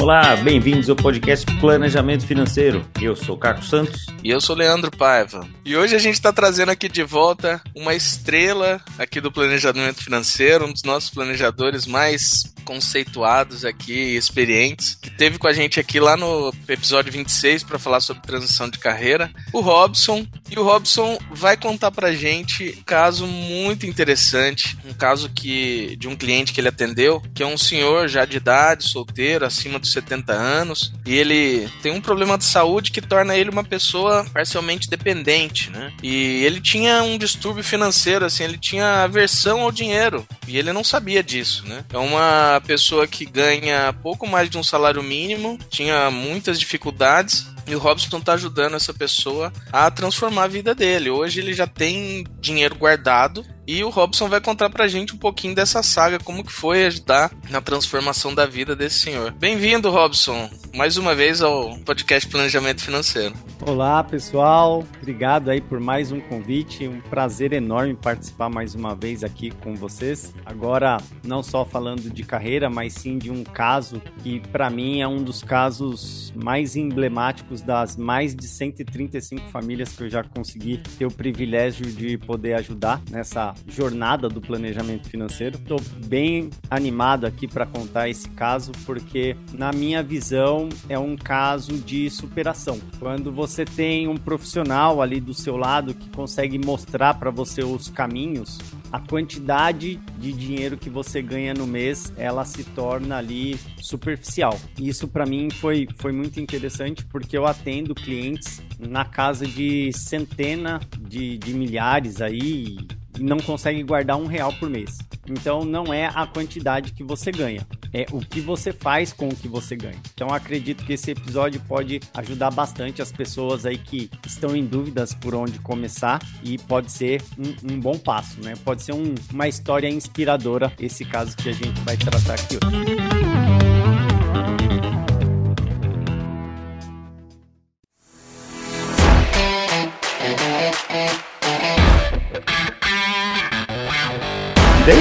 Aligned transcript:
Olá, 0.00 0.34
bem-vindos 0.34 0.88
ao 0.88 0.96
podcast 0.96 1.44
Planejamento 1.60 2.26
Financeiro. 2.26 2.86
Eu 3.02 3.14
sou 3.14 3.36
Caco 3.36 3.62
Santos. 3.62 4.06
E 4.24 4.30
eu 4.30 4.40
sou 4.40 4.56
Leandro 4.56 4.90
Paiva. 4.90 5.46
E 5.62 5.76
hoje 5.76 5.94
a 5.94 5.98
gente 5.98 6.14
está 6.14 6.32
trazendo 6.32 6.70
aqui 6.70 6.88
de 6.88 7.02
volta 7.02 7.60
uma 7.76 7.94
estrela 7.94 8.80
aqui 8.98 9.20
do 9.20 9.30
planejamento 9.30 10.02
financeiro, 10.02 10.64
um 10.64 10.72
dos 10.72 10.84
nossos 10.84 11.10
planejadores 11.10 11.84
mais 11.84 12.44
conceituados 12.70 13.64
aqui, 13.64 14.14
experientes, 14.14 14.94
que 14.94 15.10
teve 15.10 15.38
com 15.38 15.48
a 15.48 15.52
gente 15.52 15.80
aqui 15.80 15.98
lá 15.98 16.16
no 16.16 16.54
episódio 16.68 17.10
26 17.10 17.64
para 17.64 17.80
falar 17.80 17.98
sobre 17.98 18.22
transição 18.22 18.70
de 18.70 18.78
carreira, 18.78 19.28
o 19.52 19.58
Robson. 19.58 20.24
E 20.48 20.56
o 20.56 20.62
Robson 20.62 21.18
vai 21.32 21.56
contar 21.56 21.90
pra 21.90 22.12
gente 22.12 22.76
um 22.78 22.82
caso 22.84 23.26
muito 23.26 23.86
interessante, 23.86 24.78
um 24.84 24.92
caso 24.92 25.28
que 25.30 25.96
de 25.96 26.06
um 26.06 26.14
cliente 26.14 26.52
que 26.52 26.60
ele 26.60 26.68
atendeu, 26.68 27.20
que 27.34 27.42
é 27.42 27.46
um 27.46 27.58
senhor 27.58 28.06
já 28.06 28.24
de 28.24 28.36
idade, 28.36 28.84
solteiro, 28.84 29.44
acima 29.44 29.76
dos 29.76 29.90
70 29.90 30.32
anos, 30.32 30.92
e 31.04 31.16
ele 31.16 31.68
tem 31.82 31.90
um 31.90 32.00
problema 32.00 32.38
de 32.38 32.44
saúde 32.44 32.92
que 32.92 33.00
torna 33.00 33.36
ele 33.36 33.50
uma 33.50 33.64
pessoa 33.64 34.24
parcialmente 34.32 34.88
dependente, 34.88 35.70
né? 35.70 35.92
E 36.04 36.44
ele 36.44 36.60
tinha 36.60 37.02
um 37.02 37.18
distúrbio 37.18 37.64
financeiro, 37.64 38.24
assim, 38.24 38.44
ele 38.44 38.58
tinha 38.58 39.02
aversão 39.02 39.62
ao 39.62 39.72
dinheiro, 39.72 40.24
e 40.46 40.56
ele 40.56 40.72
não 40.72 40.84
sabia 40.84 41.20
disso, 41.20 41.66
né? 41.66 41.84
É 41.92 41.98
uma 41.98 42.59
pessoa 42.60 43.06
que 43.06 43.24
ganha 43.24 43.92
pouco 44.02 44.26
mais 44.26 44.50
de 44.50 44.58
um 44.58 44.62
salário 44.62 45.02
mínimo, 45.02 45.58
tinha 45.68 46.10
muitas 46.10 46.58
dificuldades 46.58 47.46
e 47.66 47.74
o 47.74 47.78
Robson 47.78 48.18
está 48.18 48.32
ajudando 48.34 48.74
essa 48.74 48.92
pessoa 48.92 49.52
a 49.72 49.90
transformar 49.90 50.44
a 50.44 50.48
vida 50.48 50.74
dele. 50.74 51.10
Hoje 51.10 51.40
ele 51.40 51.54
já 51.54 51.66
tem 51.66 52.24
dinheiro 52.40 52.74
guardado 52.74 53.44
e 53.70 53.84
o 53.84 53.88
Robson 53.88 54.28
vai 54.28 54.40
contar 54.40 54.68
pra 54.68 54.88
gente 54.88 55.14
um 55.14 55.16
pouquinho 55.16 55.54
dessa 55.54 55.80
saga, 55.80 56.18
como 56.18 56.42
que 56.42 56.50
foi 56.50 56.86
ajudar 56.86 57.30
na 57.50 57.60
transformação 57.60 58.34
da 58.34 58.44
vida 58.44 58.74
desse 58.74 58.98
senhor. 58.98 59.30
Bem-vindo, 59.30 59.88
Robson, 59.90 60.50
mais 60.74 60.96
uma 60.96 61.14
vez 61.14 61.40
ao 61.40 61.78
podcast 61.84 62.28
Planejamento 62.28 62.82
Financeiro. 62.82 63.32
Olá, 63.64 64.02
pessoal. 64.02 64.82
Obrigado 65.00 65.50
aí 65.50 65.60
por 65.60 65.78
mais 65.78 66.10
um 66.10 66.18
convite. 66.18 66.88
Um 66.88 67.00
prazer 67.00 67.52
enorme 67.52 67.94
participar 67.94 68.48
mais 68.48 68.74
uma 68.74 68.94
vez 68.96 69.22
aqui 69.22 69.50
com 69.50 69.76
vocês. 69.76 70.34
Agora, 70.44 70.96
não 71.22 71.42
só 71.42 71.64
falando 71.64 72.10
de 72.10 72.24
carreira, 72.24 72.68
mas 72.68 72.94
sim 72.94 73.18
de 73.18 73.30
um 73.30 73.44
caso 73.44 74.02
que 74.22 74.40
para 74.48 74.68
mim 74.68 75.00
é 75.00 75.06
um 75.06 75.22
dos 75.22 75.44
casos 75.44 76.32
mais 76.34 76.74
emblemáticos 76.74 77.60
das 77.60 77.96
mais 77.96 78.34
de 78.34 78.48
135 78.48 79.48
famílias 79.50 79.92
que 79.92 80.04
eu 80.04 80.10
já 80.10 80.24
consegui 80.24 80.78
ter 80.98 81.04
o 81.04 81.10
privilégio 81.10 81.86
de 81.86 82.16
poder 82.18 82.54
ajudar 82.54 83.00
nessa 83.10 83.54
jornada 83.66 84.28
do 84.28 84.40
planejamento 84.40 85.08
financeiro. 85.08 85.56
Estou 85.56 85.80
bem 86.06 86.50
animado 86.70 87.26
aqui 87.26 87.46
para 87.46 87.66
contar 87.66 88.08
esse 88.08 88.28
caso, 88.30 88.72
porque, 88.84 89.36
na 89.52 89.72
minha 89.72 90.02
visão, 90.02 90.68
é 90.88 90.98
um 90.98 91.16
caso 91.16 91.72
de 91.78 92.10
superação. 92.10 92.78
Quando 92.98 93.32
você 93.32 93.64
tem 93.64 94.08
um 94.08 94.16
profissional 94.16 95.00
ali 95.00 95.20
do 95.20 95.34
seu 95.34 95.56
lado 95.56 95.94
que 95.94 96.08
consegue 96.10 96.58
mostrar 96.58 97.14
para 97.14 97.30
você 97.30 97.62
os 97.62 97.88
caminhos, 97.88 98.58
a 98.92 98.98
quantidade 98.98 99.96
de 100.18 100.32
dinheiro 100.32 100.76
que 100.76 100.90
você 100.90 101.22
ganha 101.22 101.54
no 101.54 101.66
mês, 101.66 102.12
ela 102.16 102.44
se 102.44 102.64
torna 102.64 103.16
ali 103.16 103.58
superficial. 103.80 104.58
Isso 104.78 105.06
para 105.06 105.24
mim 105.24 105.48
foi, 105.50 105.86
foi 105.96 106.12
muito 106.12 106.40
interessante 106.40 107.04
porque 107.04 107.36
eu 107.38 107.46
atendo 107.46 107.94
clientes 107.94 108.60
na 108.78 109.04
casa 109.04 109.46
de 109.46 109.92
centena 109.92 110.80
de, 110.98 111.38
de 111.38 111.54
milhares 111.54 112.20
aí 112.20 112.78
não 113.20 113.38
consegue 113.38 113.82
guardar 113.82 114.16
um 114.16 114.26
real 114.26 114.52
por 114.54 114.68
mês. 114.68 114.98
Então 115.28 115.64
não 115.64 115.92
é 115.92 116.06
a 116.06 116.26
quantidade 116.26 116.92
que 116.92 117.04
você 117.04 117.30
ganha, 117.30 117.66
é 117.92 118.06
o 118.10 118.20
que 118.20 118.40
você 118.40 118.72
faz 118.72 119.12
com 119.12 119.28
o 119.28 119.36
que 119.36 119.46
você 119.46 119.76
ganha. 119.76 119.98
Então 120.12 120.28
acredito 120.28 120.84
que 120.84 120.94
esse 120.94 121.10
episódio 121.10 121.60
pode 121.68 122.00
ajudar 122.14 122.50
bastante 122.50 123.00
as 123.00 123.12
pessoas 123.12 123.64
aí 123.64 123.78
que 123.78 124.10
estão 124.26 124.56
em 124.56 124.64
dúvidas 124.64 125.14
por 125.14 125.34
onde 125.34 125.58
começar 125.60 126.20
e 126.42 126.58
pode 126.58 126.90
ser 126.90 127.22
um, 127.38 127.74
um 127.74 127.80
bom 127.80 127.98
passo, 127.98 128.40
né? 128.42 128.54
Pode 128.64 128.82
ser 128.82 128.94
um, 128.94 129.14
uma 129.32 129.46
história 129.46 129.88
inspiradora 129.88 130.72
esse 130.80 131.04
caso 131.04 131.36
que 131.36 131.48
a 131.48 131.52
gente 131.52 131.80
vai 131.82 131.96
tratar 131.96 132.34
aqui 132.34 132.56
hoje. 132.56 133.19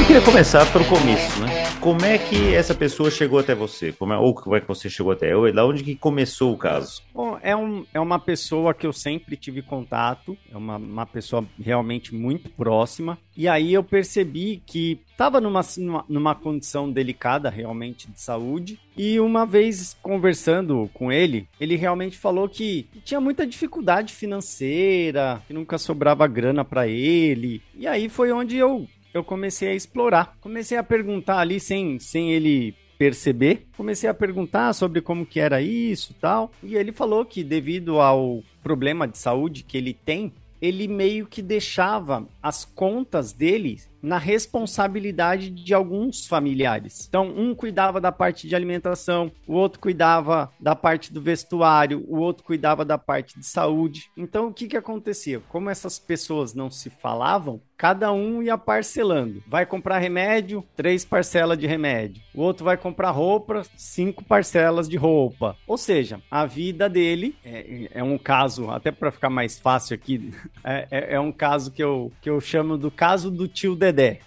Queria 0.09 0.25
começar 0.25 0.65
pelo 0.73 0.85
começo, 0.85 1.39
né? 1.39 1.69
Como 1.79 2.03
é 2.03 2.17
que 2.17 2.55
essa 2.55 2.73
pessoa 2.73 3.11
chegou 3.11 3.37
até 3.37 3.53
você? 3.53 3.91
Como 3.91 4.11
é, 4.11 4.17
ou 4.17 4.33
como 4.33 4.55
é 4.55 4.59
que 4.59 4.67
você 4.67 4.89
chegou 4.89 5.11
até? 5.11 5.35
Ou 5.35 5.53
da 5.53 5.63
onde 5.63 5.83
que 5.83 5.95
começou 5.95 6.51
o 6.51 6.57
caso? 6.57 7.03
Bom, 7.13 7.37
é, 7.43 7.55
um, 7.55 7.85
é 7.93 7.99
uma 7.99 8.17
pessoa 8.17 8.73
que 8.73 8.87
eu 8.87 8.91
sempre 8.91 9.37
tive 9.37 9.61
contato, 9.61 10.35
é 10.51 10.57
uma, 10.57 10.77
uma 10.77 11.05
pessoa 11.05 11.45
realmente 11.63 12.15
muito 12.15 12.49
próxima. 12.49 13.19
E 13.37 13.47
aí 13.47 13.71
eu 13.71 13.83
percebi 13.83 14.63
que 14.65 14.99
estava 15.11 15.39
numa, 15.39 15.61
numa 16.09 16.33
condição 16.33 16.91
delicada 16.91 17.47
realmente 17.47 18.09
de 18.09 18.19
saúde. 18.19 18.79
E 18.97 19.19
uma 19.19 19.45
vez 19.45 19.95
conversando 20.01 20.89
com 20.91 21.11
ele, 21.11 21.47
ele 21.61 21.75
realmente 21.75 22.17
falou 22.17 22.49
que 22.49 22.89
tinha 23.05 23.21
muita 23.21 23.45
dificuldade 23.45 24.11
financeira, 24.11 25.39
que 25.45 25.53
nunca 25.53 25.77
sobrava 25.77 26.25
grana 26.25 26.65
para 26.65 26.87
ele. 26.87 27.61
E 27.75 27.85
aí 27.85 28.09
foi 28.09 28.31
onde 28.31 28.57
eu 28.57 28.87
eu 29.13 29.23
comecei 29.23 29.69
a 29.69 29.75
explorar. 29.75 30.37
Comecei 30.41 30.77
a 30.77 30.83
perguntar 30.83 31.39
ali 31.39 31.59
sem, 31.59 31.99
sem 31.99 32.31
ele 32.31 32.75
perceber. 32.97 33.67
Comecei 33.77 34.09
a 34.09 34.13
perguntar 34.13 34.73
sobre 34.73 35.01
como 35.01 35.25
que 35.25 35.39
era 35.39 35.61
isso 35.61 36.13
tal. 36.19 36.51
E 36.61 36.75
ele 36.75 36.91
falou 36.91 37.25
que 37.25 37.43
devido 37.43 38.01
ao 38.01 38.43
problema 38.61 39.07
de 39.07 39.17
saúde 39.17 39.63
que 39.63 39.77
ele 39.77 39.93
tem, 39.93 40.33
ele 40.61 40.87
meio 40.87 41.25
que 41.25 41.41
deixava 41.41 42.27
as 42.43 42.65
contas 42.65 43.31
dele 43.31 43.79
na 44.01 44.17
responsabilidade 44.17 45.49
de 45.49 45.73
alguns 45.73 46.25
familiares. 46.25 47.05
Então, 47.07 47.27
um 47.35 47.53
cuidava 47.53 47.99
da 47.99 48.11
parte 48.11 48.47
de 48.47 48.55
alimentação, 48.55 49.31
o 49.47 49.53
outro 49.53 49.79
cuidava 49.79 50.51
da 50.59 50.75
parte 50.75 51.11
do 51.11 51.21
vestuário, 51.21 52.03
o 52.07 52.17
outro 52.17 52.43
cuidava 52.43 52.85
da 52.85 52.97
parte 52.97 53.39
de 53.39 53.45
saúde. 53.45 54.09
Então, 54.15 54.47
o 54.47 54.53
que 54.53 54.67
que 54.67 54.77
acontecia? 54.77 55.41
Como 55.49 55.69
essas 55.69 55.99
pessoas 55.99 56.53
não 56.53 56.69
se 56.69 56.89
falavam, 56.89 57.61
cada 57.79 58.11
um 58.11 58.43
ia 58.43 58.57
parcelando. 58.57 59.41
Vai 59.47 59.65
comprar 59.65 59.99
remédio, 59.99 60.61
três 60.75 61.05
parcelas 61.05 61.57
de 61.57 61.65
remédio. 61.65 62.21
O 62.35 62.41
outro 62.41 62.65
vai 62.65 62.75
comprar 62.75 63.09
roupa, 63.11 63.63
cinco 63.77 64.21
parcelas 64.21 64.89
de 64.89 64.97
roupa. 64.97 65.55
Ou 65.65 65.77
seja, 65.77 66.21
a 66.29 66.45
vida 66.45 66.89
dele 66.89 67.37
é, 67.43 67.87
é 67.91 68.03
um 68.03 68.17
caso, 68.17 68.69
até 68.69 68.91
para 68.91 69.11
ficar 69.11 69.29
mais 69.29 69.57
fácil 69.57 69.95
aqui, 69.95 70.33
é, 70.61 70.87
é, 70.91 71.13
é, 71.15 71.19
um 71.21 71.31
caso 71.31 71.71
que 71.71 71.81
eu, 71.81 72.11
que 72.21 72.29
eu 72.29 72.41
chamo 72.41 72.77
do 72.77 72.91
caso 72.91 73.31
do 73.31 73.47
tio 73.47 73.75
Dedé 73.91 74.19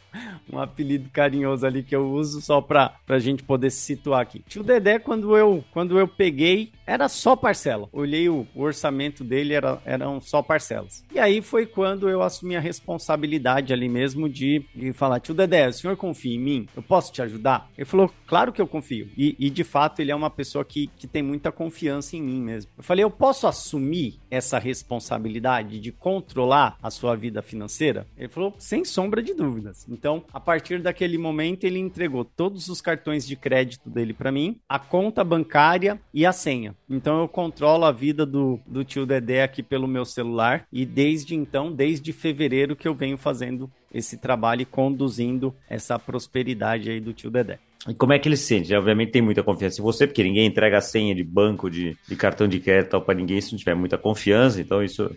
um 0.52 0.58
apelido 0.58 1.08
carinhoso 1.10 1.66
ali 1.66 1.82
que 1.82 1.94
eu 1.94 2.10
uso 2.10 2.40
só 2.40 2.60
pra, 2.60 2.94
pra 3.06 3.18
gente 3.18 3.42
poder 3.42 3.70
se 3.70 3.80
situar 3.80 4.20
aqui. 4.20 4.42
Tio 4.48 4.62
Dedé, 4.62 4.98
quando 4.98 5.36
eu, 5.36 5.64
quando 5.72 5.98
eu 5.98 6.06
peguei, 6.06 6.72
era 6.86 7.08
só 7.08 7.34
parcela. 7.36 7.88
Olhei 7.92 8.28
o, 8.28 8.46
o 8.54 8.62
orçamento 8.62 9.24
dele, 9.24 9.54
era, 9.54 9.80
eram 9.84 10.20
só 10.20 10.42
parcelas. 10.42 11.04
E 11.12 11.18
aí 11.18 11.40
foi 11.40 11.66
quando 11.66 12.08
eu 12.08 12.22
assumi 12.22 12.56
a 12.56 12.60
responsabilidade 12.60 13.72
ali 13.72 13.88
mesmo 13.88 14.28
de, 14.28 14.64
de 14.74 14.92
falar: 14.92 15.20
Tio 15.20 15.34
Dedé, 15.34 15.68
o 15.68 15.72
senhor 15.72 15.96
confia 15.96 16.34
em 16.34 16.38
mim? 16.38 16.68
Eu 16.76 16.82
posso 16.82 17.12
te 17.12 17.22
ajudar? 17.22 17.70
Ele 17.76 17.84
falou: 17.84 18.10
Claro 18.26 18.52
que 18.52 18.60
eu 18.60 18.66
confio. 18.66 19.08
E, 19.16 19.36
e 19.38 19.50
de 19.50 19.64
fato, 19.64 20.00
ele 20.00 20.10
é 20.10 20.14
uma 20.14 20.30
pessoa 20.30 20.64
que, 20.64 20.88
que 20.98 21.06
tem 21.06 21.22
muita 21.22 21.52
confiança 21.52 22.16
em 22.16 22.22
mim 22.22 22.40
mesmo. 22.40 22.70
Eu 22.76 22.82
falei: 22.82 23.04
Eu 23.04 23.10
posso 23.10 23.46
assumir 23.46 24.18
essa 24.30 24.58
responsabilidade 24.58 25.78
de 25.78 25.92
controlar 25.92 26.76
a 26.82 26.90
sua 26.90 27.14
vida 27.14 27.42
financeira? 27.42 28.06
Ele 28.16 28.28
falou: 28.28 28.54
Sem 28.58 28.84
sombra 28.84 29.22
de 29.22 29.34
dúvidas. 29.34 29.87
Então, 30.02 30.25
a 30.32 30.40
partir 30.40 30.82
daquele 30.82 31.16
momento, 31.16 31.62
ele 31.62 31.78
entregou 31.78 32.25
todos 32.25 32.69
os 32.69 32.81
cartões 32.81 33.25
de 33.25 33.37
crédito 33.37 33.88
dele 33.88 34.12
para 34.12 34.32
mim, 34.32 34.58
a 34.69 34.76
conta 34.76 35.22
bancária 35.22 36.00
e 36.12 36.26
a 36.26 36.32
senha. 36.32 36.75
Então, 36.90 37.20
eu 37.20 37.28
controlo 37.28 37.84
a 37.84 37.93
vida 37.93 38.26
do, 38.26 38.58
do 38.66 38.82
tio 38.82 39.06
Dedé 39.06 39.44
aqui 39.44 39.62
pelo 39.62 39.87
meu 39.87 40.04
celular 40.04 40.66
e 40.72 40.84
desde 40.84 41.37
então, 41.37 41.70
desde 41.70 42.12
fevereiro, 42.12 42.75
que 42.75 42.88
eu 42.88 42.96
venho 42.96 43.16
fazendo 43.16 43.70
esse 43.94 44.16
trabalho 44.16 44.62
e 44.62 44.66
conduzindo 44.66 45.54
essa 45.69 45.96
prosperidade 46.00 46.90
aí 46.90 46.99
do 46.99 47.12
tio 47.12 47.31
Dedé. 47.31 47.60
E 47.88 47.94
como 47.94 48.12
é 48.12 48.19
que 48.19 48.29
ele 48.29 48.37
se 48.37 48.44
sente? 48.44 48.75
Obviamente 48.75 49.11
tem 49.11 49.23
muita 49.23 49.43
confiança 49.43 49.81
em 49.81 49.84
você, 49.84 50.06
porque 50.06 50.23
ninguém 50.23 50.46
entrega 50.46 50.79
a 50.79 50.81
senha 50.81 51.14
de 51.14 51.25
banco, 51.25 51.69
de, 51.69 51.96
de 52.08 52.14
cartão 52.17 52.46
de 52.46 52.61
crédito 52.61 53.00
para 53.00 53.14
ninguém 53.14 53.40
se 53.40 53.52
não 53.52 53.58
tiver 53.58 53.75
muita 53.75 53.99
confiança, 53.99 54.61
então 54.61 54.82
isso 54.82 55.11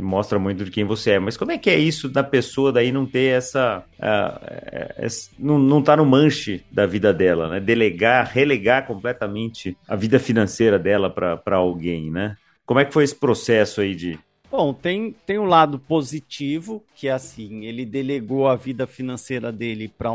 mostra 0.00 0.38
muito 0.38 0.64
de 0.64 0.70
quem 0.70 0.84
você 0.84 1.12
é. 1.12 1.18
Mas 1.18 1.36
como 1.36 1.52
é 1.52 1.58
que 1.58 1.68
é 1.68 1.76
isso 1.76 2.08
da 2.08 2.24
pessoa 2.24 2.72
daí 2.72 2.90
não 2.90 3.04
ter 3.04 3.36
essa. 3.36 3.84
Uh, 3.98 5.06
uh, 5.06 5.30
não, 5.38 5.58
não 5.58 5.82
tá 5.82 5.96
no 5.96 6.06
manche 6.06 6.64
da 6.72 6.86
vida 6.86 7.12
dela, 7.12 7.48
né? 7.48 7.60
Delegar, 7.60 8.30
relegar 8.32 8.86
completamente 8.86 9.76
a 9.86 9.94
vida 9.94 10.18
financeira 10.18 10.78
dela 10.78 11.10
para 11.10 11.56
alguém, 11.56 12.10
né? 12.10 12.36
Como 12.64 12.80
é 12.80 12.84
que 12.84 12.94
foi 12.94 13.04
esse 13.04 13.14
processo 13.14 13.80
aí 13.80 13.94
de, 13.94 14.18
Bom, 14.56 14.72
tem, 14.72 15.14
tem 15.26 15.38
um 15.38 15.44
lado 15.44 15.78
positivo, 15.78 16.82
que 16.94 17.08
é 17.08 17.12
assim, 17.12 17.66
ele 17.66 17.84
delegou 17.84 18.48
a 18.48 18.56
vida 18.56 18.86
financeira 18.86 19.52
dele 19.52 19.86
para 19.86 20.10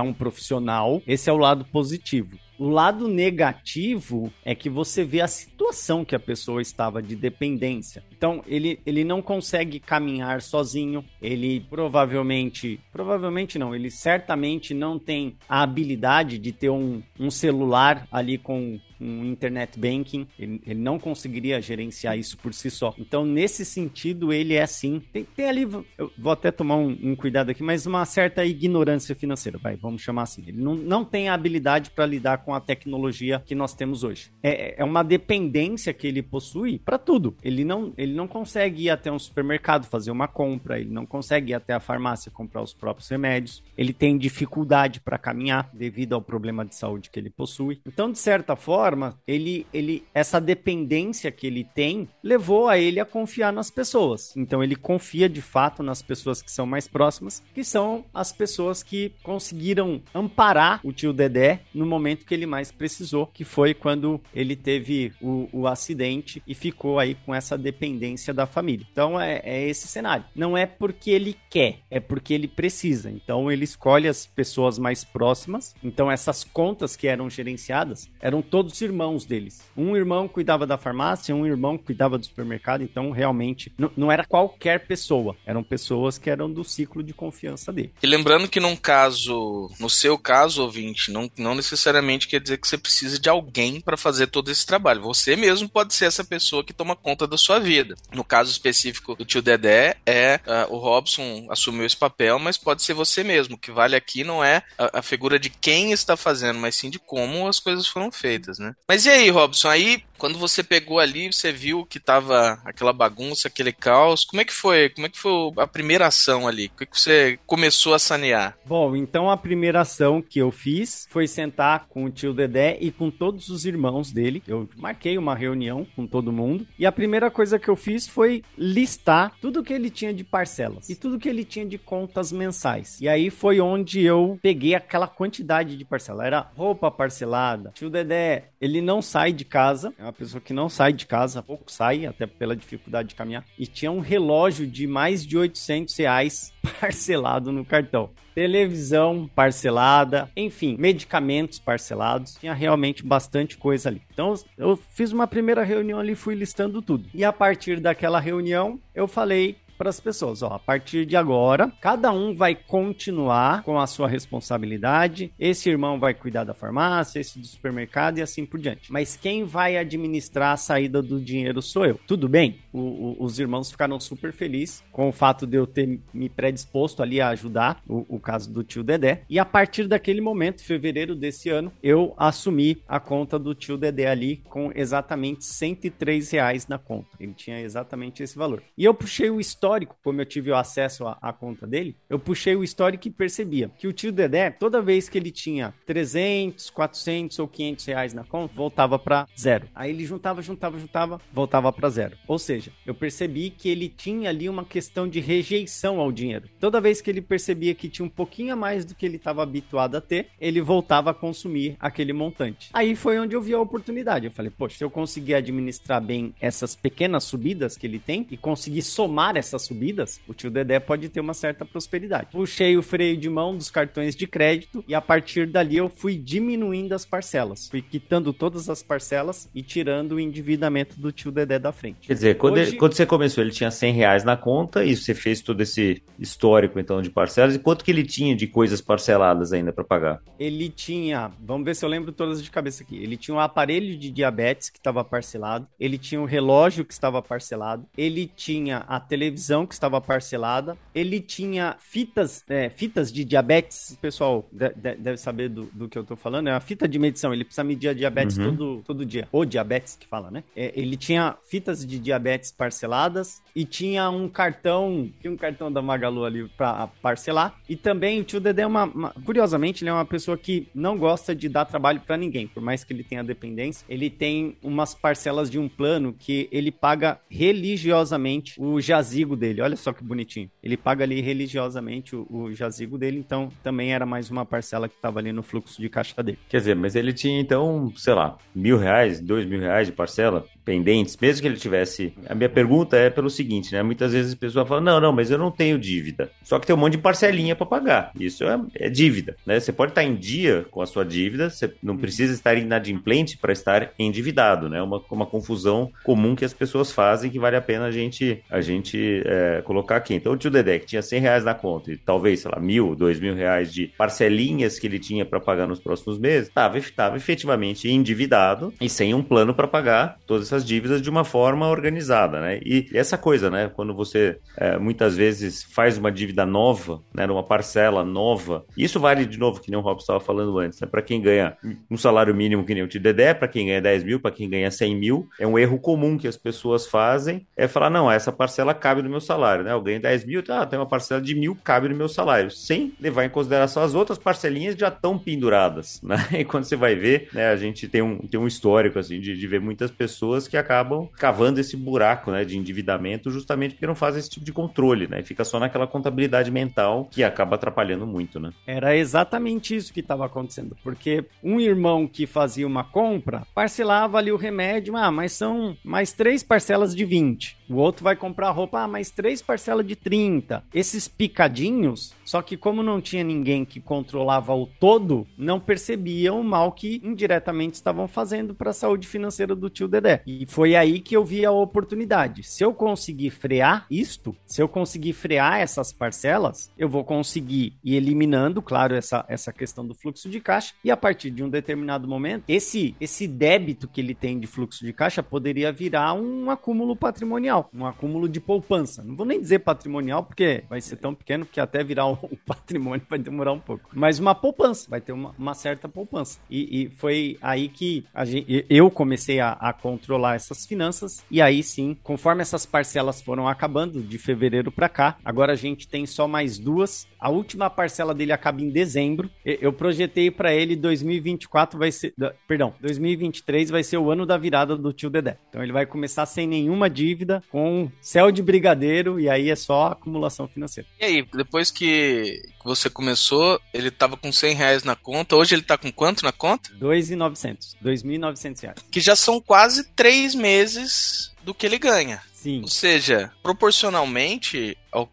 um 0.00 0.14
profissional. 0.14 1.02
Esse 1.08 1.28
é 1.28 1.32
o 1.32 1.36
lado 1.36 1.64
positivo. 1.64 2.38
O 2.60 2.68
lado 2.68 3.08
negativo 3.08 4.30
é 4.44 4.54
que 4.54 4.68
você 4.68 5.02
vê 5.02 5.22
a 5.22 5.26
situação 5.26 6.04
que 6.04 6.14
a 6.14 6.20
pessoa 6.20 6.60
estava 6.60 7.02
de 7.02 7.16
dependência. 7.16 8.04
Então, 8.14 8.44
ele, 8.46 8.78
ele 8.84 9.02
não 9.02 9.22
consegue 9.22 9.80
caminhar 9.80 10.42
sozinho, 10.42 11.02
ele 11.22 11.60
provavelmente, 11.70 12.78
provavelmente 12.92 13.58
não, 13.58 13.74
ele 13.74 13.90
certamente 13.90 14.74
não 14.74 14.98
tem 14.98 15.36
a 15.48 15.62
habilidade 15.62 16.36
de 16.36 16.52
ter 16.52 16.68
um, 16.68 17.02
um 17.18 17.30
celular 17.30 18.06
ali 18.12 18.36
com 18.36 18.78
um 19.00 19.24
internet 19.24 19.78
banking, 19.78 20.26
ele, 20.38 20.60
ele, 20.66 20.80
não 20.80 20.98
conseguiria 20.98 21.60
gerenciar 21.60 22.18
isso 22.18 22.36
por 22.36 22.52
si 22.52 22.70
só. 22.70 22.94
Então, 22.98 23.24
nesse 23.24 23.64
sentido, 23.64 24.32
ele 24.32 24.54
é 24.54 24.62
assim. 24.62 25.00
Tem, 25.12 25.24
tem 25.24 25.48
ali, 25.48 25.62
eu 25.96 26.12
vou 26.18 26.32
até 26.32 26.50
tomar 26.50 26.76
um, 26.76 26.96
um, 27.02 27.16
cuidado 27.16 27.50
aqui, 27.50 27.62
mas 27.62 27.86
uma 27.86 28.04
certa 28.04 28.44
ignorância 28.44 29.14
financeira, 29.14 29.58
vai, 29.58 29.76
vamos 29.76 30.02
chamar 30.02 30.22
assim. 30.22 30.44
Ele 30.46 30.60
não, 30.60 30.74
não 30.74 31.04
tem 31.04 31.28
a 31.28 31.34
habilidade 31.34 31.90
para 31.90 32.04
lidar 32.04 32.38
com 32.38 32.49
a 32.54 32.60
tecnologia 32.60 33.42
que 33.44 33.54
nós 33.54 33.74
temos 33.74 34.04
hoje. 34.04 34.30
É, 34.42 34.80
é 34.80 34.84
uma 34.84 35.02
dependência 35.02 35.92
que 35.92 36.06
ele 36.06 36.22
possui 36.22 36.78
para 36.78 36.98
tudo. 36.98 37.36
Ele 37.42 37.64
não, 37.64 37.92
ele 37.96 38.14
não 38.14 38.26
consegue 38.26 38.84
ir 38.84 38.90
até 38.90 39.10
um 39.10 39.18
supermercado 39.18 39.86
fazer 39.86 40.10
uma 40.10 40.28
compra, 40.28 40.78
ele 40.78 40.90
não 40.90 41.06
consegue 41.06 41.52
ir 41.52 41.54
até 41.54 41.74
a 41.74 41.80
farmácia 41.80 42.30
comprar 42.30 42.62
os 42.62 42.74
próprios 42.74 43.08
remédios, 43.08 43.62
ele 43.76 43.92
tem 43.92 44.16
dificuldade 44.18 45.00
para 45.00 45.18
caminhar 45.18 45.70
devido 45.72 46.14
ao 46.14 46.22
problema 46.22 46.64
de 46.64 46.74
saúde 46.74 47.10
que 47.10 47.18
ele 47.18 47.30
possui. 47.30 47.80
Então, 47.86 48.10
de 48.10 48.18
certa 48.18 48.56
forma, 48.56 48.70
forma, 48.70 49.18
ele, 49.26 49.66
ele, 49.72 50.04
essa 50.14 50.40
dependência 50.40 51.30
que 51.30 51.46
ele 51.46 51.64
tem 51.64 52.08
levou 52.22 52.68
a 52.68 52.78
ele 52.78 53.00
a 53.00 53.04
confiar 53.04 53.52
nas 53.52 53.70
pessoas. 53.70 54.34
Então 54.36 54.62
ele 54.62 54.76
confia 54.76 55.28
de 55.28 55.42
fato 55.42 55.82
nas 55.82 56.02
pessoas 56.02 56.42
que 56.42 56.50
são 56.50 56.66
mais 56.66 56.86
próximas, 56.86 57.42
que 57.54 57.64
são 57.64 58.04
as 58.12 58.32
pessoas 58.32 58.82
que 58.82 59.12
conseguiram 59.22 60.00
amparar 60.14 60.80
o 60.84 60.92
tio 60.92 61.12
Dedé 61.12 61.60
no 61.74 61.84
momento 61.84 62.24
que 62.24 62.34
ele 62.34 62.39
mais 62.46 62.70
precisou, 62.70 63.26
que 63.26 63.44
foi 63.44 63.74
quando 63.74 64.20
ele 64.34 64.56
teve 64.56 65.12
o, 65.20 65.48
o 65.52 65.66
acidente 65.66 66.42
e 66.46 66.54
ficou 66.54 66.98
aí 66.98 67.14
com 67.14 67.34
essa 67.34 67.56
dependência 67.56 68.32
da 68.32 68.46
família. 68.46 68.86
Então 68.90 69.20
é, 69.20 69.40
é 69.44 69.68
esse 69.68 69.86
cenário. 69.86 70.24
Não 70.34 70.56
é 70.56 70.66
porque 70.66 71.10
ele 71.10 71.36
quer, 71.48 71.80
é 71.90 72.00
porque 72.00 72.34
ele 72.34 72.48
precisa. 72.48 73.10
Então 73.10 73.50
ele 73.50 73.64
escolhe 73.64 74.08
as 74.08 74.26
pessoas 74.26 74.78
mais 74.78 75.04
próximas. 75.04 75.74
Então 75.82 76.10
essas 76.10 76.44
contas 76.44 76.96
que 76.96 77.06
eram 77.06 77.28
gerenciadas 77.28 78.10
eram 78.20 78.42
todos 78.42 78.80
irmãos 78.80 79.24
deles. 79.24 79.62
Um 79.76 79.96
irmão 79.96 80.28
cuidava 80.28 80.66
da 80.66 80.78
farmácia, 80.78 81.34
um 81.34 81.46
irmão 81.46 81.78
cuidava 81.78 82.18
do 82.18 82.26
supermercado, 82.26 82.82
então 82.82 83.10
realmente 83.10 83.72
não 83.96 84.10
era 84.10 84.24
qualquer 84.24 84.86
pessoa, 84.86 85.36
eram 85.46 85.62
pessoas 85.62 86.18
que 86.18 86.30
eram 86.30 86.50
do 86.50 86.64
ciclo 86.64 87.02
de 87.02 87.12
confiança 87.12 87.72
dele. 87.72 87.92
E 88.02 88.06
lembrando 88.06 88.48
que 88.48 88.60
num 88.60 88.76
caso, 88.76 89.70
no 89.78 89.90
seu 89.90 90.18
caso, 90.18 90.62
ouvinte, 90.62 91.10
não, 91.10 91.30
não 91.36 91.54
necessariamente 91.54 92.19
quer 92.28 92.40
dizer 92.40 92.58
que 92.58 92.68
você 92.68 92.78
precisa 92.78 93.18
de 93.18 93.28
alguém 93.28 93.80
para 93.80 93.96
fazer 93.96 94.26
todo 94.28 94.50
esse 94.50 94.66
trabalho. 94.66 95.02
Você 95.02 95.36
mesmo 95.36 95.68
pode 95.68 95.94
ser 95.94 96.06
essa 96.06 96.24
pessoa 96.24 96.64
que 96.64 96.72
toma 96.72 96.96
conta 96.96 97.26
da 97.26 97.36
sua 97.36 97.58
vida. 97.58 97.94
No 98.12 98.24
caso 98.24 98.50
específico 98.50 99.14
do 99.14 99.24
tio 99.24 99.42
Dedé, 99.42 99.96
é 100.06 100.40
uh, 100.46 100.74
o 100.74 100.78
Robson 100.78 101.46
assumiu 101.50 101.86
esse 101.86 101.96
papel, 101.96 102.38
mas 102.38 102.56
pode 102.56 102.82
ser 102.82 102.94
você 102.94 103.22
mesmo. 103.22 103.54
O 103.54 103.58
que 103.58 103.70
vale 103.70 103.96
aqui 103.96 104.24
não 104.24 104.42
é 104.44 104.62
a, 104.78 104.98
a 104.98 105.02
figura 105.02 105.38
de 105.38 105.50
quem 105.50 105.92
está 105.92 106.16
fazendo, 106.16 106.58
mas 106.58 106.74
sim 106.74 106.90
de 106.90 106.98
como 106.98 107.48
as 107.48 107.60
coisas 107.60 107.86
foram 107.86 108.10
feitas, 108.10 108.58
né? 108.58 108.74
Mas 108.88 109.06
e 109.06 109.10
aí, 109.10 109.30
Robson? 109.30 109.68
Aí, 109.68 110.02
quando 110.20 110.38
você 110.38 110.62
pegou 110.62 111.00
ali, 111.00 111.32
você 111.32 111.50
viu 111.50 111.86
que 111.86 111.98
tava 111.98 112.60
aquela 112.62 112.92
bagunça, 112.92 113.48
aquele 113.48 113.72
caos. 113.72 114.22
Como 114.26 114.42
é 114.42 114.44
que 114.44 114.52
foi? 114.52 114.90
Como 114.90 115.06
é 115.06 115.08
que 115.08 115.18
foi 115.18 115.50
a 115.56 115.66
primeira 115.66 116.06
ação 116.06 116.46
ali? 116.46 116.66
O 116.66 116.76
que, 116.76 116.86
que 116.86 117.00
você 117.00 117.38
começou 117.46 117.94
a 117.94 117.98
sanear? 117.98 118.56
Bom, 118.66 118.94
então 118.94 119.30
a 119.30 119.36
primeira 119.36 119.80
ação 119.80 120.20
que 120.20 120.38
eu 120.38 120.52
fiz 120.52 121.08
foi 121.10 121.26
sentar 121.26 121.86
com 121.88 122.04
o 122.04 122.10
tio 122.10 122.34
Dedé 122.34 122.76
e 122.80 122.90
com 122.90 123.10
todos 123.10 123.48
os 123.48 123.64
irmãos 123.64 124.12
dele. 124.12 124.42
Eu 124.46 124.68
marquei 124.76 125.16
uma 125.16 125.34
reunião 125.34 125.86
com 125.96 126.06
todo 126.06 126.30
mundo. 126.30 126.66
E 126.78 126.84
a 126.84 126.92
primeira 126.92 127.30
coisa 127.30 127.58
que 127.58 127.68
eu 127.68 127.76
fiz 127.76 128.06
foi 128.06 128.44
listar 128.58 129.32
tudo 129.40 129.64
que 129.64 129.72
ele 129.72 129.88
tinha 129.88 130.12
de 130.12 130.22
parcelas 130.22 130.90
e 130.90 130.94
tudo 130.94 131.18
que 131.18 131.30
ele 131.30 131.44
tinha 131.44 131.64
de 131.64 131.78
contas 131.78 132.30
mensais. 132.30 133.00
E 133.00 133.08
aí 133.08 133.30
foi 133.30 133.58
onde 133.58 134.02
eu 134.02 134.38
peguei 134.42 134.74
aquela 134.74 135.08
quantidade 135.08 135.78
de 135.78 135.84
parcela. 135.84 136.26
Era 136.26 136.40
roupa 136.54 136.90
parcelada. 136.90 137.72
Tio 137.74 137.88
Dedé, 137.88 138.50
ele 138.60 138.82
não 138.82 139.00
sai 139.00 139.32
de 139.32 139.46
casa, 139.46 139.94
é 139.98 140.09
uma 140.10 140.12
pessoa 140.12 140.40
que 140.40 140.52
não 140.52 140.68
sai 140.68 140.92
de 140.92 141.06
casa, 141.06 141.42
pouco 141.42 141.70
sai, 141.70 142.04
até 142.04 142.26
pela 142.26 142.56
dificuldade 142.56 143.10
de 143.10 143.14
caminhar, 143.14 143.44
e 143.58 143.66
tinha 143.66 143.90
um 143.90 144.00
relógio 144.00 144.66
de 144.66 144.86
mais 144.86 145.24
de 145.24 145.38
800 145.38 145.96
reais 145.96 146.52
parcelado 146.80 147.52
no 147.52 147.64
cartão. 147.64 148.10
Televisão 148.34 149.28
parcelada, 149.34 150.30
enfim, 150.36 150.76
medicamentos 150.78 151.58
parcelados, 151.58 152.36
tinha 152.36 152.54
realmente 152.54 153.04
bastante 153.04 153.56
coisa 153.56 153.88
ali. 153.88 154.02
Então 154.12 154.34
eu 154.56 154.76
fiz 154.76 155.12
uma 155.12 155.26
primeira 155.26 155.62
reunião 155.62 155.98
ali, 155.98 156.14
fui 156.14 156.34
listando 156.34 156.80
tudo. 156.80 157.08
E 157.12 157.24
a 157.24 157.32
partir 157.32 157.80
daquela 157.80 158.20
reunião, 158.20 158.80
eu 158.94 159.08
falei 159.08 159.56
para 159.80 159.88
as 159.88 159.98
pessoas. 159.98 160.42
Ó, 160.42 160.48
a 160.48 160.58
partir 160.58 161.06
de 161.06 161.16
agora, 161.16 161.72
cada 161.80 162.12
um 162.12 162.34
vai 162.34 162.54
continuar 162.54 163.62
com 163.62 163.80
a 163.80 163.86
sua 163.86 164.06
responsabilidade. 164.06 165.32
Esse 165.38 165.70
irmão 165.70 165.98
vai 165.98 166.12
cuidar 166.12 166.44
da 166.44 166.52
farmácia, 166.52 167.18
esse 167.18 167.38
do 167.38 167.46
supermercado 167.46 168.18
e 168.18 168.22
assim 168.22 168.44
por 168.44 168.60
diante. 168.60 168.92
Mas 168.92 169.16
quem 169.16 169.42
vai 169.42 169.78
administrar 169.78 170.52
a 170.52 170.56
saída 170.58 171.00
do 171.00 171.18
dinheiro 171.18 171.62
sou 171.62 171.86
eu. 171.86 171.98
Tudo 172.06 172.28
bem? 172.28 172.58
O, 172.70 172.78
o, 172.78 173.16
os 173.20 173.38
irmãos 173.38 173.70
ficaram 173.70 173.98
super 173.98 174.34
felizes 174.34 174.84
com 174.92 175.08
o 175.08 175.12
fato 175.12 175.46
de 175.46 175.56
eu 175.56 175.66
ter 175.66 175.98
me 176.12 176.28
predisposto 176.28 177.02
ali 177.02 177.18
a 177.18 177.30
ajudar 177.30 177.82
o, 177.88 178.04
o 178.06 178.20
caso 178.20 178.52
do 178.52 178.62
tio 178.62 178.84
Dedé. 178.84 179.22
E 179.30 179.38
a 179.38 179.46
partir 179.46 179.88
daquele 179.88 180.20
momento, 180.20 180.62
fevereiro 180.62 181.14
desse 181.14 181.48
ano, 181.48 181.72
eu 181.82 182.12
assumi 182.18 182.82
a 182.86 183.00
conta 183.00 183.38
do 183.38 183.54
tio 183.54 183.78
Dedé 183.78 184.08
ali 184.08 184.42
com 184.44 184.70
exatamente 184.74 185.42
103 185.46 186.30
reais 186.32 186.68
na 186.68 186.76
conta. 186.76 187.08
Ele 187.18 187.32
tinha 187.32 187.62
exatamente 187.62 188.22
esse 188.22 188.36
valor. 188.36 188.62
E 188.76 188.84
eu 188.84 188.92
puxei 188.92 189.30
o 189.30 189.40
estoque 189.40 189.69
histórico, 189.70 189.96
como 190.02 190.20
eu 190.20 190.26
tive 190.26 190.50
o 190.50 190.56
acesso 190.56 191.06
à, 191.06 191.32
conta 191.32 191.66
dele, 191.66 191.96
eu 192.08 192.18
puxei 192.18 192.56
o 192.56 192.64
histórico 192.64 193.06
e 193.06 193.10
percebia 193.10 193.70
que 193.78 193.86
o 193.86 193.92
tio 193.92 194.10
Dedé, 194.10 194.50
toda 194.50 194.82
vez 194.82 195.08
que 195.08 195.16
ele 195.16 195.30
tinha 195.30 195.72
300, 195.86 196.70
400 196.70 197.38
ou 197.38 197.46
500 197.46 197.84
reais 197.86 198.14
na 198.14 198.24
conta, 198.24 198.52
voltava 198.54 198.98
para 198.98 199.26
zero. 199.38 199.68
Aí 199.74 199.90
ele 199.90 200.04
juntava, 200.04 200.42
juntava, 200.42 200.78
juntava, 200.78 201.20
voltava 201.32 201.72
para 201.72 201.88
zero. 201.88 202.16
Ou 202.26 202.38
seja, 202.38 202.72
eu 202.84 202.94
percebi 202.94 203.50
que 203.50 203.68
ele 203.68 203.88
tinha 203.88 204.28
ali 204.28 204.48
uma 204.48 204.64
questão 204.64 205.08
de 205.08 205.20
rejeição 205.20 206.00
ao 206.00 206.10
dinheiro. 206.10 206.48
Toda 206.58 206.80
vez 206.80 207.00
que 207.00 207.08
ele 207.08 207.20
percebia 207.20 207.74
que 207.74 207.88
tinha 207.88 208.04
um 208.04 208.10
pouquinho 208.10 208.52
a 208.52 208.56
mais 208.56 208.84
do 208.84 208.94
que 208.94 209.06
ele 209.06 209.16
estava 209.16 209.42
habituado 209.42 209.96
a 209.96 210.00
ter, 210.00 210.28
ele 210.40 210.60
voltava 210.60 211.10
a 211.10 211.14
consumir 211.14 211.76
aquele 211.78 212.12
montante. 212.12 212.70
Aí 212.72 212.96
foi 212.96 213.18
onde 213.18 213.36
eu 213.36 213.42
vi 213.42 213.54
a 213.54 213.60
oportunidade. 213.60 214.26
Eu 214.26 214.32
falei, 214.32 214.50
poxa, 214.50 214.78
se 214.78 214.84
eu 214.84 214.90
conseguir 214.90 215.34
administrar 215.34 216.02
bem 216.02 216.34
essas 216.40 216.74
pequenas 216.74 217.24
subidas 217.24 217.76
que 217.76 217.86
ele 217.86 218.00
tem 218.00 218.26
e 218.30 218.36
conseguir 218.36 218.82
somar 218.82 219.36
essas 219.36 219.59
essas 219.60 219.62
subidas, 219.62 220.20
o 220.26 220.34
tio 220.34 220.50
Dedé 220.50 220.80
pode 220.80 221.08
ter 221.08 221.20
uma 221.20 221.34
certa 221.34 221.64
prosperidade. 221.64 222.28
Puxei 222.32 222.76
o 222.76 222.82
freio 222.82 223.16
de 223.16 223.28
mão 223.28 223.54
dos 223.54 223.70
cartões 223.70 224.16
de 224.16 224.26
crédito 224.26 224.82
e 224.88 224.94
a 224.94 225.00
partir 225.00 225.46
dali 225.46 225.76
eu 225.76 225.88
fui 225.88 226.16
diminuindo 226.16 226.94
as 226.94 227.04
parcelas. 227.04 227.68
Fui 227.68 227.82
quitando 227.82 228.32
todas 228.32 228.68
as 228.68 228.82
parcelas 228.82 229.48
e 229.54 229.62
tirando 229.62 230.12
o 230.12 230.20
endividamento 230.20 230.98
do 230.98 231.12
tio 231.12 231.30
Dedé 231.30 231.58
da 231.58 231.72
frente. 231.72 232.06
Quer 232.06 232.14
dizer, 232.14 232.36
quando, 232.36 232.54
Hoje... 232.54 232.70
ele, 232.70 232.76
quando 232.76 232.94
você 232.94 233.04
começou, 233.04 233.44
ele 233.44 233.52
tinha 233.52 233.70
100 233.70 233.92
reais 233.92 234.24
na 234.24 234.36
conta 234.36 234.84
e 234.84 234.96
você 234.96 235.14
fez 235.14 235.40
todo 235.40 235.60
esse 235.60 236.02
histórico 236.18 236.78
então 236.80 237.02
de 237.02 237.10
parcelas. 237.10 237.54
E 237.54 237.58
quanto 237.58 237.84
que 237.84 237.90
ele 237.90 238.04
tinha 238.04 238.34
de 238.34 238.46
coisas 238.46 238.80
parceladas 238.80 239.52
ainda 239.52 239.72
para 239.72 239.84
pagar? 239.84 240.22
Ele 240.38 240.68
tinha, 240.68 241.30
vamos 241.40 241.64
ver 241.64 241.74
se 241.74 241.84
eu 241.84 241.88
lembro 241.88 242.12
todas 242.12 242.42
de 242.42 242.50
cabeça 242.50 242.82
aqui. 242.82 242.96
Ele 242.96 243.16
tinha 243.16 243.34
um 243.34 243.40
aparelho 243.40 243.96
de 243.96 244.10
diabetes 244.10 244.70
que 244.70 244.78
estava 244.78 245.04
parcelado, 245.04 245.66
ele 245.78 245.98
tinha 245.98 246.20
um 246.20 246.24
relógio 246.24 246.84
que 246.84 246.92
estava 246.92 247.22
parcelado, 247.22 247.86
ele 247.96 248.30
tinha 248.34 248.78
a 248.88 248.98
televisão 249.00 249.49
televisão 249.50 249.66
que 249.66 249.74
estava 249.74 250.00
parcelada. 250.00 250.76
Ele 250.94 251.20
tinha 251.20 251.76
fitas, 251.80 252.44
é, 252.48 252.70
fitas 252.70 253.12
de 253.12 253.24
diabetes. 253.24 253.90
O 253.90 253.98
pessoal 253.98 254.48
de, 254.52 254.70
de, 254.70 254.94
deve 254.94 255.16
saber 255.16 255.48
do, 255.48 255.64
do, 255.72 255.88
que 255.88 255.98
eu 255.98 256.04
tô 256.04 256.16
falando. 256.16 256.48
É 256.48 256.52
uma 256.52 256.60
fita 256.60 256.86
de 256.88 256.98
medição. 256.98 257.34
Ele 257.34 257.44
precisa 257.44 257.64
medir 257.64 257.88
a 257.88 257.92
diabetes 257.92 258.38
uhum. 258.38 258.56
todo, 258.56 258.82
todo 258.86 259.06
dia. 259.06 259.28
Ou 259.32 259.44
diabetes 259.44 259.96
que 259.96 260.06
fala, 260.06 260.30
né? 260.30 260.44
É, 260.54 260.72
ele 260.74 260.96
tinha 260.96 261.36
fitas 261.48 261.84
de 261.84 261.98
diabetes 261.98 262.52
parceladas 262.52 263.42
e 263.54 263.64
tinha 263.64 264.08
um 264.10 264.28
cartão, 264.28 265.10
tinha 265.20 265.32
um 265.32 265.36
cartão 265.36 265.72
da 265.72 265.82
Magalu 265.82 266.24
ali 266.24 266.48
para 266.48 266.86
parcelar. 267.02 267.58
E 267.68 267.74
também 267.76 268.20
o 268.20 268.24
tio 268.24 268.40
Dedé 268.40 268.62
é 268.62 268.66
uma, 268.66 268.84
uma, 268.84 269.10
curiosamente, 269.24 269.82
ele 269.82 269.90
é 269.90 269.92
uma 269.92 270.04
pessoa 270.04 270.36
que 270.36 270.68
não 270.74 270.96
gosta 270.96 271.34
de 271.34 271.48
dar 271.48 271.64
trabalho 271.64 272.00
para 272.00 272.16
ninguém, 272.16 272.46
por 272.46 272.62
mais 272.62 272.84
que 272.84 272.92
ele 272.92 273.02
tenha 273.02 273.24
dependência. 273.24 273.84
Ele 273.88 274.08
tem 274.10 274.56
umas 274.62 274.94
parcelas 274.94 275.50
de 275.50 275.58
um 275.58 275.68
plano 275.68 276.14
que 276.16 276.48
ele 276.52 276.70
paga 276.70 277.18
religiosamente 277.28 278.60
o 278.60 278.80
jazigo 278.80 279.29
dele. 279.36 279.60
Olha 279.60 279.76
só 279.76 279.92
que 279.92 280.02
bonitinho. 280.04 280.50
Ele 280.62 280.76
paga 280.76 281.04
ali 281.04 281.20
religiosamente 281.20 282.14
o, 282.16 282.26
o 282.30 282.54
jazigo 282.54 282.98
dele, 282.98 283.18
então 283.18 283.50
também 283.62 283.92
era 283.92 284.06
mais 284.06 284.30
uma 284.30 284.44
parcela 284.44 284.88
que 284.88 284.94
estava 284.94 285.18
ali 285.18 285.32
no 285.32 285.42
fluxo 285.42 285.80
de 285.80 285.88
caixa 285.88 286.22
dele. 286.22 286.38
Quer 286.48 286.58
dizer, 286.58 286.76
mas 286.76 286.96
ele 286.96 287.12
tinha 287.12 287.40
então, 287.40 287.92
sei 287.96 288.14
lá, 288.14 288.36
mil 288.54 288.76
reais, 288.76 289.20
dois 289.20 289.46
mil 289.46 289.60
reais 289.60 289.86
de 289.86 289.92
parcela? 289.92 290.44
Pendentes, 290.70 291.16
mesmo 291.20 291.42
que 291.42 291.48
ele 291.48 291.56
tivesse. 291.56 292.14
A 292.28 292.34
minha 292.34 292.48
pergunta 292.48 292.96
é 292.96 293.10
pelo 293.10 293.28
seguinte, 293.28 293.72
né? 293.72 293.82
Muitas 293.82 294.12
vezes 294.12 294.34
a 294.34 294.36
pessoa 294.36 294.64
fala: 294.64 294.80
não, 294.80 295.00
não, 295.00 295.12
mas 295.12 295.28
eu 295.28 295.36
não 295.36 295.50
tenho 295.50 295.76
dívida. 295.76 296.30
Só 296.44 296.60
que 296.60 296.66
tem 296.66 296.76
um 296.76 296.78
monte 296.78 296.92
de 296.92 296.98
parcelinha 296.98 297.56
para 297.56 297.66
pagar. 297.66 298.12
Isso 298.18 298.44
é, 298.44 298.60
é, 298.76 298.88
dívida, 298.88 299.34
né? 299.44 299.58
Você 299.58 299.72
pode 299.72 299.90
estar 299.90 300.04
em 300.04 300.14
dia 300.14 300.64
com 300.70 300.80
a 300.80 300.86
sua 300.86 301.04
dívida, 301.04 301.50
você 301.50 301.74
não 301.82 301.96
precisa 301.96 302.32
estar 302.32 302.54
inadimplente 302.54 303.36
para 303.36 303.52
estar 303.52 303.90
endividado, 303.98 304.68
né? 304.68 304.80
Uma, 304.80 305.02
uma 305.10 305.26
confusão 305.26 305.90
comum 306.04 306.36
que 306.36 306.44
as 306.44 306.54
pessoas 306.54 306.92
fazem 306.92 307.32
que 307.32 307.38
vale 307.38 307.56
a 307.56 307.60
pena 307.60 307.86
a 307.86 307.90
gente, 307.90 308.40
a 308.48 308.60
gente 308.60 309.22
é, 309.26 309.62
colocar 309.62 309.96
aqui. 309.96 310.14
Então, 310.14 310.32
o 310.32 310.36
tio 310.36 310.52
Dedé, 310.52 310.78
que 310.78 310.86
tinha 310.86 311.02
100 311.02 311.20
reais 311.20 311.44
na 311.44 311.54
conta 311.54 311.90
e 311.90 311.96
talvez, 311.96 312.40
sei 312.40 312.50
lá, 312.54 312.60
mil, 312.60 312.94
dois 312.94 313.18
mil 313.18 313.34
reais 313.34 313.72
de 313.72 313.88
parcelinhas 313.98 314.78
que 314.78 314.86
ele 314.86 315.00
tinha 315.00 315.24
para 315.24 315.40
pagar 315.40 315.66
nos 315.66 315.80
próximos 315.80 316.16
meses, 316.16 316.48
estava 316.48 317.16
efetivamente 317.16 317.90
endividado 317.90 318.72
e 318.80 318.88
sem 318.88 319.12
um 319.14 319.22
plano 319.22 319.52
para 319.52 319.66
pagar 319.66 320.20
todas 320.26 320.46
essas 320.46 320.59
dívidas 320.64 321.02
de 321.02 321.10
uma 321.10 321.24
forma 321.24 321.68
organizada, 321.68 322.40
né? 322.40 322.60
E, 322.64 322.88
essa 322.94 323.16
coisa, 323.18 323.50
né? 323.50 323.70
Quando 323.74 323.94
você 323.94 324.38
é, 324.56 324.78
muitas 324.78 325.16
vezes 325.16 325.62
faz 325.62 325.98
uma 325.98 326.10
dívida 326.10 326.44
nova, 326.46 327.02
né? 327.14 327.26
Numa 327.26 327.42
parcela 327.42 328.04
nova, 328.04 328.64
isso 328.76 329.00
vale 329.00 329.24
de 329.24 329.38
novo, 329.38 329.60
que 329.60 329.70
nem 329.70 329.78
o 329.78 329.82
Rob 329.82 330.00
estava 330.00 330.20
falando 330.20 330.58
antes, 330.58 330.80
né? 330.80 330.86
Para 330.86 331.02
quem 331.02 331.20
ganha 331.20 331.56
um 331.90 331.96
salário 331.96 332.34
mínimo 332.34 332.64
que 332.64 332.74
nem 332.74 332.82
o 332.82 332.88
Dedé, 333.00 333.32
para 333.32 333.48
quem 333.48 333.66
ganha 333.66 333.80
10 333.80 334.04
mil, 334.04 334.20
para 334.20 334.30
quem 334.30 334.48
ganha 334.48 334.70
100 334.70 334.96
mil, 334.96 335.28
é 335.38 335.46
um 335.46 335.58
erro 335.58 335.78
comum 335.78 336.18
que 336.18 336.28
as 336.28 336.36
pessoas 336.36 336.86
fazem, 336.86 337.46
é 337.56 337.66
falar, 337.66 337.90
não, 337.90 338.10
essa 338.10 338.30
parcela 338.30 338.74
cabe 338.74 339.02
no 339.02 339.08
meu 339.08 339.20
salário, 339.20 339.64
né? 339.64 339.72
Eu 339.72 339.80
ganho 339.80 340.00
10 340.00 340.24
mil, 340.26 340.42
tá, 340.42 340.66
tem 340.66 340.78
uma 340.78 340.86
parcela 340.86 341.20
de 341.20 341.34
mil, 341.34 341.56
cabe 341.64 341.88
no 341.88 341.96
meu 341.96 342.08
salário, 342.08 342.50
sem 342.50 342.92
levar 343.00 343.24
em 343.24 343.30
consideração 343.30 343.82
as 343.82 343.94
outras 343.94 344.18
parcelinhas 344.18 344.76
já 344.76 344.88
estão 344.88 345.18
penduradas, 345.18 346.00
né? 346.02 346.16
E 346.40 346.44
quando 346.44 346.64
você 346.64 346.76
vai 346.76 346.94
ver, 346.94 347.28
né, 347.32 347.48
a 347.48 347.56
gente 347.56 347.86
tem 347.88 348.02
um, 348.02 348.18
tem 348.18 348.38
um 348.38 348.46
histórico, 348.46 348.98
assim, 348.98 349.20
de, 349.20 349.36
de 349.36 349.46
ver 349.46 349.60
muitas 349.60 349.90
pessoas 349.90 350.39
que 350.48 350.56
acabam 350.56 351.08
cavando 351.16 351.60
esse 351.60 351.76
buraco, 351.76 352.30
né, 352.30 352.44
de 352.44 352.56
endividamento 352.56 353.30
justamente 353.30 353.74
porque 353.74 353.86
não 353.86 353.94
fazem 353.94 354.20
esse 354.20 354.30
tipo 354.30 354.44
de 354.44 354.52
controle, 354.52 355.06
né? 355.06 355.22
Fica 355.22 355.44
só 355.44 355.58
naquela 355.58 355.86
contabilidade 355.86 356.50
mental 356.50 357.08
que 357.10 357.22
acaba 357.22 357.56
atrapalhando 357.56 358.06
muito, 358.06 358.38
né? 358.38 358.50
Era 358.66 358.96
exatamente 358.96 359.74
isso 359.74 359.92
que 359.92 360.00
estava 360.00 360.26
acontecendo, 360.26 360.76
porque 360.82 361.24
um 361.42 361.60
irmão 361.60 362.06
que 362.06 362.26
fazia 362.26 362.66
uma 362.66 362.84
compra 362.84 363.46
parcelava 363.54 364.18
ali 364.18 364.32
o 364.32 364.36
remédio, 364.36 364.96
ah, 364.96 365.10
mas 365.10 365.32
são 365.32 365.76
mais 365.84 366.12
três 366.12 366.42
parcelas 366.42 366.94
de 366.94 367.04
20. 367.04 367.59
O 367.70 367.76
outro 367.76 368.02
vai 368.02 368.16
comprar 368.16 368.50
roupa, 368.50 368.80
ah, 368.80 368.88
mais 368.88 369.12
três 369.12 369.40
parcelas 369.40 369.86
de 369.86 369.94
30. 369.94 370.64
Esses 370.74 371.06
picadinhos, 371.06 372.12
só 372.24 372.42
que 372.42 372.56
como 372.56 372.82
não 372.82 373.00
tinha 373.00 373.22
ninguém 373.22 373.64
que 373.64 373.80
controlava 373.80 374.52
o 374.52 374.66
todo, 374.66 375.24
não 375.38 375.60
percebiam 375.60 376.40
o 376.40 376.44
mal 376.44 376.72
que 376.72 377.00
indiretamente 377.04 377.74
estavam 377.74 378.08
fazendo 378.08 378.54
para 378.54 378.70
a 378.70 378.74
saúde 378.74 379.06
financeira 379.06 379.54
do 379.54 379.70
tio 379.70 379.86
Dedé. 379.86 380.20
E 380.26 380.44
foi 380.46 380.74
aí 380.74 380.98
que 380.98 381.16
eu 381.16 381.24
vi 381.24 381.44
a 381.44 381.52
oportunidade. 381.52 382.42
Se 382.42 382.64
eu 382.64 382.74
conseguir 382.74 383.30
frear 383.30 383.86
isto, 383.88 384.34
se 384.46 384.60
eu 384.60 384.68
conseguir 384.68 385.12
frear 385.12 385.60
essas 385.60 385.92
parcelas, 385.92 386.72
eu 386.76 386.88
vou 386.88 387.04
conseguir 387.04 387.74
ir 387.84 387.94
eliminando, 387.94 388.60
claro, 388.60 388.96
essa, 388.96 389.24
essa 389.28 389.52
questão 389.52 389.86
do 389.86 389.94
fluxo 389.94 390.28
de 390.28 390.40
caixa 390.40 390.74
e 390.82 390.90
a 390.90 390.96
partir 390.96 391.30
de 391.30 391.44
um 391.44 391.48
determinado 391.48 392.08
momento, 392.08 392.44
esse 392.48 392.96
esse 393.00 393.28
débito 393.28 393.86
que 393.86 394.00
ele 394.00 394.14
tem 394.14 394.38
de 394.38 394.46
fluxo 394.46 394.84
de 394.84 394.92
caixa 394.92 395.22
poderia 395.22 395.70
virar 395.72 396.14
um 396.14 396.50
acúmulo 396.50 396.96
patrimonial, 396.96 397.59
um 397.74 397.86
acúmulo 397.86 398.28
de 398.28 398.40
poupança. 398.40 399.02
Não 399.02 399.16
vou 399.16 399.26
nem 399.26 399.40
dizer 399.40 399.60
patrimonial 399.60 400.22
porque 400.22 400.64
vai 400.68 400.80
ser 400.80 400.96
tão 400.96 401.14
pequeno 401.14 401.46
que 401.46 401.60
até 401.60 401.82
virar 401.82 402.06
um 402.06 402.16
patrimônio 402.46 403.04
vai 403.08 403.18
demorar 403.18 403.52
um 403.52 403.60
pouco. 403.60 403.90
Mas 403.92 404.18
uma 404.18 404.34
poupança, 404.34 404.88
vai 404.88 405.00
ter 405.00 405.12
uma, 405.12 405.34
uma 405.38 405.54
certa 405.54 405.88
poupança. 405.88 406.38
E, 406.50 406.84
e, 406.84 406.90
foi 406.90 407.38
aí 407.40 407.68
que 407.68 408.04
gente, 408.24 408.66
eu 408.68 408.90
comecei 408.90 409.40
a, 409.40 409.52
a, 409.52 409.72
controlar 409.72 410.36
essas 410.36 410.66
finanças 410.66 411.24
e 411.30 411.40
aí 411.40 411.62
sim, 411.62 411.96
conforme 412.02 412.42
essas 412.42 412.66
parcelas 412.66 413.20
foram 413.20 413.48
acabando 413.48 414.00
de 414.02 414.18
fevereiro 414.18 414.70
para 414.70 414.88
cá, 414.88 415.16
agora 415.24 415.52
a 415.52 415.56
gente 415.56 415.88
tem 415.88 416.06
só 416.06 416.26
mais 416.26 416.58
duas. 416.58 417.08
A 417.18 417.28
última 417.28 417.68
parcela 417.68 418.14
dele 418.14 418.32
acaba 418.32 418.60
em 418.60 418.70
dezembro. 418.70 419.30
Eu 419.44 419.72
projetei 419.72 420.30
para 420.30 420.54
ele 420.54 420.76
2024 420.76 421.78
vai 421.78 421.92
ser, 421.92 422.14
perdão, 422.46 422.74
2023 422.80 423.70
vai 423.70 423.82
ser 423.82 423.98
o 423.98 424.10
ano 424.10 424.24
da 424.24 424.36
virada 424.36 424.76
do 424.76 424.92
tio 424.92 425.10
Dedé. 425.10 425.38
Então 425.48 425.62
ele 425.62 425.72
vai 425.72 425.86
começar 425.86 426.26
sem 426.26 426.46
nenhuma 426.46 426.88
dívida, 426.88 427.42
com 427.50 427.90
céu 428.00 428.30
de 428.30 428.42
brigadeiro, 428.42 429.18
e 429.18 429.28
aí 429.28 429.50
é 429.50 429.56
só 429.56 429.88
acumulação 429.88 430.46
financeira. 430.46 430.88
E 431.00 431.04
aí, 431.04 431.26
depois 431.34 431.70
que 431.70 432.40
você 432.64 432.88
começou, 432.88 433.60
ele 433.74 433.90
tava 433.90 434.16
com 434.16 434.32
100 434.32 434.54
reais 434.54 434.84
na 434.84 434.94
conta, 434.94 435.36
hoje 435.36 435.54
ele 435.54 435.62
tá 435.62 435.76
com 435.76 435.90
quanto 435.90 436.24
na 436.24 436.32
conta? 436.32 436.70
2.900, 436.80 437.76
2.900 437.84 438.62
reais. 438.62 438.78
Que 438.90 439.00
já 439.00 439.16
são 439.16 439.40
quase 439.40 439.84
três 439.94 440.34
meses 440.34 441.32
do 441.42 441.52
que 441.52 441.66
ele 441.66 441.78
ganha. 441.78 442.22
Sim. 442.42 442.62
Ou 442.62 442.68
seja, 442.68 443.30
proporcionalmente 443.42 444.74
ao, 444.90 445.12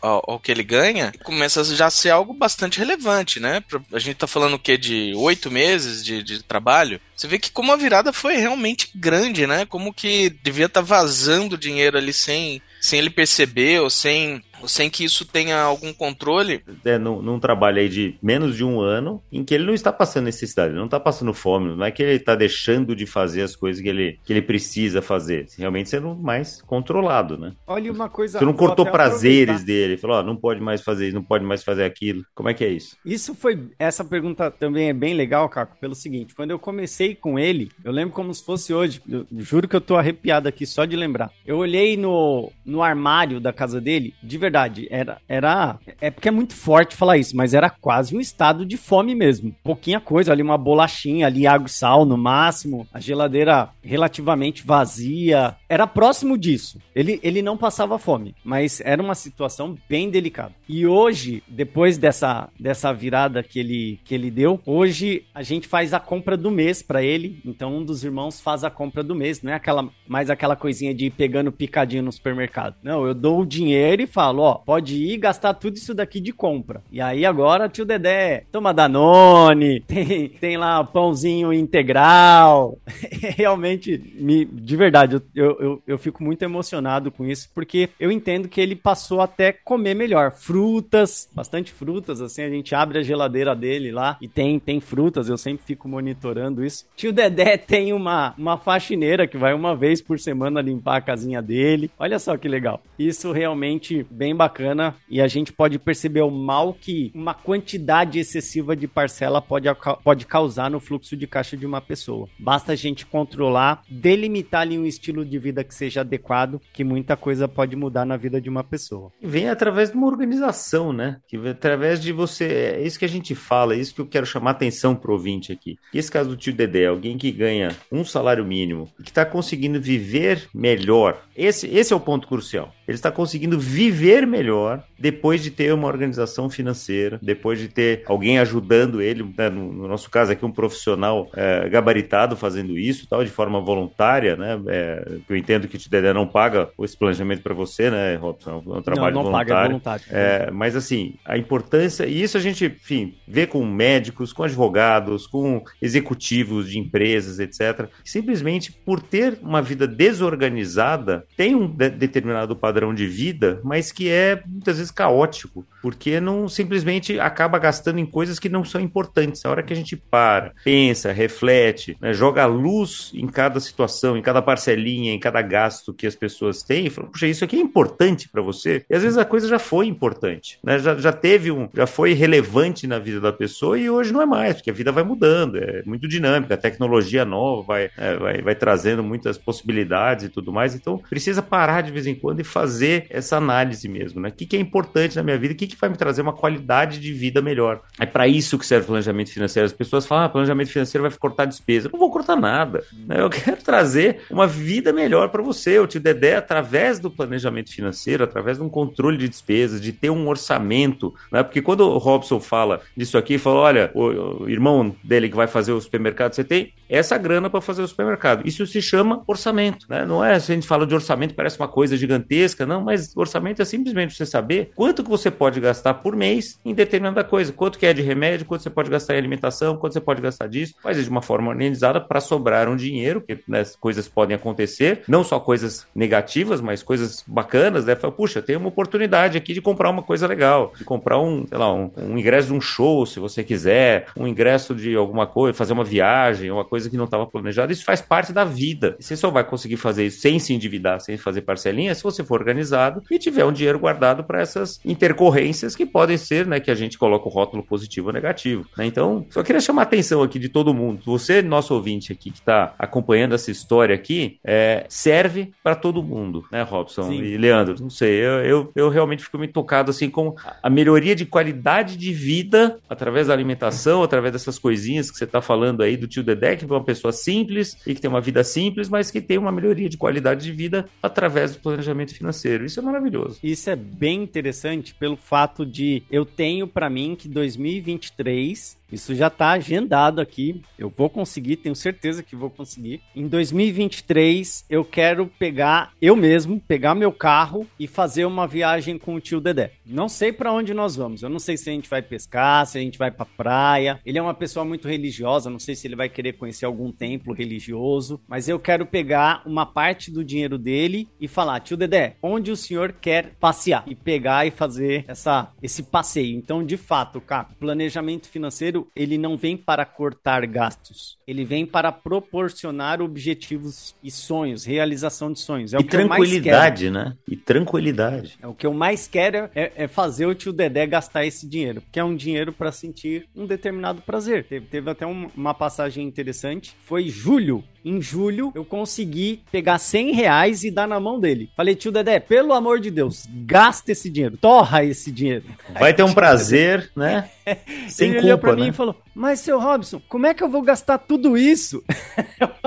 ao, 0.00 0.22
ao, 0.30 0.38
que 0.38 0.52
ele 0.52 0.62
ganha, 0.62 1.12
começa 1.24 1.64
já 1.64 1.86
a 1.86 1.90
ser 1.90 2.10
algo 2.10 2.32
bastante 2.32 2.78
relevante, 2.78 3.40
né? 3.40 3.64
A 3.92 3.98
gente 3.98 4.14
tá 4.14 4.28
falando 4.28 4.54
o 4.54 4.58
quê? 4.60 4.78
De 4.78 5.12
oito 5.16 5.50
meses 5.50 6.04
de, 6.04 6.22
de 6.22 6.40
trabalho. 6.44 7.00
Você 7.16 7.26
vê 7.26 7.36
que 7.36 7.50
como 7.50 7.72
a 7.72 7.76
virada 7.76 8.12
foi 8.12 8.36
realmente 8.36 8.90
grande, 8.94 9.44
né? 9.44 9.66
Como 9.66 9.92
que 9.92 10.30
devia 10.30 10.66
estar 10.66 10.80
tá 10.80 10.86
vazando 10.86 11.58
dinheiro 11.58 11.98
ali 11.98 12.12
sem, 12.12 12.62
sem 12.80 13.00
ele 13.00 13.10
perceber 13.10 13.80
ou 13.80 13.90
sem 13.90 14.40
sem 14.66 14.90
que 14.90 15.04
isso 15.04 15.24
tenha 15.24 15.60
algum 15.60 15.92
controle. 15.92 16.62
É, 16.84 16.98
num, 16.98 17.22
num, 17.22 17.38
trabalho 17.38 17.78
aí 17.78 17.88
de 17.88 18.16
menos 18.22 18.56
de 18.56 18.64
um 18.64 18.80
ano, 18.80 19.22
em 19.30 19.44
que 19.44 19.54
ele 19.54 19.64
não 19.64 19.74
está 19.74 19.92
passando 19.92 20.24
necessidade, 20.24 20.74
não 20.74 20.86
está 20.86 20.98
passando 20.98 21.32
fome, 21.32 21.74
não 21.74 21.84
é 21.84 21.90
que 21.90 22.02
ele 22.02 22.14
está 22.14 22.34
deixando 22.34 22.94
de 22.96 23.06
fazer 23.06 23.42
as 23.42 23.54
coisas 23.54 23.80
que 23.82 23.88
ele, 23.88 24.18
que 24.24 24.32
ele 24.32 24.42
precisa 24.42 25.00
fazer, 25.00 25.46
realmente 25.56 25.88
sendo 25.88 26.14
mais 26.14 26.60
controlado, 26.62 27.38
né? 27.38 27.52
Olha 27.66 27.92
uma 27.92 28.08
coisa. 28.08 28.38
Você 28.38 28.44
não 28.44 28.52
cortou 28.52 28.86
prazeres 28.86 29.62
dele, 29.62 29.96
falou, 29.96 30.18
ó, 30.18 30.22
não 30.22 30.36
pode 30.36 30.60
mais 30.60 30.82
fazer 30.82 31.06
isso, 31.06 31.14
não 31.14 31.22
pode 31.22 31.44
mais 31.44 31.62
fazer 31.62 31.84
aquilo. 31.84 32.24
Como 32.34 32.48
é 32.48 32.54
que 32.54 32.64
é 32.64 32.68
isso? 32.68 32.96
Isso 33.04 33.34
foi. 33.34 33.68
Essa 33.78 34.04
pergunta 34.04 34.50
também 34.50 34.88
é 34.88 34.92
bem 34.92 35.14
legal, 35.14 35.48
Caco, 35.48 35.76
pelo 35.80 35.94
seguinte: 35.94 36.34
quando 36.34 36.50
eu 36.50 36.58
comecei 36.58 37.14
com 37.14 37.38
ele, 37.38 37.70
eu 37.84 37.92
lembro 37.92 38.14
como 38.14 38.32
se 38.32 38.44
fosse 38.44 38.72
hoje, 38.72 39.00
eu 39.08 39.26
juro 39.38 39.68
que 39.68 39.76
eu 39.76 39.80
tô 39.80 39.96
arrepiado 39.96 40.48
aqui 40.48 40.66
só 40.66 40.84
de 40.84 40.96
lembrar. 40.96 41.30
Eu 41.46 41.58
olhei 41.58 41.96
no, 41.96 42.50
no 42.64 42.82
armário 42.82 43.40
da 43.40 43.52
casa 43.52 43.80
dele, 43.80 44.14
de 44.22 44.38
verdade 44.38 44.47
verdade, 44.48 44.88
era, 44.90 45.18
era. 45.28 45.78
É 46.00 46.10
porque 46.10 46.28
é 46.28 46.32
muito 46.32 46.54
forte 46.54 46.96
falar 46.96 47.18
isso, 47.18 47.36
mas 47.36 47.54
era 47.54 47.70
quase 47.70 48.16
um 48.16 48.20
estado 48.20 48.64
de 48.64 48.76
fome 48.76 49.14
mesmo. 49.14 49.54
Pouquinha 49.62 50.00
coisa, 50.00 50.32
ali 50.32 50.42
uma 50.42 50.58
bolachinha, 50.58 51.26
ali 51.26 51.46
água 51.46 51.66
e 51.66 51.70
sal 51.70 52.04
no 52.04 52.16
máximo, 52.16 52.86
a 52.92 52.98
geladeira 52.98 53.68
relativamente 53.82 54.64
vazia. 54.64 55.54
Era 55.68 55.86
próximo 55.86 56.36
disso. 56.36 56.78
Ele, 56.94 57.20
ele 57.22 57.42
não 57.42 57.56
passava 57.56 57.98
fome, 57.98 58.34
mas 58.42 58.80
era 58.80 59.02
uma 59.02 59.14
situação 59.14 59.76
bem 59.88 60.10
delicada. 60.10 60.52
E 60.68 60.86
hoje, 60.86 61.42
depois 61.46 61.98
dessa, 61.98 62.48
dessa 62.58 62.92
virada 62.92 63.42
que 63.42 63.58
ele, 63.58 64.00
que 64.04 64.14
ele 64.14 64.30
deu, 64.30 64.60
hoje 64.64 65.24
a 65.34 65.42
gente 65.42 65.68
faz 65.68 65.92
a 65.92 66.00
compra 66.00 66.36
do 66.36 66.50
mês 66.50 66.82
para 66.82 67.02
ele. 67.02 67.40
Então 67.44 67.76
um 67.76 67.84
dos 67.84 68.02
irmãos 68.02 68.40
faz 68.40 68.64
a 68.64 68.70
compra 68.70 69.02
do 69.02 69.14
mês, 69.14 69.42
não 69.42 69.52
é 69.52 69.54
aquela 69.54 69.88
mais 70.06 70.30
aquela 70.30 70.56
coisinha 70.56 70.94
de 70.94 71.06
ir 71.06 71.10
pegando 71.10 71.52
picadinho 71.52 72.02
no 72.02 72.12
supermercado. 72.12 72.76
Não, 72.82 73.06
eu 73.06 73.14
dou 73.14 73.42
o 73.42 73.46
dinheiro 73.46 74.02
e 74.02 74.06
falo, 74.06 74.37
ó, 74.40 74.54
pode 74.54 74.96
ir 74.96 75.16
gastar 75.18 75.54
tudo 75.54 75.76
isso 75.76 75.94
daqui 75.94 76.20
de 76.20 76.32
compra. 76.32 76.82
E 76.90 77.00
aí 77.00 77.24
agora, 77.24 77.68
tio 77.68 77.84
Dedé, 77.84 78.44
toma 78.50 78.74
Danone, 78.74 79.80
tem, 79.86 80.28
tem 80.28 80.56
lá 80.56 80.82
pãozinho 80.84 81.52
integral. 81.52 82.78
Realmente, 83.36 83.98
me, 84.14 84.44
de 84.44 84.76
verdade, 84.76 85.20
eu, 85.34 85.60
eu, 85.60 85.82
eu 85.86 85.98
fico 85.98 86.22
muito 86.22 86.42
emocionado 86.42 87.10
com 87.10 87.24
isso, 87.24 87.50
porque 87.54 87.88
eu 87.98 88.10
entendo 88.10 88.48
que 88.48 88.60
ele 88.60 88.76
passou 88.76 89.20
até 89.20 89.52
comer 89.52 89.94
melhor. 89.94 90.32
Frutas, 90.32 91.28
bastante 91.32 91.72
frutas, 91.72 92.20
assim, 92.20 92.42
a 92.42 92.50
gente 92.50 92.74
abre 92.74 92.98
a 92.98 93.02
geladeira 93.02 93.54
dele 93.54 93.90
lá 93.90 94.16
e 94.20 94.28
tem, 94.28 94.58
tem 94.58 94.80
frutas, 94.80 95.28
eu 95.28 95.36
sempre 95.36 95.64
fico 95.64 95.88
monitorando 95.88 96.64
isso. 96.64 96.86
Tio 96.96 97.12
Dedé 97.12 97.56
tem 97.56 97.92
uma, 97.92 98.34
uma 98.36 98.56
faxineira 98.56 99.26
que 99.26 99.36
vai 99.36 99.54
uma 99.54 99.74
vez 99.74 100.00
por 100.00 100.18
semana 100.18 100.60
limpar 100.60 100.96
a 100.96 101.00
casinha 101.00 101.42
dele. 101.42 101.90
Olha 101.98 102.18
só 102.18 102.36
que 102.36 102.48
legal. 102.48 102.82
Isso 102.98 103.32
realmente 103.32 104.06
bem 104.10 104.27
bem 104.28 104.36
bacana 104.36 104.94
e 105.08 105.22
a 105.22 105.26
gente 105.26 105.52
pode 105.52 105.78
perceber 105.78 106.20
o 106.20 106.30
mal 106.30 106.74
que 106.74 107.10
uma 107.14 107.32
quantidade 107.32 108.18
excessiva 108.18 108.76
de 108.76 108.86
parcela 108.86 109.40
pode, 109.40 109.68
pode 110.04 110.26
causar 110.26 110.70
no 110.70 110.80
fluxo 110.80 111.16
de 111.16 111.26
caixa 111.26 111.56
de 111.56 111.64
uma 111.64 111.80
pessoa. 111.80 112.28
Basta 112.38 112.72
a 112.72 112.76
gente 112.76 113.06
controlar, 113.06 113.82
delimitar 113.88 114.62
ali 114.62 114.78
um 114.78 114.84
estilo 114.84 115.24
de 115.24 115.38
vida 115.38 115.64
que 115.64 115.74
seja 115.74 116.02
adequado, 116.02 116.60
que 116.74 116.84
muita 116.84 117.16
coisa 117.16 117.48
pode 117.48 117.74
mudar 117.74 118.04
na 118.04 118.18
vida 118.18 118.38
de 118.38 118.50
uma 118.50 118.62
pessoa. 118.62 119.10
Vem 119.22 119.48
através 119.48 119.90
de 119.90 119.96
uma 119.96 120.06
organização, 120.06 120.92
né? 120.92 121.20
Que 121.26 121.38
através 121.48 122.00
de 122.00 122.12
você. 122.12 122.44
É 122.78 122.82
isso 122.82 122.98
que 122.98 123.04
a 123.04 123.08
gente 123.08 123.34
fala, 123.34 123.74
é 123.74 123.78
isso 123.78 123.94
que 123.94 124.00
eu 124.00 124.06
quero 124.06 124.26
chamar 124.26 124.50
atenção 124.50 124.94
pro 124.94 125.14
ouvinte 125.14 125.52
aqui. 125.52 125.78
Esse 125.94 126.12
caso 126.12 126.30
do 126.30 126.36
tio 126.36 126.52
Dedé, 126.52 126.86
alguém 126.86 127.16
que 127.16 127.30
ganha 127.32 127.74
um 127.90 128.04
salário 128.04 128.44
mínimo, 128.44 128.90
que 129.02 129.10
está 129.10 129.24
conseguindo 129.24 129.80
viver 129.80 130.48
melhor. 130.54 131.22
Esse, 131.34 131.66
esse 131.68 131.92
é 131.92 131.96
o 131.96 132.00
ponto 132.00 132.28
crucial. 132.28 132.74
Ele 132.88 132.96
está 132.96 133.12
conseguindo 133.12 133.60
viver 133.60 134.26
melhor 134.26 134.82
depois 134.98 135.42
de 135.42 135.50
ter 135.50 135.74
uma 135.74 135.86
organização 135.86 136.48
financeira, 136.48 137.18
depois 137.22 137.58
de 137.58 137.68
ter 137.68 138.02
alguém 138.06 138.38
ajudando 138.38 139.02
ele, 139.02 139.22
né, 139.36 139.50
no, 139.50 139.70
no, 139.70 139.86
nosso 139.86 140.10
caso 140.10 140.32
aqui 140.32 140.44
um 140.44 140.50
profissional 140.50 141.28
é, 141.36 141.68
gabaritado 141.68 142.34
fazendo 142.34 142.78
isso, 142.78 143.06
tal, 143.06 143.22
de 143.22 143.30
forma 143.30 143.60
voluntária, 143.60 144.36
né? 144.36 144.58
É, 144.68 145.06
eu 145.28 145.36
entendo 145.36 145.68
que 145.68 145.76
o 145.76 145.78
Tidedé 145.78 146.14
não 146.14 146.26
paga 146.26 146.70
esse 146.80 146.96
planejamento 146.96 147.42
para 147.42 147.52
você, 147.52 147.90
né, 147.90 148.14
Robson? 148.16 148.62
É 148.66 148.78
um 148.78 148.82
trabalho 148.82 149.14
não, 149.14 149.22
não 149.22 149.30
voluntário. 149.30 149.48
Paga, 149.48 149.60
é 149.60 149.68
voluntário. 149.68 150.04
É, 150.10 150.50
mas 150.50 150.74
assim, 150.74 151.14
a 151.26 151.36
importância, 151.36 152.06
e 152.06 152.22
isso 152.22 152.38
a 152.38 152.40
gente, 152.40 152.64
enfim, 152.64 153.14
vê 153.26 153.46
com 153.46 153.64
médicos, 153.66 154.32
com 154.32 154.44
advogados, 154.44 155.26
com 155.26 155.62
executivos 155.82 156.70
de 156.70 156.78
empresas, 156.78 157.38
etc. 157.38 157.90
Simplesmente 158.02 158.72
por 158.72 159.02
ter 159.02 159.38
uma 159.42 159.60
vida 159.60 159.86
desorganizada, 159.86 161.26
tem 161.36 161.54
um 161.54 161.66
de 161.66 161.90
determinado 161.90 162.56
padrão 162.56 162.77
de 162.94 163.06
vida, 163.06 163.60
mas 163.64 163.92
que 163.92 164.08
é 164.08 164.42
muitas 164.46 164.76
vezes 164.78 164.90
caótico, 164.90 165.66
porque 165.82 166.20
não 166.20 166.48
simplesmente 166.48 167.18
acaba 167.20 167.58
gastando 167.58 167.98
em 167.98 168.06
coisas 168.06 168.38
que 168.38 168.48
não 168.48 168.64
são 168.64 168.80
importantes. 168.80 169.44
A 169.44 169.50
hora 169.50 169.62
que 169.62 169.72
a 169.72 169.76
gente 169.76 169.96
para, 169.96 170.52
pensa, 170.64 171.12
reflete, 171.12 171.96
né, 172.00 172.12
joga 172.12 172.46
luz 172.46 173.10
em 173.14 173.26
cada 173.26 173.60
situação, 173.60 174.16
em 174.16 174.22
cada 174.22 174.42
parcelinha, 174.42 175.12
em 175.12 175.18
cada 175.18 175.42
gasto 175.42 175.92
que 175.92 176.06
as 176.06 176.14
pessoas 176.14 176.62
têm, 176.62 176.90
fala, 176.90 177.08
puxa, 177.08 177.26
isso 177.26 177.44
aqui 177.44 177.56
é 177.56 177.60
importante 177.60 178.28
para 178.28 178.42
você. 178.42 178.84
E 178.88 178.94
às 178.94 179.02
vezes 179.02 179.18
a 179.18 179.24
coisa 179.24 179.48
já 179.48 179.58
foi 179.58 179.86
importante, 179.86 180.58
né? 180.62 180.78
Já, 180.78 180.96
já 180.96 181.12
teve 181.12 181.50
um, 181.50 181.68
já 181.74 181.86
foi 181.86 182.12
relevante 182.12 182.86
na 182.86 182.98
vida 182.98 183.20
da 183.20 183.32
pessoa 183.32 183.78
e 183.78 183.90
hoje 183.90 184.12
não 184.12 184.22
é 184.22 184.26
mais, 184.26 184.56
porque 184.56 184.70
a 184.70 184.74
vida 184.74 184.92
vai 184.92 185.04
mudando, 185.04 185.56
é 185.58 185.82
muito 185.84 186.08
dinâmica, 186.08 186.54
a 186.54 186.58
tecnologia 186.58 187.24
nova 187.24 187.62
vai, 187.62 187.90
é, 187.96 188.16
vai, 188.16 188.42
vai 188.42 188.54
trazendo 188.54 189.02
muitas 189.02 189.38
possibilidades 189.38 190.26
e 190.26 190.28
tudo 190.28 190.52
mais. 190.52 190.74
Então 190.74 190.98
precisa 191.08 191.42
parar 191.42 191.82
de 191.82 191.92
vez 191.92 192.06
em 192.06 192.14
quando 192.14 192.40
e 192.40 192.44
fazer 192.44 192.67
essa 193.10 193.36
análise 193.36 193.88
mesmo, 193.88 194.20
né? 194.20 194.28
O 194.28 194.32
que, 194.32 194.46
que 194.46 194.56
é 194.56 194.60
importante 194.60 195.16
na 195.16 195.22
minha 195.22 195.38
vida, 195.38 195.54
o 195.54 195.56
que, 195.56 195.66
que 195.66 195.76
vai 195.76 195.90
me 195.90 195.96
trazer 195.96 196.22
uma 196.22 196.32
qualidade 196.32 197.00
de 197.00 197.12
vida 197.12 197.40
melhor. 197.40 197.80
É 197.98 198.06
para 198.06 198.26
isso 198.28 198.58
que 198.58 198.66
serve 198.66 198.84
o 198.84 198.86
planejamento 198.88 199.30
financeiro. 199.30 199.66
As 199.66 199.72
pessoas 199.72 200.06
falam, 200.06 200.24
ah, 200.24 200.28
planejamento 200.28 200.70
financeiro 200.70 201.08
vai 201.08 201.18
cortar 201.18 201.44
despesa. 201.44 201.88
Eu 201.88 201.92
não 201.92 201.98
vou 201.98 202.10
cortar 202.10 202.36
nada. 202.36 202.84
Né? 203.06 203.20
Eu 203.20 203.30
quero 203.30 203.56
trazer 203.62 204.22
uma 204.30 204.46
vida 204.46 204.92
melhor 204.92 205.28
para 205.28 205.42
você. 205.42 205.78
O 205.78 205.86
tio 205.86 206.00
Dedé, 206.00 206.36
através 206.36 206.98
do 206.98 207.10
planejamento 207.10 207.72
financeiro, 207.72 208.24
através 208.24 208.58
de 208.58 208.62
um 208.62 208.68
controle 208.68 209.16
de 209.16 209.28
despesas, 209.28 209.80
de 209.80 209.92
ter 209.92 210.10
um 210.10 210.28
orçamento, 210.28 211.14
né? 211.32 211.42
Porque 211.42 211.62
quando 211.62 211.80
o 211.80 211.98
Robson 211.98 212.40
fala 212.40 212.80
disso 212.96 213.18
aqui, 213.18 213.38
fala, 213.38 213.56
olha, 213.56 213.90
o, 213.94 214.44
o 214.44 214.50
irmão 214.50 214.94
dele 215.02 215.28
que 215.28 215.36
vai 215.36 215.46
fazer 215.46 215.72
o 215.72 215.80
supermercado, 215.80 216.34
você 216.34 216.44
tem 216.44 216.72
essa 216.88 217.18
grana 217.18 217.50
para 217.50 217.60
fazer 217.60 217.82
o 217.82 217.88
supermercado. 217.88 218.46
Isso 218.46 218.66
se 218.66 218.80
chama 218.80 219.22
orçamento, 219.26 219.86
né? 219.88 220.04
Não 220.06 220.24
é, 220.24 220.38
se 220.38 220.52
a 220.52 220.54
gente 220.54 220.66
fala 220.66 220.86
de 220.86 220.94
orçamento, 220.94 221.34
parece 221.34 221.58
uma 221.58 221.68
coisa 221.68 221.96
gigantesca, 221.96 222.57
não, 222.66 222.82
mas 222.82 223.16
orçamento 223.16 223.62
é 223.62 223.64
simplesmente 223.64 224.14
você 224.14 224.26
saber 224.26 224.70
quanto 224.74 225.02
que 225.02 225.10
você 225.10 225.30
pode 225.30 225.60
gastar 225.60 225.94
por 225.94 226.14
mês 226.16 226.58
em 226.64 226.74
determinada 226.74 227.24
coisa, 227.24 227.52
quanto 227.52 227.78
que 227.78 227.86
é 227.86 227.92
de 227.92 228.02
remédio, 228.02 228.46
quanto 228.46 228.62
você 228.62 228.70
pode 228.70 228.90
gastar 228.90 229.14
em 229.14 229.18
alimentação, 229.18 229.76
quanto 229.76 229.92
você 229.92 230.00
pode 230.00 230.20
gastar 230.20 230.48
disso, 230.48 230.74
faz 230.82 230.96
isso 230.96 231.06
de 231.06 231.10
uma 231.10 231.22
forma 231.22 231.50
organizada 231.50 232.00
para 232.00 232.20
sobrar 232.20 232.68
um 232.68 232.76
dinheiro, 232.76 233.20
porque 233.20 233.42
né, 233.48 233.62
coisas 233.80 234.08
podem 234.08 234.36
acontecer, 234.36 235.02
não 235.08 235.22
só 235.24 235.38
coisas 235.40 235.86
negativas, 235.94 236.60
mas 236.60 236.82
coisas 236.82 237.24
bacanas, 237.26 237.84
né? 237.84 237.96
Fala, 237.96 238.12
puxa, 238.12 238.42
tem 238.42 238.56
uma 238.56 238.68
oportunidade 238.68 239.36
aqui 239.36 239.52
de 239.52 239.60
comprar 239.60 239.90
uma 239.90 240.02
coisa 240.02 240.26
legal, 240.26 240.72
de 240.76 240.84
comprar 240.84 241.18
um, 241.18 241.46
sei 241.46 241.58
lá, 241.58 241.72
um, 241.72 241.90
um 241.96 242.18
ingresso 242.18 242.48
de 242.48 242.54
um 242.54 242.60
show, 242.60 243.04
se 243.06 243.20
você 243.20 243.42
quiser, 243.42 244.06
um 244.16 244.26
ingresso 244.26 244.74
de 244.74 244.94
alguma 244.94 245.26
coisa, 245.26 245.56
fazer 245.56 245.72
uma 245.72 245.84
viagem, 245.84 246.50
uma 246.50 246.64
coisa 246.64 246.88
que 246.88 246.96
não 246.96 247.04
estava 247.04 247.26
planejada, 247.26 247.72
isso 247.72 247.84
faz 247.84 248.00
parte 248.00 248.32
da 248.32 248.44
vida. 248.44 248.96
Você 248.98 249.16
só 249.16 249.30
vai 249.30 249.44
conseguir 249.44 249.76
fazer 249.76 250.06
isso 250.06 250.20
sem 250.20 250.38
se 250.38 250.52
endividar, 250.52 251.00
sem 251.00 251.16
fazer 251.16 251.42
parcelinha, 251.42 251.94
se 251.94 252.02
você 252.02 252.24
for 252.24 252.44
organizado 252.48 253.02
e 253.10 253.18
tiver 253.18 253.44
um 253.44 253.52
dinheiro 253.52 253.78
guardado 253.78 254.24
para 254.24 254.40
essas 254.40 254.80
intercorrências 254.84 255.76
que 255.76 255.84
podem 255.84 256.16
ser, 256.16 256.46
né, 256.46 256.58
que 256.58 256.70
a 256.70 256.74
gente 256.74 256.98
coloca 256.98 257.28
o 257.28 257.30
rótulo 257.30 257.62
positivo 257.62 258.08
ou 258.08 258.12
negativo. 258.12 258.66
Né? 258.76 258.86
Então, 258.86 259.26
só 259.30 259.42
queria 259.42 259.60
chamar 259.60 259.82
a 259.82 259.84
atenção 259.84 260.22
aqui 260.22 260.38
de 260.38 260.48
todo 260.48 260.72
mundo. 260.74 261.02
Você, 261.04 261.42
nosso 261.42 261.74
ouvinte 261.74 262.12
aqui 262.12 262.30
que 262.30 262.38
está 262.38 262.74
acompanhando 262.78 263.34
essa 263.34 263.50
história 263.50 263.94
aqui, 263.94 264.38
é, 264.44 264.86
serve 264.88 265.52
para 265.62 265.74
todo 265.74 266.02
mundo, 266.02 266.44
né, 266.50 266.62
Robson 266.62 267.04
Sim. 267.04 267.22
e 267.22 267.36
Leandro? 267.36 267.76
Não 267.80 267.90
sei, 267.90 268.18
eu, 268.20 268.44
eu, 268.44 268.72
eu 268.74 268.88
realmente 268.88 269.22
fico 269.22 269.38
me 269.38 269.48
tocado 269.48 269.90
assim 269.90 270.08
com 270.08 270.34
a 270.62 270.70
melhoria 270.70 271.14
de 271.14 271.26
qualidade 271.26 271.96
de 271.96 272.12
vida 272.12 272.78
através 272.88 273.26
da 273.26 273.32
alimentação, 273.32 274.02
através 274.02 274.32
dessas 274.32 274.58
coisinhas 274.58 275.10
que 275.10 275.18
você 275.18 275.24
está 275.24 275.40
falando 275.40 275.82
aí 275.82 275.96
do 275.96 276.06
tio 276.06 276.22
Dedé, 276.22 276.56
que 276.56 276.64
é 276.64 276.68
uma 276.68 276.84
pessoa 276.84 277.12
simples 277.12 277.76
e 277.86 277.94
que 277.94 278.00
tem 278.00 278.08
uma 278.08 278.20
vida 278.20 278.42
simples, 278.42 278.88
mas 278.88 279.10
que 279.10 279.20
tem 279.20 279.38
uma 279.38 279.52
melhoria 279.52 279.88
de 279.88 279.96
qualidade 279.96 280.44
de 280.44 280.52
vida 280.52 280.86
através 281.02 281.54
do 281.54 281.60
planejamento 281.60 282.14
financeiro. 282.14 282.37
Isso 282.64 282.80
é 282.80 282.82
maravilhoso. 282.82 283.38
Isso 283.42 283.68
é 283.68 283.76
bem 283.76 284.22
interessante 284.22 284.94
pelo 284.94 285.16
fato 285.16 285.66
de 285.66 286.02
eu 286.10 286.24
tenho 286.24 286.66
para 286.66 286.88
mim 286.88 287.16
que 287.16 287.28
2023 287.28 288.77
isso 288.90 289.14
já 289.14 289.28
está 289.28 289.50
agendado 289.50 290.20
aqui. 290.20 290.62
Eu 290.78 290.88
vou 290.88 291.10
conseguir, 291.10 291.56
tenho 291.56 291.76
certeza 291.76 292.22
que 292.22 292.36
vou 292.36 292.50
conseguir. 292.50 293.00
Em 293.14 293.26
2023, 293.26 294.64
eu 294.68 294.84
quero 294.84 295.26
pegar 295.38 295.92
eu 296.00 296.16
mesmo, 296.16 296.60
pegar 296.60 296.94
meu 296.94 297.12
carro 297.12 297.66
e 297.78 297.86
fazer 297.86 298.24
uma 298.24 298.46
viagem 298.46 298.98
com 298.98 299.14
o 299.14 299.20
tio 299.20 299.40
Dedé. 299.40 299.72
Não 299.84 300.08
sei 300.08 300.32
para 300.32 300.52
onde 300.52 300.72
nós 300.72 300.96
vamos. 300.96 301.22
Eu 301.22 301.28
não 301.28 301.38
sei 301.38 301.56
se 301.56 301.68
a 301.68 301.72
gente 301.72 301.88
vai 301.88 302.02
pescar, 302.02 302.66
se 302.66 302.78
a 302.78 302.80
gente 302.80 302.98
vai 302.98 303.10
para 303.10 303.26
praia. 303.26 304.00
Ele 304.04 304.18
é 304.18 304.22
uma 304.22 304.34
pessoa 304.34 304.64
muito 304.64 304.88
religiosa, 304.88 305.50
não 305.50 305.58
sei 305.58 305.74
se 305.74 305.86
ele 305.86 305.96
vai 305.96 306.08
querer 306.08 306.34
conhecer 306.34 306.64
algum 306.64 306.90
templo 306.92 307.34
religioso, 307.34 308.20
mas 308.26 308.48
eu 308.48 308.58
quero 308.58 308.86
pegar 308.86 309.42
uma 309.46 309.66
parte 309.66 310.10
do 310.10 310.24
dinheiro 310.24 310.58
dele 310.58 311.08
e 311.20 311.28
falar: 311.28 311.60
"Tio 311.60 311.76
Dedé, 311.76 312.16
onde 312.22 312.50
o 312.50 312.56
senhor 312.56 312.92
quer 312.92 313.34
passear?" 313.40 313.84
E 313.86 313.94
pegar 313.94 314.46
e 314.46 314.50
fazer 314.50 315.04
essa 315.08 315.52
esse 315.62 315.82
passeio. 315.82 316.36
Então, 316.36 316.64
de 316.64 316.76
fato, 316.76 317.20
cara, 317.20 317.48
planejamento 317.58 318.28
financeiro 318.28 318.77
ele 318.94 319.18
não 319.18 319.36
vem 319.36 319.56
para 319.56 319.84
cortar 319.84 320.46
gastos, 320.46 321.18
ele 321.26 321.44
vem 321.44 321.66
para 321.66 321.90
proporcionar 321.90 323.00
objetivos 323.00 323.94
e 324.02 324.10
sonhos, 324.10 324.64
realização 324.64 325.32
de 325.32 325.40
sonhos. 325.40 325.74
É 325.74 325.78
e 325.78 325.84
tranquilidade, 325.84 326.90
né? 326.90 327.16
E 327.26 327.36
tranquilidade. 327.36 328.38
É 328.42 328.46
o 328.46 328.54
que 328.54 328.66
eu 328.66 328.74
mais 328.74 329.06
quero 329.06 329.48
é, 329.54 329.72
é, 329.76 329.88
fazer 329.88 330.26
o 330.26 330.34
tio 330.34 330.52
Dedé 330.52 330.86
gastar 330.86 331.24
esse 331.24 331.48
dinheiro, 331.48 331.80
porque 331.80 332.00
é 332.00 332.04
um 332.04 332.16
dinheiro 332.16 332.52
para 332.52 332.72
sentir 332.72 333.28
um 333.34 333.46
determinado 333.46 334.02
prazer. 334.02 334.44
Teve, 334.44 334.66
teve 334.66 334.90
até 334.90 335.06
um, 335.06 335.30
uma 335.36 335.54
passagem 335.54 336.06
interessante, 336.06 336.74
foi 336.84 337.08
julho 337.08 337.64
em 337.88 338.00
julho, 338.00 338.52
eu 338.54 338.64
consegui 338.64 339.42
pegar 339.50 339.78
100 339.78 340.12
reais 340.12 340.64
e 340.64 340.70
dar 340.70 340.86
na 340.86 341.00
mão 341.00 341.18
dele. 341.18 341.50
Falei, 341.56 341.74
tio 341.74 341.90
Dedé, 341.90 342.20
pelo 342.20 342.52
amor 342.52 342.80
de 342.80 342.90
Deus, 342.90 343.26
gasta 343.28 343.92
esse 343.92 344.10
dinheiro, 344.10 344.36
torra 344.36 344.84
esse 344.84 345.10
dinheiro. 345.10 345.44
Vai 345.78 345.94
ter 345.94 346.02
um 346.02 346.12
prazer, 346.12 346.90
né? 346.94 347.30
Sem 347.88 348.10
Ele 348.10 348.20
culpa, 348.20 348.26
olhou 348.26 348.38
pra 348.38 348.56
né? 348.56 348.62
mim 348.62 348.68
e 348.68 348.72
falou, 348.72 348.94
mas 349.14 349.40
seu 349.40 349.58
Robson, 349.58 350.00
como 350.08 350.26
é 350.26 350.34
que 350.34 350.42
eu 350.42 350.48
vou 350.48 350.62
gastar 350.62 350.98
tudo 350.98 351.36
isso? 351.36 351.82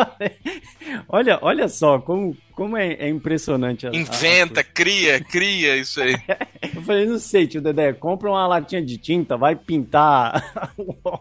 olha, 1.08 1.38
olha 1.42 1.68
só 1.68 2.00
como, 2.00 2.36
como 2.54 2.78
é, 2.78 2.94
é 2.94 3.10
impressionante. 3.10 3.88
A, 3.88 3.92
Inventa, 3.92 4.62
a... 4.62 4.64
cria, 4.64 5.24
cria 5.24 5.78
isso 5.78 6.02
aí. 6.02 6.16
eu 6.76 6.82
falei, 6.82 7.06
não 7.06 7.20
sei, 7.20 7.48
tio 7.48 7.62
Dedé, 7.62 7.94
compra 7.94 8.30
uma 8.30 8.48
latinha 8.48 8.82
de 8.82 8.98
tinta, 8.98 9.38
vai 9.38 9.56
pintar 9.56 10.52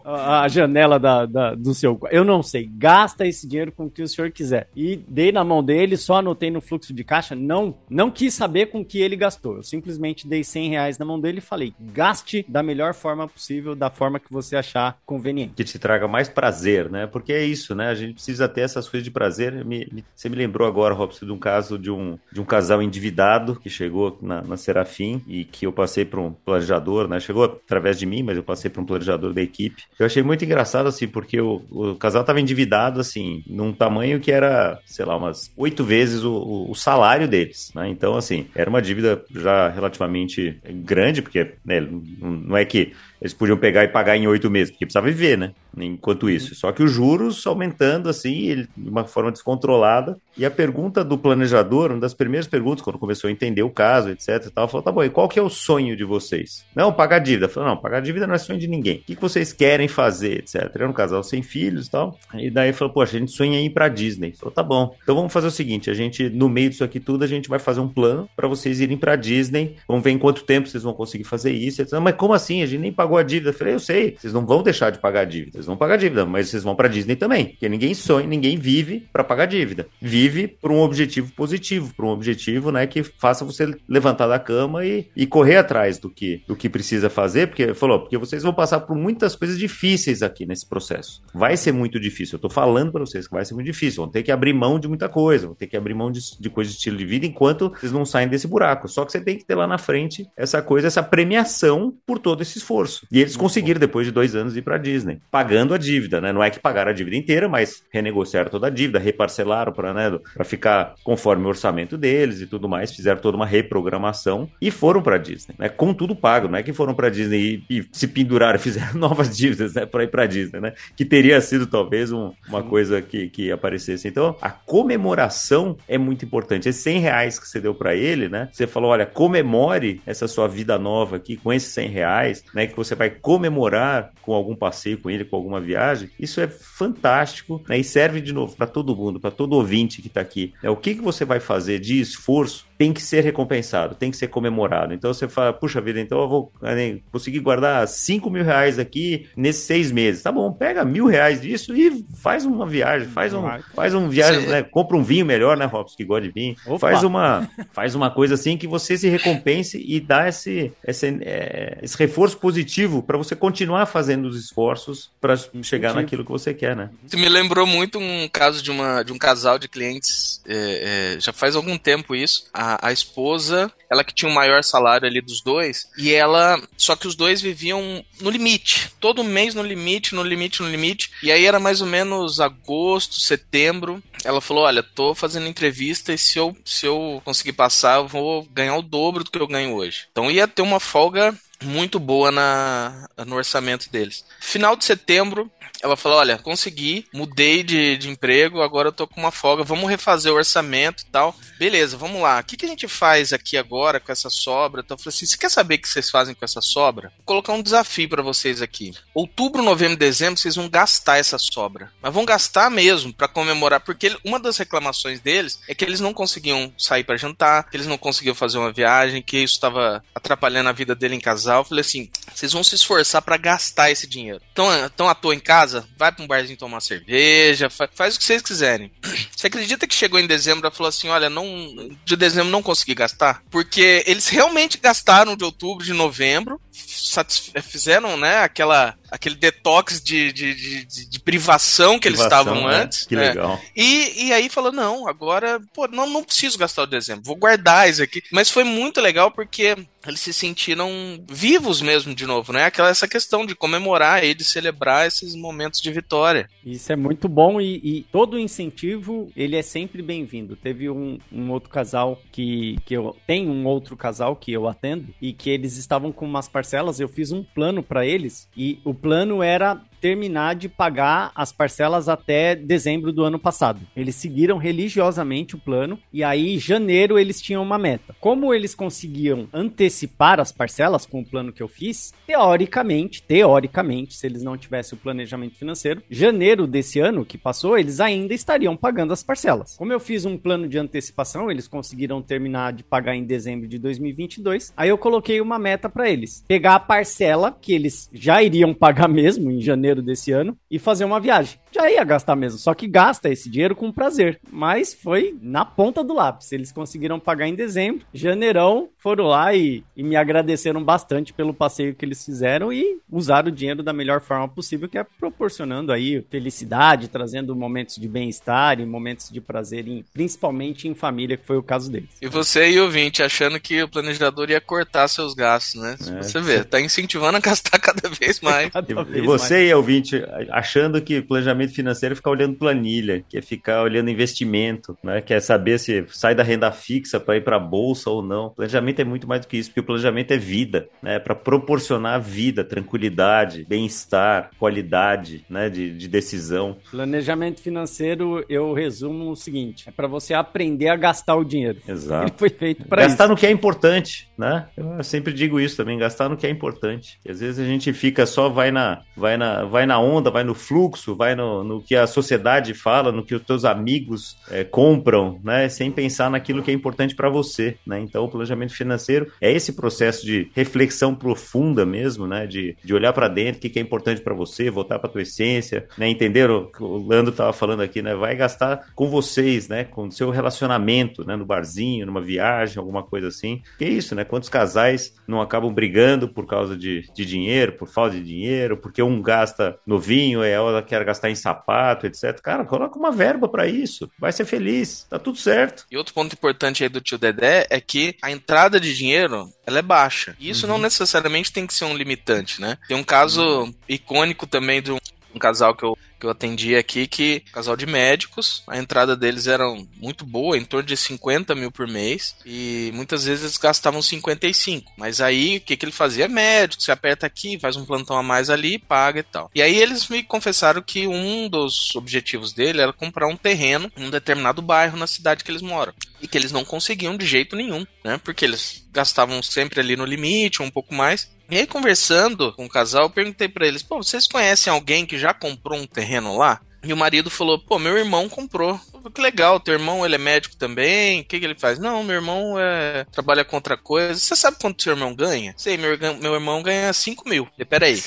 a 0.05 0.47
janela 0.47 0.99
da, 0.99 1.25
da, 1.25 1.55
do 1.55 1.73
seu... 1.73 1.99
Eu 2.11 2.23
não 2.23 2.41
sei, 2.43 2.69
gasta 2.71 3.25
esse 3.25 3.47
dinheiro 3.47 3.71
com 3.71 3.85
o 3.85 3.89
que 3.89 4.01
o 4.01 4.07
senhor 4.07 4.31
quiser. 4.31 4.67
E 4.75 4.95
dei 5.07 5.31
na 5.31 5.43
mão 5.43 5.63
dele, 5.63 5.97
só 5.97 6.15
anotei 6.15 6.51
no 6.51 6.61
fluxo 6.61 6.93
de 6.93 7.03
caixa, 7.03 7.35
não, 7.35 7.75
não 7.89 8.11
quis 8.11 8.33
saber 8.33 8.67
com 8.67 8.83
que 8.83 8.99
ele 8.99 9.15
gastou. 9.15 9.57
Eu 9.57 9.63
simplesmente 9.63 10.27
dei 10.27 10.43
100 10.43 10.69
reais 10.69 10.97
na 10.97 11.05
mão 11.05 11.19
dele 11.19 11.39
e 11.39 11.41
falei, 11.41 11.73
gaste 11.79 12.45
da 12.47 12.63
melhor 12.63 12.93
forma 12.93 13.27
possível, 13.27 13.75
da 13.75 13.89
forma 13.89 14.19
que 14.19 14.31
você 14.31 14.55
achar 14.55 14.97
conveniente. 15.05 15.53
Que 15.55 15.63
te 15.63 15.79
traga 15.79 16.07
mais 16.07 16.29
prazer, 16.29 16.89
né? 16.89 17.07
Porque 17.07 17.33
é 17.33 17.43
isso, 17.43 17.75
né? 17.75 17.89
A 17.89 17.95
gente 17.95 18.13
precisa 18.13 18.47
ter 18.47 18.61
essas 18.61 18.87
coisas 18.87 19.03
de 19.03 19.11
prazer. 19.11 19.65
Me, 19.65 19.87
me, 19.91 20.03
você 20.15 20.29
me 20.29 20.35
lembrou 20.35 20.67
agora, 20.67 20.93
Robson, 20.93 21.20
de 21.25 21.31
um 21.31 21.37
caso 21.37 21.77
de 21.77 21.91
um, 21.91 22.17
de 22.31 22.41
um 22.41 22.45
casal 22.45 22.81
endividado 22.81 23.55
que 23.55 23.69
chegou 23.69 24.17
na, 24.21 24.41
na 24.41 24.57
Serafim 24.57 25.21
e 25.27 25.45
que 25.45 25.65
eu 25.65 25.71
passei 25.71 26.05
para 26.05 26.19
um 26.19 26.31
planejador, 26.31 27.07
né? 27.07 27.19
Chegou 27.19 27.43
através 27.43 27.97
de 27.97 28.05
mim, 28.05 28.23
mas 28.23 28.37
eu 28.37 28.43
passei 28.43 28.69
para 28.69 28.81
um 28.81 28.85
planejador 28.85 29.33
da 29.33 29.41
equipe. 29.41 29.83
Eu 29.99 30.05
achei 30.05 30.23
muito 30.23 30.43
engraçado, 30.45 30.87
assim, 30.87 31.07
porque 31.07 31.39
o, 31.39 31.61
o 31.69 31.95
casal 31.95 32.21
estava 32.21 32.39
endividado, 32.39 32.99
assim, 32.99 33.43
num 33.47 33.73
tamanho 33.73 34.19
que 34.19 34.31
era, 34.31 34.79
sei 34.85 35.05
lá, 35.05 35.15
umas 35.17 35.51
oito 35.57 35.83
vezes 35.83 36.23
o, 36.23 36.67
o, 36.69 36.75
salário 36.75 37.27
deles, 37.27 37.71
né? 37.75 37.87
Então, 37.89 38.15
assim, 38.15 38.47
era 38.55 38.69
uma 38.69 38.81
dívida 38.81 39.23
já 39.31 39.69
relativamente 39.69 40.59
grande, 40.83 41.21
porque 41.21 41.53
né, 41.63 41.79
não 42.19 42.57
é 42.57 42.65
que 42.65 42.93
eles 43.21 43.33
podiam 43.33 43.57
pegar 43.57 43.83
e 43.83 43.87
pagar 43.87 44.17
em 44.17 44.27
oito 44.27 44.49
meses, 44.49 44.71
porque 44.71 44.85
precisava 44.85 45.07
viver, 45.07 45.37
né? 45.37 45.53
Enquanto 45.77 46.29
isso. 46.29 46.55
Só 46.55 46.71
que 46.71 46.81
os 46.81 46.91
juros 46.91 47.45
aumentando 47.45 48.09
assim, 48.09 48.47
ele, 48.47 48.67
de 48.75 48.89
uma 48.89 49.05
forma 49.05 49.31
descontrolada. 49.31 50.17
E 50.35 50.43
a 50.43 50.51
pergunta 50.51 51.03
do 51.11 51.17
planejador, 51.17 51.91
uma 51.91 51.99
das 51.99 52.13
primeiras 52.13 52.47
perguntas, 52.47 52.81
quando 52.81 52.97
começou 52.97 53.27
a 53.27 53.31
entender 53.31 53.63
o 53.63 53.69
caso, 53.69 54.09
etc. 54.09 54.49
Tal, 54.53 54.67
falou: 54.67 54.83
tá 54.83 54.91
bom, 54.91 55.03
e 55.03 55.09
qual 55.09 55.27
que 55.27 55.37
é 55.37 55.41
o 55.41 55.49
sonho 55.49 55.95
de 55.95 56.03
vocês? 56.03 56.65
Não, 56.75 56.91
pagar 56.91 57.19
dívida. 57.19 57.49
Falou: 57.49 57.69
não, 57.69 57.77
pagar 57.77 58.01
dívida 58.01 58.25
não 58.25 58.35
é 58.35 58.37
sonho 58.37 58.59
de 58.59 58.67
ninguém. 58.67 58.97
O 58.97 59.01
que, 59.01 59.15
que 59.15 59.21
vocês 59.21 59.51
querem 59.51 59.87
fazer, 59.87 60.39
etc. 60.39 60.71
Era 60.73 60.89
um 60.89 60.93
casal 60.93 61.21
sem 61.23 61.43
filhos 61.43 61.87
e 61.87 61.91
tal. 61.91 62.17
E 62.35 62.49
daí 62.49 62.71
falou, 62.73 62.93
poxa, 62.93 63.17
a 63.17 63.19
gente 63.19 63.31
sonha 63.31 63.59
em 63.59 63.65
ir 63.65 63.69
pra 63.71 63.89
Disney. 63.89 64.33
Falou, 64.33 64.53
tá 64.53 64.63
bom. 64.63 64.95
Então 65.03 65.15
vamos 65.15 65.33
fazer 65.33 65.47
o 65.47 65.51
seguinte, 65.51 65.89
a 65.89 65.93
gente, 65.93 66.29
no 66.29 66.47
meio 66.47 66.69
disso 66.69 66.83
aqui 66.83 66.99
tudo, 66.99 67.23
a 67.23 67.27
gente 67.27 67.49
vai 67.49 67.59
fazer 67.59 67.81
um 67.81 67.87
plano 67.87 68.29
para 68.35 68.47
vocês 68.47 68.79
irem 68.79 68.97
pra 68.97 69.15
Disney. 69.15 69.75
Vamos 69.87 70.03
ver 70.03 70.11
em 70.11 70.17
quanto 70.17 70.43
tempo 70.43 70.67
vocês 70.67 70.83
vão 70.83 70.93
conseguir 70.93 71.25
fazer 71.25 71.51
isso. 71.51 71.81
Etc. 71.81 71.93
Mas 71.99 72.15
como 72.15 72.33
assim? 72.33 72.63
A 72.63 72.65
gente 72.65 72.79
nem 72.79 72.91
pagou 72.91 73.17
a 73.17 73.23
dívida. 73.23 73.49
Eu 73.49 73.53
falei, 73.53 73.73
eu 73.73 73.79
sei, 73.79 74.15
vocês 74.17 74.33
não 74.33 74.45
vão 74.45 74.63
deixar 74.63 74.89
de 74.89 74.99
pagar 74.99 75.21
a 75.21 75.25
dívida. 75.25 75.53
Vocês 75.53 75.65
vão 75.65 75.75
pagar 75.75 75.95
a 75.95 75.97
dívida, 75.97 76.25
mas 76.25 76.49
vocês 76.49 76.63
vão 76.63 76.75
pra 76.75 76.87
Disney 76.87 77.15
também. 77.15 77.47
Porque 77.47 77.67
ninguém 77.67 77.93
sonha, 77.93 78.25
ninguém 78.25 78.57
vive 78.57 79.07
para 79.11 79.23
pagar 79.23 79.45
dívida. 79.45 79.87
Vive 80.01 80.47
por 80.47 80.71
um 80.71 80.79
objetivo 80.79 81.00
positivo, 81.35 81.93
por 81.95 82.05
um 82.05 82.09
objetivo, 82.09 82.71
né, 82.71 82.87
que 82.87 83.03
faça 83.03 83.45
você 83.45 83.73
levantar 83.87 84.27
da 84.27 84.39
cama 84.39 84.85
e, 84.85 85.09
e 85.15 85.25
correr 85.25 85.57
atrás 85.57 85.97
do 85.97 86.09
que, 86.09 86.43
do 86.47 86.55
que 86.55 86.69
precisa 86.69 87.09
fazer, 87.09 87.47
porque 87.47 87.73
falou, 87.73 88.01
porque 88.01 88.17
vocês 88.17 88.43
vão 88.43 88.53
passar 88.53 88.81
por 88.81 88.95
muitas 88.95 89.35
coisas 89.35 89.57
difíceis 89.57 90.21
aqui 90.21 90.45
nesse 90.45 90.67
processo. 90.67 91.21
Vai 91.33 91.57
ser 91.57 91.71
muito 91.71 91.99
difícil. 91.99 92.35
Eu 92.35 92.41
tô 92.41 92.49
falando 92.49 92.91
para 92.91 93.01
vocês 93.01 93.27
que 93.27 93.33
vai 93.33 93.45
ser 93.45 93.53
muito 93.53 93.65
difícil. 93.65 94.03
Vão 94.03 94.11
ter 94.11 94.23
que 94.23 94.31
abrir 94.31 94.53
mão 94.53 94.79
de 94.79 94.87
muita 94.87 95.09
coisa, 95.09 95.47
vão 95.47 95.55
ter 95.55 95.67
que 95.67 95.77
abrir 95.77 95.93
mão 95.93 96.11
de, 96.11 96.19
de 96.39 96.49
coisa 96.49 96.69
de 96.69 96.77
estilo 96.77 96.97
de 96.97 97.05
vida 97.05 97.25
enquanto 97.25 97.69
vocês 97.69 97.91
não 97.91 98.05
saem 98.05 98.27
desse 98.27 98.47
buraco. 98.47 98.87
Só 98.87 99.05
que 99.05 99.11
você 99.11 99.21
tem 99.21 99.37
que 99.37 99.45
ter 99.45 99.55
lá 99.55 99.67
na 99.67 99.77
frente 99.77 100.27
essa 100.35 100.61
coisa, 100.61 100.87
essa 100.87 101.03
premiação 101.03 101.93
por 102.05 102.19
todo 102.19 102.41
esse 102.41 102.57
esforço. 102.57 103.05
E 103.11 103.19
eles 103.19 103.35
conseguiram, 103.35 103.79
depois 103.79 104.05
de 104.05 104.11
dois 104.11 104.35
anos, 104.35 104.55
ir 104.55 104.61
para 104.61 104.77
Disney, 104.77 105.19
pagando 105.29 105.73
a 105.73 105.77
dívida, 105.77 106.21
né? 106.21 106.31
Não 106.31 106.43
é 106.43 106.49
que 106.49 106.59
pagaram 106.59 106.91
a 106.91 106.93
dívida 106.93 107.15
inteira, 107.15 107.47
mas 107.47 107.83
renegociaram 107.91 108.49
toda 108.49 108.67
a 108.67 108.69
dívida, 108.69 108.99
reparcelaram 108.99 109.71
para 109.71 109.93
né, 109.93 110.19
ficar 110.43 110.90
conforme 111.03 111.45
o 111.45 111.49
orçamento 111.49 111.97
deles 111.97 112.41
e 112.41 112.47
tudo 112.47 112.67
mais, 112.67 112.91
fizeram 112.91 113.19
toda 113.19 113.37
uma 113.37 113.45
reprogramação 113.45 114.49
e 114.61 114.71
foram 114.71 115.01
para 115.01 115.17
Disney, 115.17 115.55
né? 115.57 115.69
Com 115.69 115.93
tudo 115.93 116.15
pago, 116.15 116.47
não 116.47 116.57
é 116.57 116.63
que 116.63 116.73
foram 116.73 116.93
para 116.93 117.09
Disney 117.09 117.63
e, 117.69 117.79
e, 117.79 117.87
se 117.91 118.07
penduraram, 118.07 118.57
fizeram 118.59 118.93
novas 118.95 119.35
dívidas, 119.35 119.73
né, 119.73 119.85
para 119.85 120.03
ir 120.03 120.07
para 120.07 120.25
Disney, 120.25 120.59
né? 120.59 120.73
Que 120.95 121.05
teria 121.05 121.39
sido 121.41 121.67
talvez 121.67 122.11
um, 122.11 122.31
uma 122.47 122.63
coisa 122.63 123.01
que, 123.01 123.29
que 123.29 123.51
aparecesse. 123.51 124.07
Então, 124.07 124.35
a 124.41 124.49
comemoração 124.49 125.77
é 125.87 125.97
muito 125.97 126.25
importante. 126.25 126.69
Esses 126.69 126.81
100 126.81 126.99
reais 126.99 127.39
que 127.39 127.47
você 127.47 127.59
deu 127.59 127.73
para 127.73 127.95
ele, 127.95 128.29
né? 128.29 128.49
Você 128.51 128.67
falou, 128.67 128.91
olha, 128.91 129.05
comemore 129.05 130.01
essa 130.05 130.27
sua 130.27 130.47
vida 130.47 130.77
nova 130.77 131.17
aqui 131.17 131.37
com 131.37 131.51
esses 131.51 131.71
100 131.73 131.89
reais, 131.89 132.43
né? 132.53 132.67
Que 132.67 132.75
você 132.75 132.95
vai 132.95 133.09
comemorar 133.09 134.11
com 134.21 134.33
algum 134.33 134.55
passeio 134.55 134.97
com 134.97 135.09
ele, 135.09 135.25
com 135.25 135.35
alguma 135.35 135.59
viagem. 135.59 136.09
Isso 136.19 136.39
é 136.41 136.47
fantástico, 136.47 137.61
né? 137.67 137.77
E 137.77 137.83
serve 137.83 138.21
de 138.21 138.33
novo 138.33 138.55
para 138.55 138.67
todo 138.67 138.95
mundo, 138.95 139.19
para 139.19 139.31
todo 139.31 139.53
ouvinte 139.53 140.01
que 140.01 140.07
está 140.07 140.21
aqui. 140.21 140.53
É 140.61 140.69
o 140.69 140.75
que, 140.81 140.95
que 140.95 141.01
você 141.01 141.23
vai 141.23 141.39
fazer 141.39 141.79
de 141.79 141.99
esforço 141.99 142.65
tem 142.81 142.91
que 142.91 143.01
ser 143.03 143.23
recompensado, 143.23 143.93
tem 143.93 144.09
que 144.09 144.17
ser 144.17 144.27
comemorado. 144.27 144.91
Então 144.91 145.13
você 145.13 145.27
fala, 145.27 145.53
puxa 145.53 145.79
vida, 145.79 145.99
então 145.99 146.19
eu 146.19 146.27
vou 146.27 146.51
né, 146.59 146.97
conseguir 147.11 147.39
guardar 147.39 147.87
5 147.87 148.27
mil 148.27 148.43
reais 148.43 148.79
aqui 148.79 149.29
nesses 149.37 149.65
seis 149.65 149.91
meses. 149.91 150.23
Tá 150.23 150.31
bom, 150.31 150.51
pega 150.51 150.83
mil 150.83 151.05
reais 151.05 151.39
disso 151.39 151.75
e 151.75 152.03
faz 152.17 152.43
uma 152.43 152.65
viagem, 152.65 153.07
faz 153.07 153.35
um, 153.35 153.43
faz 153.75 153.93
um 153.93 154.09
viagem, 154.09 154.47
né, 154.47 154.63
compra 154.63 154.97
um 154.97 155.03
vinho 155.03 155.27
melhor, 155.27 155.55
né, 155.55 155.65
Robson, 155.65 155.95
que 155.95 156.03
gosta 156.03 156.23
de 156.23 156.33
vinho. 156.33 156.55
Opa. 156.65 156.79
Faz 156.79 157.03
uma, 157.03 157.47
faz 157.71 157.93
uma 157.93 158.09
coisa 158.09 158.33
assim 158.33 158.57
que 158.57 158.65
você 158.65 158.97
se 158.97 159.07
recompense 159.07 159.77
e 159.77 159.99
dá 159.99 160.27
esse, 160.27 160.73
esse, 160.83 161.19
é, 161.21 161.77
esse 161.83 161.95
reforço 161.95 162.39
positivo 162.39 163.03
para 163.03 163.15
você 163.15 163.35
continuar 163.35 163.85
fazendo 163.85 164.25
os 164.25 164.35
esforços 164.35 165.11
para 165.21 165.37
chegar 165.61 165.93
naquilo 165.93 166.25
que 166.25 166.31
você 166.31 166.51
quer, 166.51 166.75
né? 166.75 166.89
Isso 167.05 167.15
me 167.15 167.29
lembrou 167.29 167.67
muito 167.67 167.99
um 167.99 168.27
caso 168.27 168.63
de, 168.63 168.71
uma, 168.71 169.03
de 169.03 169.13
um 169.13 169.19
casal 169.19 169.59
de 169.59 169.67
clientes, 169.67 170.41
é, 170.47 170.70
é, 170.71 171.19
já 171.19 171.33
faz 171.33 171.55
algum 171.55 171.77
tempo 171.77 172.15
isso. 172.15 172.49
A 172.53 172.71
a, 172.81 172.91
esposa, 172.91 173.71
ela 173.89 174.03
que 174.03 174.13
tinha 174.13 174.29
o 174.29 174.33
maior 174.33 174.63
salário 174.63 175.07
ali 175.07 175.21
dos 175.21 175.41
dois, 175.41 175.87
e 175.97 176.13
ela. 176.13 176.61
Só 176.77 176.95
que 176.95 177.07
os 177.07 177.15
dois 177.15 177.41
viviam 177.41 178.03
no 178.19 178.29
limite. 178.29 178.91
Todo 178.99 179.23
mês 179.23 179.53
no 179.53 179.63
limite, 179.63 180.15
no 180.15 180.23
limite, 180.23 180.61
no 180.61 180.69
limite. 180.69 181.11
E 181.21 181.31
aí 181.31 181.45
era 181.45 181.59
mais 181.59 181.81
ou 181.81 181.87
menos 181.87 182.39
agosto, 182.39 183.19
setembro. 183.19 184.01
Ela 184.23 184.41
falou: 184.41 184.63
Olha, 184.63 184.83
tô 184.83 185.13
fazendo 185.13 185.47
entrevista 185.47 186.13
e 186.13 186.17
se 186.17 186.37
eu, 186.37 186.55
se 186.65 186.85
eu 186.85 187.21
conseguir 187.23 187.53
passar, 187.53 187.97
eu 187.97 188.07
vou 188.07 188.43
ganhar 188.45 188.75
o 188.75 188.81
dobro 188.81 189.23
do 189.23 189.31
que 189.31 189.39
eu 189.39 189.47
ganho 189.47 189.75
hoje. 189.75 190.07
Então 190.11 190.31
ia 190.31 190.47
ter 190.47 190.61
uma 190.61 190.79
folga 190.79 191.35
muito 191.63 191.99
boa 191.99 192.31
na, 192.31 193.07
no 193.25 193.35
orçamento 193.35 193.89
deles. 193.91 194.25
Final 194.39 194.75
de 194.75 194.85
setembro, 194.85 195.51
ela 195.81 195.97
falou: 195.97 196.19
Olha, 196.19 196.37
consegui, 196.37 197.05
mudei 197.13 197.63
de, 197.63 197.97
de 197.97 198.09
emprego, 198.09 198.61
agora 198.61 198.89
eu 198.89 198.93
tô 198.93 199.07
com 199.07 199.19
uma 199.19 199.31
folga, 199.31 199.63
vamos 199.63 199.89
refazer 199.89 200.31
o 200.31 200.35
orçamento 200.35 201.03
e 201.03 201.05
tal. 201.07 201.35
Beleza, 201.57 201.97
vamos 201.97 202.21
lá. 202.21 202.39
O 202.39 202.43
que, 202.43 202.57
que 202.57 202.65
a 202.65 202.69
gente 202.69 202.87
faz 202.87 203.33
aqui 203.33 203.57
agora 203.57 203.99
com 203.99 204.11
essa 204.11 204.29
sobra? 204.29 204.81
Então 204.81 204.95
eu 204.95 204.99
falei 204.99 205.15
assim: 205.15 205.25
você 205.25 205.37
quer 205.37 205.49
saber 205.49 205.75
o 205.75 205.79
que 205.79 205.89
vocês 205.89 206.09
fazem 206.09 206.35
com 206.35 206.45
essa 206.45 206.61
sobra? 206.61 207.11
Vou 207.17 207.25
colocar 207.25 207.53
um 207.53 207.61
desafio 207.61 208.07
para 208.07 208.21
vocês 208.21 208.61
aqui. 208.61 208.93
Outubro, 209.13 209.61
novembro, 209.61 209.97
dezembro, 209.97 210.39
vocês 210.39 210.55
vão 210.55 210.69
gastar 210.69 211.17
essa 211.17 211.37
sobra. 211.37 211.91
Mas 212.01 212.13
vão 212.13 212.25
gastar 212.25 212.69
mesmo 212.69 213.13
para 213.13 213.27
comemorar, 213.27 213.79
porque 213.79 214.15
uma 214.23 214.39
das 214.39 214.57
reclamações 214.57 215.19
deles 215.19 215.59
é 215.67 215.75
que 215.75 215.83
eles 215.83 215.99
não 215.99 216.13
conseguiam 216.13 216.71
sair 216.77 217.03
para 217.03 217.17
jantar, 217.17 217.69
que 217.69 217.77
eles 217.77 217.87
não 217.87 217.97
conseguiam 217.97 218.35
fazer 218.35 218.57
uma 218.57 218.71
viagem, 218.71 219.21
que 219.21 219.37
isso 219.37 219.55
estava 219.55 220.03
atrapalhando 220.13 220.69
a 220.69 220.73
vida 220.73 220.95
dele 220.95 221.15
em 221.15 221.19
casal. 221.19 221.61
Eu 221.61 221.65
falei 221.65 221.81
assim: 221.81 222.09
vocês 222.33 222.53
vão 222.53 222.63
se 222.63 222.75
esforçar 222.75 223.21
para 223.21 223.37
gastar 223.37 223.91
esse 223.91 224.07
dinheiro. 224.07 224.41
Então, 224.51 224.69
à 225.07 225.15
toa 225.15 225.35
em 225.35 225.39
casa? 225.39 225.70
Casa, 225.71 225.87
vai 225.97 226.11
pra 226.11 226.23
um 226.23 226.27
barzinho 226.27 226.57
tomar 226.57 226.81
cerveja, 226.81 227.69
faz, 227.69 227.89
faz 227.93 228.15
o 228.15 228.19
que 228.19 228.25
vocês 228.25 228.41
quiserem. 228.41 228.91
Você 229.35 229.47
acredita 229.47 229.87
que 229.87 229.95
chegou 229.95 230.19
em 230.19 230.27
dezembro 230.27 230.67
e 230.67 230.71
falou 230.71 230.89
assim: 230.89 231.07
olha, 231.09 231.29
não, 231.29 231.97
de 232.03 232.15
dezembro 232.15 232.51
não 232.51 232.61
consegui 232.61 232.93
gastar? 232.93 233.41
Porque 233.49 234.03
eles 234.05 234.27
realmente 234.27 234.77
gastaram 234.77 235.35
de 235.35 235.43
outubro, 235.43 235.85
de 235.85 235.93
novembro, 235.93 236.59
fizeram, 236.71 238.17
né, 238.17 238.39
aquela 238.39 238.95
aquele 239.11 239.35
detox 239.35 240.01
de, 240.01 240.31
de, 240.31 240.55
de, 240.85 241.09
de 241.09 241.19
privação 241.19 241.99
que 241.99 242.07
privação, 242.07 242.09
eles 242.09 242.21
estavam 242.21 242.67
né? 242.67 242.83
antes. 242.83 243.05
Que 243.05 243.15
né? 243.15 243.29
legal. 243.29 243.59
E, 243.75 244.27
e 244.27 244.33
aí 244.33 244.47
falou, 244.47 244.71
não, 244.71 245.05
agora, 245.07 245.59
pô, 245.73 245.85
não, 245.89 246.09
não 246.09 246.23
preciso 246.23 246.57
gastar 246.57 246.83
o 246.83 246.87
dezembro, 246.87 247.25
vou 247.25 247.35
guardar 247.35 247.89
isso 247.89 248.01
aqui. 248.01 248.23
Mas 248.31 248.49
foi 248.49 248.63
muito 248.63 249.01
legal 249.01 249.29
porque 249.29 249.75
eles 250.07 250.19
se 250.19 250.33
sentiram 250.33 250.89
vivos 251.29 251.81
mesmo 251.81 252.15
de 252.15 252.25
novo, 252.25 252.53
né? 252.53 252.65
Aquela 252.65 252.89
essa 252.89 253.07
questão 253.07 253.45
de 253.45 253.53
comemorar 253.53 254.23
e 254.23 254.33
de 254.33 254.43
celebrar 254.43 255.07
esses 255.07 255.35
momentos 255.35 255.81
de 255.81 255.91
vitória. 255.91 256.49
Isso 256.65 256.91
é 256.91 256.95
muito 256.95 257.27
bom 257.27 257.59
e, 257.61 257.81
e 257.83 258.05
todo 258.11 258.39
incentivo 258.39 259.31
ele 259.35 259.55
é 259.55 259.61
sempre 259.61 260.01
bem-vindo. 260.01 260.55
Teve 260.55 260.89
um, 260.89 261.19
um, 261.31 261.51
outro 261.51 261.69
casal 261.69 262.19
que, 262.31 262.77
que 262.85 262.95
eu 262.95 263.15
tem 263.27 263.47
um 263.47 263.65
outro 263.65 263.95
casal 263.95 264.35
que 264.35 264.51
eu 264.51 264.67
atendo 264.67 265.13
e 265.21 265.33
que 265.33 265.49
eles 265.49 265.77
estavam 265.77 266.11
com 266.11 266.25
umas 266.25 266.47
parcelas. 266.61 266.99
Eu 266.99 267.09
fiz 267.09 267.31
um 267.31 267.43
plano 267.43 267.81
para 267.81 268.05
eles 268.05 268.47
e 268.55 268.79
o 268.85 268.93
plano 268.93 269.41
era 269.41 269.81
terminar 270.01 270.55
de 270.55 270.67
pagar 270.67 271.31
as 271.35 271.53
parcelas 271.53 272.09
até 272.09 272.55
dezembro 272.55 273.13
do 273.13 273.23
ano 273.23 273.37
passado. 273.37 273.79
Eles 273.95 274.15
seguiram 274.15 274.57
religiosamente 274.57 275.55
o 275.55 275.59
plano 275.59 275.99
e 276.11 276.23
aí 276.23 276.55
em 276.55 276.59
janeiro 276.59 277.19
eles 277.19 277.39
tinham 277.39 277.61
uma 277.61 277.77
meta. 277.77 278.15
Como 278.19 278.53
eles 278.53 278.73
conseguiam 278.73 279.47
antecipar 279.53 280.39
as 280.39 280.51
parcelas 280.51 281.05
com 281.05 281.21
o 281.21 281.25
plano 281.25 281.53
que 281.53 281.61
eu 281.61 281.67
fiz, 281.67 282.13
teoricamente, 282.25 283.21
teoricamente, 283.21 284.15
se 284.15 284.25
eles 284.25 284.41
não 284.41 284.57
tivessem 284.57 284.97
o 284.97 285.01
planejamento 285.01 285.55
financeiro, 285.55 286.01
janeiro 286.09 286.65
desse 286.65 286.99
ano 286.99 287.23
que 287.23 287.37
passou, 287.37 287.77
eles 287.77 287.99
ainda 287.99 288.33
estariam 288.33 288.75
pagando 288.75 289.13
as 289.13 289.21
parcelas. 289.21 289.75
Como 289.77 289.93
eu 289.93 289.99
fiz 289.99 290.25
um 290.25 290.37
plano 290.37 290.67
de 290.67 290.79
antecipação, 290.79 291.51
eles 291.51 291.67
conseguiram 291.67 292.21
terminar 292.21 292.73
de 292.73 292.83
pagar 292.83 293.15
em 293.15 293.23
dezembro 293.23 293.67
de 293.67 293.77
2022. 293.77 294.73
Aí 294.75 294.89
eu 294.89 294.97
coloquei 294.97 295.39
uma 295.39 295.59
meta 295.59 295.87
para 295.87 296.09
eles: 296.09 296.43
pegar 296.47 296.75
a 296.75 296.79
parcela 296.79 297.55
que 297.61 297.73
eles 297.73 298.09
já 298.11 298.41
iriam 298.41 298.73
pagar 298.73 299.07
mesmo 299.11 299.51
em 299.51 299.61
janeiro 299.61 299.90
janeiro 299.91 300.01
desse 300.01 300.31
ano 300.31 300.57
e 300.69 300.79
fazer 300.79 301.05
uma 301.05 301.19
viagem. 301.19 301.59
Já 301.71 301.89
ia 301.89 302.03
gastar 302.03 302.35
mesmo, 302.35 302.59
só 302.59 302.73
que 302.73 302.87
gasta 302.87 303.29
esse 303.29 303.49
dinheiro 303.49 303.75
com 303.75 303.91
prazer. 303.91 304.39
Mas 304.49 304.93
foi 304.93 305.35
na 305.41 305.63
ponta 305.63 306.03
do 306.03 306.13
lápis. 306.13 306.51
Eles 306.51 306.71
conseguiram 306.71 307.19
pagar 307.19 307.47
em 307.47 307.55
dezembro, 307.55 308.05
janeirão, 308.13 308.89
foram 308.97 309.25
lá 309.25 309.53
e, 309.53 309.83
e 309.95 310.03
me 310.03 310.15
agradeceram 310.15 310.83
bastante 310.83 311.33
pelo 311.33 311.53
passeio 311.53 311.95
que 311.95 312.03
eles 312.03 312.23
fizeram 312.23 312.73
e 312.73 312.99
usaram 313.09 313.49
o 313.49 313.51
dinheiro 313.51 313.83
da 313.83 313.93
melhor 313.93 314.21
forma 314.21 314.47
possível, 314.47 314.89
que 314.89 314.97
é 314.97 315.05
proporcionando 315.19 315.91
aí 315.91 316.25
felicidade, 316.29 317.07
trazendo 317.07 317.55
momentos 317.55 317.95
de 317.95 318.07
bem-estar 318.07 318.79
e 318.79 318.85
momentos 318.85 319.29
de 319.29 319.39
prazer, 319.39 319.87
em, 319.87 320.03
principalmente 320.13 320.87
em 320.87 320.93
família, 320.93 321.37
que 321.37 321.45
foi 321.45 321.57
o 321.57 321.63
caso 321.63 321.91
deles. 321.91 322.09
E 322.21 322.27
você 322.27 322.69
e 322.69 322.79
o 322.79 322.85
ouvinte 322.85 323.23
achando 323.23 323.59
que 323.59 323.81
o 323.81 323.87
planejador 323.87 324.49
ia 324.49 324.61
cortar 324.61 325.07
seus 325.07 325.33
gastos, 325.33 325.81
né? 325.81 325.95
É, 326.07 326.21
você 326.21 326.39
vê, 326.41 326.63
tá 326.63 326.81
incentivando 326.81 327.37
a 327.37 327.39
gastar 327.41 327.79
cada 327.79 328.09
vez 328.09 328.39
mais. 328.41 328.71
cada 328.71 328.91
e, 328.91 328.95
vez 328.95 329.17
e 329.17 329.21
você 329.21 329.55
mais. 329.55 329.69
e 329.69 329.73
ouvinte 329.81 330.23
achando 330.49 331.01
que 331.01 331.21
planejamento 331.21 331.73
financeiro 331.73 332.13
é 332.13 332.15
ficar 332.15 332.31
olhando 332.31 332.55
planilha, 332.55 333.23
que 333.27 333.37
é 333.37 333.41
ficar 333.41 333.83
olhando 333.83 334.09
investimento, 334.09 334.97
né? 335.03 335.21
Que 335.21 335.33
é 335.33 335.39
saber 335.39 335.79
se 335.79 336.05
sai 336.09 336.33
da 336.33 336.43
renda 336.43 336.71
fixa 336.71 337.19
para 337.19 337.37
ir 337.37 337.43
para 337.43 337.59
bolsa 337.59 338.09
ou 338.09 338.21
não. 338.21 338.49
Planejamento 338.49 339.01
é 339.01 339.03
muito 339.03 339.27
mais 339.27 339.41
do 339.41 339.47
que 339.47 339.57
isso, 339.57 339.69
porque 339.69 339.81
o 339.81 339.83
planejamento 339.83 340.31
é 340.31 340.37
vida, 340.37 340.87
né? 341.01 341.19
Para 341.19 341.35
proporcionar 341.35 342.21
vida, 342.21 342.63
tranquilidade, 342.63 343.65
bem-estar, 343.67 344.51
qualidade, 344.57 345.45
né? 345.49 345.69
De, 345.69 345.91
de 345.91 346.07
decisão. 346.07 346.77
Planejamento 346.89 347.61
financeiro, 347.61 348.45
eu 348.47 348.73
resumo 348.73 349.31
o 349.31 349.35
seguinte: 349.35 349.87
é 349.87 349.91
para 349.91 350.07
você 350.07 350.33
aprender 350.33 350.89
a 350.89 350.95
gastar 350.95 351.35
o 351.35 351.43
dinheiro. 351.43 351.79
Exato. 351.87 352.25
Ele 352.25 352.33
foi 352.37 352.49
feito 352.49 352.85
para 352.87 353.03
gastar 353.03 353.27
no 353.27 353.35
que 353.35 353.45
é 353.45 353.51
importante, 353.51 354.29
né? 354.37 354.67
Eu 354.77 355.03
sempre 355.03 355.33
digo 355.33 355.59
isso 355.59 355.77
também, 355.77 355.97
gastar 355.97 356.29
no 356.29 356.37
que 356.37 356.45
é 356.45 356.49
importante. 356.49 357.19
Às 357.27 357.39
vezes 357.39 357.59
a 357.59 357.67
gente 357.67 357.91
fica 357.93 358.25
só 358.25 358.49
vai 358.49 358.71
na, 358.71 359.01
vai 359.15 359.37
na 359.37 359.63
vai 359.71 359.85
na 359.85 359.99
onda, 359.99 360.29
vai 360.29 360.43
no 360.43 360.53
fluxo, 360.53 361.15
vai 361.15 361.33
no, 361.33 361.63
no 361.63 361.81
que 361.81 361.95
a 361.95 362.05
sociedade 362.05 362.73
fala, 362.73 363.11
no 363.11 363.23
que 363.23 363.33
os 363.33 363.41
teus 363.41 363.65
amigos 363.65 364.37
é, 364.49 364.63
compram, 364.63 365.39
né? 365.43 365.69
Sem 365.69 365.89
pensar 365.89 366.29
naquilo 366.29 366.61
que 366.61 366.69
é 366.69 366.73
importante 366.73 367.15
para 367.15 367.29
você, 367.29 367.77
né? 367.87 367.99
Então, 367.99 368.25
o 368.25 368.29
planejamento 368.29 368.73
financeiro 368.73 369.31
é 369.39 369.51
esse 369.51 369.73
processo 369.73 370.25
de 370.25 370.51
reflexão 370.53 371.15
profunda 371.15 371.85
mesmo, 371.85 372.27
né? 372.27 372.45
De, 372.45 372.75
de 372.83 372.93
olhar 372.93 373.13
para 373.13 373.27
dentro, 373.27 373.57
o 373.57 373.61
que, 373.61 373.69
que 373.69 373.79
é 373.79 373.81
importante 373.81 374.21
para 374.21 374.33
você, 374.33 374.69
voltar 374.69 374.99
para 374.99 375.09
tua 375.09 375.21
essência, 375.21 375.87
né? 375.97 376.09
Entenderam? 376.09 376.69
O 376.79 376.97
Lando 377.07 377.31
tava 377.31 377.53
falando 377.53 377.81
aqui, 377.81 378.01
né? 378.01 378.13
Vai 378.13 378.35
gastar 378.35 378.87
com 378.93 379.09
vocês, 379.09 379.69
né? 379.69 379.85
Com 379.85 380.07
o 380.07 380.11
seu 380.11 380.29
relacionamento, 380.29 381.25
né? 381.25 381.35
No 381.35 381.45
barzinho, 381.45 382.05
numa 382.05 382.21
viagem, 382.21 382.77
alguma 382.77 383.03
coisa 383.03 383.29
assim. 383.29 383.61
Que 383.77 383.85
é 383.85 383.89
isso, 383.89 384.13
né? 384.13 384.25
Quantos 384.25 384.49
casais 384.49 385.15
não 385.27 385.41
acabam 385.41 385.73
brigando 385.73 386.27
por 386.27 386.45
causa 386.45 386.75
de, 386.75 387.09
de 387.13 387.25
dinheiro, 387.25 387.73
por 387.73 387.87
falta 387.87 388.15
de 388.15 388.23
dinheiro, 388.23 388.75
porque 388.75 389.01
um 389.01 389.21
gasta 389.21 389.60
no 389.85 389.99
vinho, 389.99 390.43
e 390.43 390.53
a 390.53 390.61
outra 390.61 390.81
quer 390.81 391.03
gastar 391.03 391.29
em 391.29 391.35
sapato, 391.35 392.05
etc. 392.05 392.39
Cara, 392.41 392.65
coloca 392.65 392.97
uma 392.97 393.11
verba 393.11 393.47
para 393.47 393.67
isso. 393.67 394.09
Vai 394.19 394.31
ser 394.31 394.45
feliz. 394.45 395.05
Tá 395.09 395.19
tudo 395.19 395.37
certo. 395.37 395.85
E 395.91 395.97
outro 395.97 396.13
ponto 396.13 396.33
importante 396.33 396.83
aí 396.83 396.89
do 396.89 397.01
tio 397.01 397.17
Dedé 397.17 397.65
é 397.69 397.79
que 397.79 398.15
a 398.21 398.31
entrada 398.31 398.79
de 398.79 398.95
dinheiro 398.95 399.49
ela 399.65 399.79
é 399.79 399.81
baixa. 399.81 400.35
E 400.39 400.49
isso 400.49 400.65
uhum. 400.65 400.73
não 400.73 400.79
necessariamente 400.79 401.51
tem 401.51 401.67
que 401.67 401.73
ser 401.73 401.85
um 401.85 401.95
limitante, 401.95 402.61
né? 402.61 402.77
Tem 402.87 402.97
um 402.97 403.03
caso 403.03 403.73
icônico 403.87 404.47
também 404.47 404.81
de 404.81 404.91
um, 404.91 404.97
um 405.35 405.39
casal 405.39 405.75
que 405.75 405.83
eu 405.83 405.97
que 406.21 406.27
eu 406.27 406.29
atendi 406.29 406.75
aqui, 406.75 407.07
que 407.07 407.39
casal 407.51 407.75
de 407.75 407.87
médicos, 407.87 408.63
a 408.67 408.77
entrada 408.77 409.17
deles 409.17 409.47
era 409.47 409.65
muito 409.97 410.23
boa, 410.23 410.55
em 410.55 410.63
torno 410.63 410.87
de 410.87 410.95
50 410.95 411.55
mil 411.55 411.71
por 411.71 411.87
mês, 411.87 412.35
e 412.45 412.91
muitas 412.93 413.25
vezes 413.25 413.43
eles 413.43 413.57
gastavam 413.57 414.03
55. 414.03 414.93
Mas 414.95 415.19
aí, 415.19 415.57
o 415.57 415.61
que, 415.61 415.75
que 415.75 415.83
ele 415.83 415.91
fazia? 415.91 416.27
Médico, 416.27 416.83
você 416.83 416.91
aperta 416.91 417.25
aqui, 417.25 417.57
faz 417.59 417.75
um 417.75 417.85
plantão 417.85 418.15
a 418.15 418.21
mais 418.21 418.51
ali, 418.51 418.77
paga 418.77 419.21
e 419.21 419.23
tal. 419.23 419.49
E 419.55 419.61
aí 419.63 419.75
eles 419.75 420.07
me 420.09 420.21
confessaram 420.21 420.81
que 420.81 421.07
um 421.07 421.49
dos 421.49 421.95
objetivos 421.95 422.53
dele 422.53 422.81
era 422.81 422.93
comprar 422.93 423.27
um 423.27 423.35
terreno 423.35 423.91
em 423.97 424.05
um 424.05 424.09
determinado 424.11 424.61
bairro 424.61 424.97
na 424.97 425.07
cidade 425.07 425.43
que 425.43 425.49
eles 425.49 425.63
moram. 425.63 425.93
E 426.21 426.27
que 426.27 426.37
eles 426.37 426.51
não 426.51 426.63
conseguiam 426.63 427.17
de 427.17 427.25
jeito 427.25 427.55
nenhum, 427.55 427.83
né? 428.03 428.19
Porque 428.23 428.45
eles 428.45 428.85
gastavam 428.91 429.41
sempre 429.41 429.79
ali 429.79 429.95
no 429.95 430.05
limite, 430.05 430.61
um 430.61 430.69
pouco 430.69 430.93
mais. 430.93 431.31
E 431.51 431.57
aí, 431.57 431.67
conversando 431.67 432.53
com 432.53 432.63
o 432.63 432.69
casal, 432.69 433.03
eu 433.03 433.09
perguntei 433.09 433.49
para 433.49 433.67
eles: 433.67 433.83
pô, 433.83 433.97
vocês 433.97 434.25
conhecem 434.25 434.71
alguém 434.71 435.05
que 435.05 435.19
já 435.19 435.33
comprou 435.33 435.77
um 435.77 435.85
terreno 435.85 436.37
lá? 436.37 436.61
E 436.81 436.93
o 436.93 436.97
marido 436.97 437.29
falou: 437.29 437.59
pô, 437.59 437.77
meu 437.77 437.97
irmão 437.97 438.29
comprou 438.29 438.79
que 439.09 439.21
legal, 439.21 439.59
teu 439.59 439.73
irmão 439.73 440.05
ele 440.05 440.15
é 440.15 440.17
médico 440.17 440.55
também, 440.55 441.21
o 441.21 441.25
que, 441.25 441.39
que 441.39 441.45
ele 441.45 441.57
faz? 441.57 441.79
Não, 441.79 442.03
meu 442.03 442.15
irmão 442.15 442.59
é, 442.59 443.05
trabalha 443.11 443.43
com 443.43 443.55
outra 443.55 443.77
coisa. 443.77 444.19
Você 444.19 444.35
sabe 444.35 444.57
quanto 444.59 444.83
seu 444.83 444.93
irmão 444.93 445.15
ganha? 445.15 445.53
Sei, 445.57 445.77
meu, 445.77 445.97
meu 446.19 446.33
irmão 446.33 446.61
ganha 446.61 446.91
5 446.91 447.27
mil. 447.27 447.47
E, 447.57 447.65
peraí. 447.65 448.01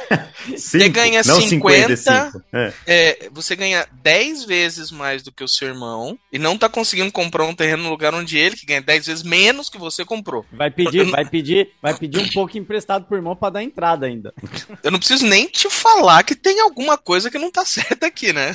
você 0.56 0.88
ganha 0.88 1.22
não 1.24 1.40
50, 1.40 2.32
é. 2.52 2.72
É, 2.86 3.28
você 3.32 3.54
ganha 3.54 3.86
10 4.02 4.44
vezes 4.44 4.90
mais 4.90 5.22
do 5.22 5.32
que 5.32 5.44
o 5.44 5.48
seu 5.48 5.68
irmão 5.68 6.18
e 6.32 6.38
não 6.38 6.56
tá 6.56 6.68
conseguindo 6.68 7.12
comprar 7.12 7.44
um 7.44 7.54
terreno 7.54 7.84
no 7.84 7.90
lugar 7.90 8.14
onde 8.14 8.38
ele, 8.38 8.56
que 8.56 8.66
ganha 8.66 8.80
10 8.80 9.06
vezes 9.06 9.22
menos 9.22 9.68
que 9.68 9.78
você 9.78 10.04
comprou. 10.04 10.44
Vai 10.52 10.70
pedir, 10.70 11.04
vai 11.04 11.24
pedir, 11.24 11.70
vai 11.82 11.94
pedir 11.94 12.18
um 12.18 12.28
pouco 12.28 12.56
emprestado 12.56 13.04
pro 13.04 13.16
irmão 13.16 13.36
para 13.36 13.50
dar 13.54 13.62
entrada 13.62 14.06
ainda. 14.06 14.32
Eu 14.82 14.90
não 14.90 14.98
preciso 14.98 15.26
nem 15.26 15.46
te 15.46 15.68
falar 15.68 16.22
que 16.22 16.34
tem 16.34 16.60
alguma 16.60 16.96
coisa 16.96 17.30
que 17.30 17.38
não 17.38 17.50
tá 17.50 17.64
certa 17.66 18.06
aqui, 18.06 18.32
né? 18.32 18.54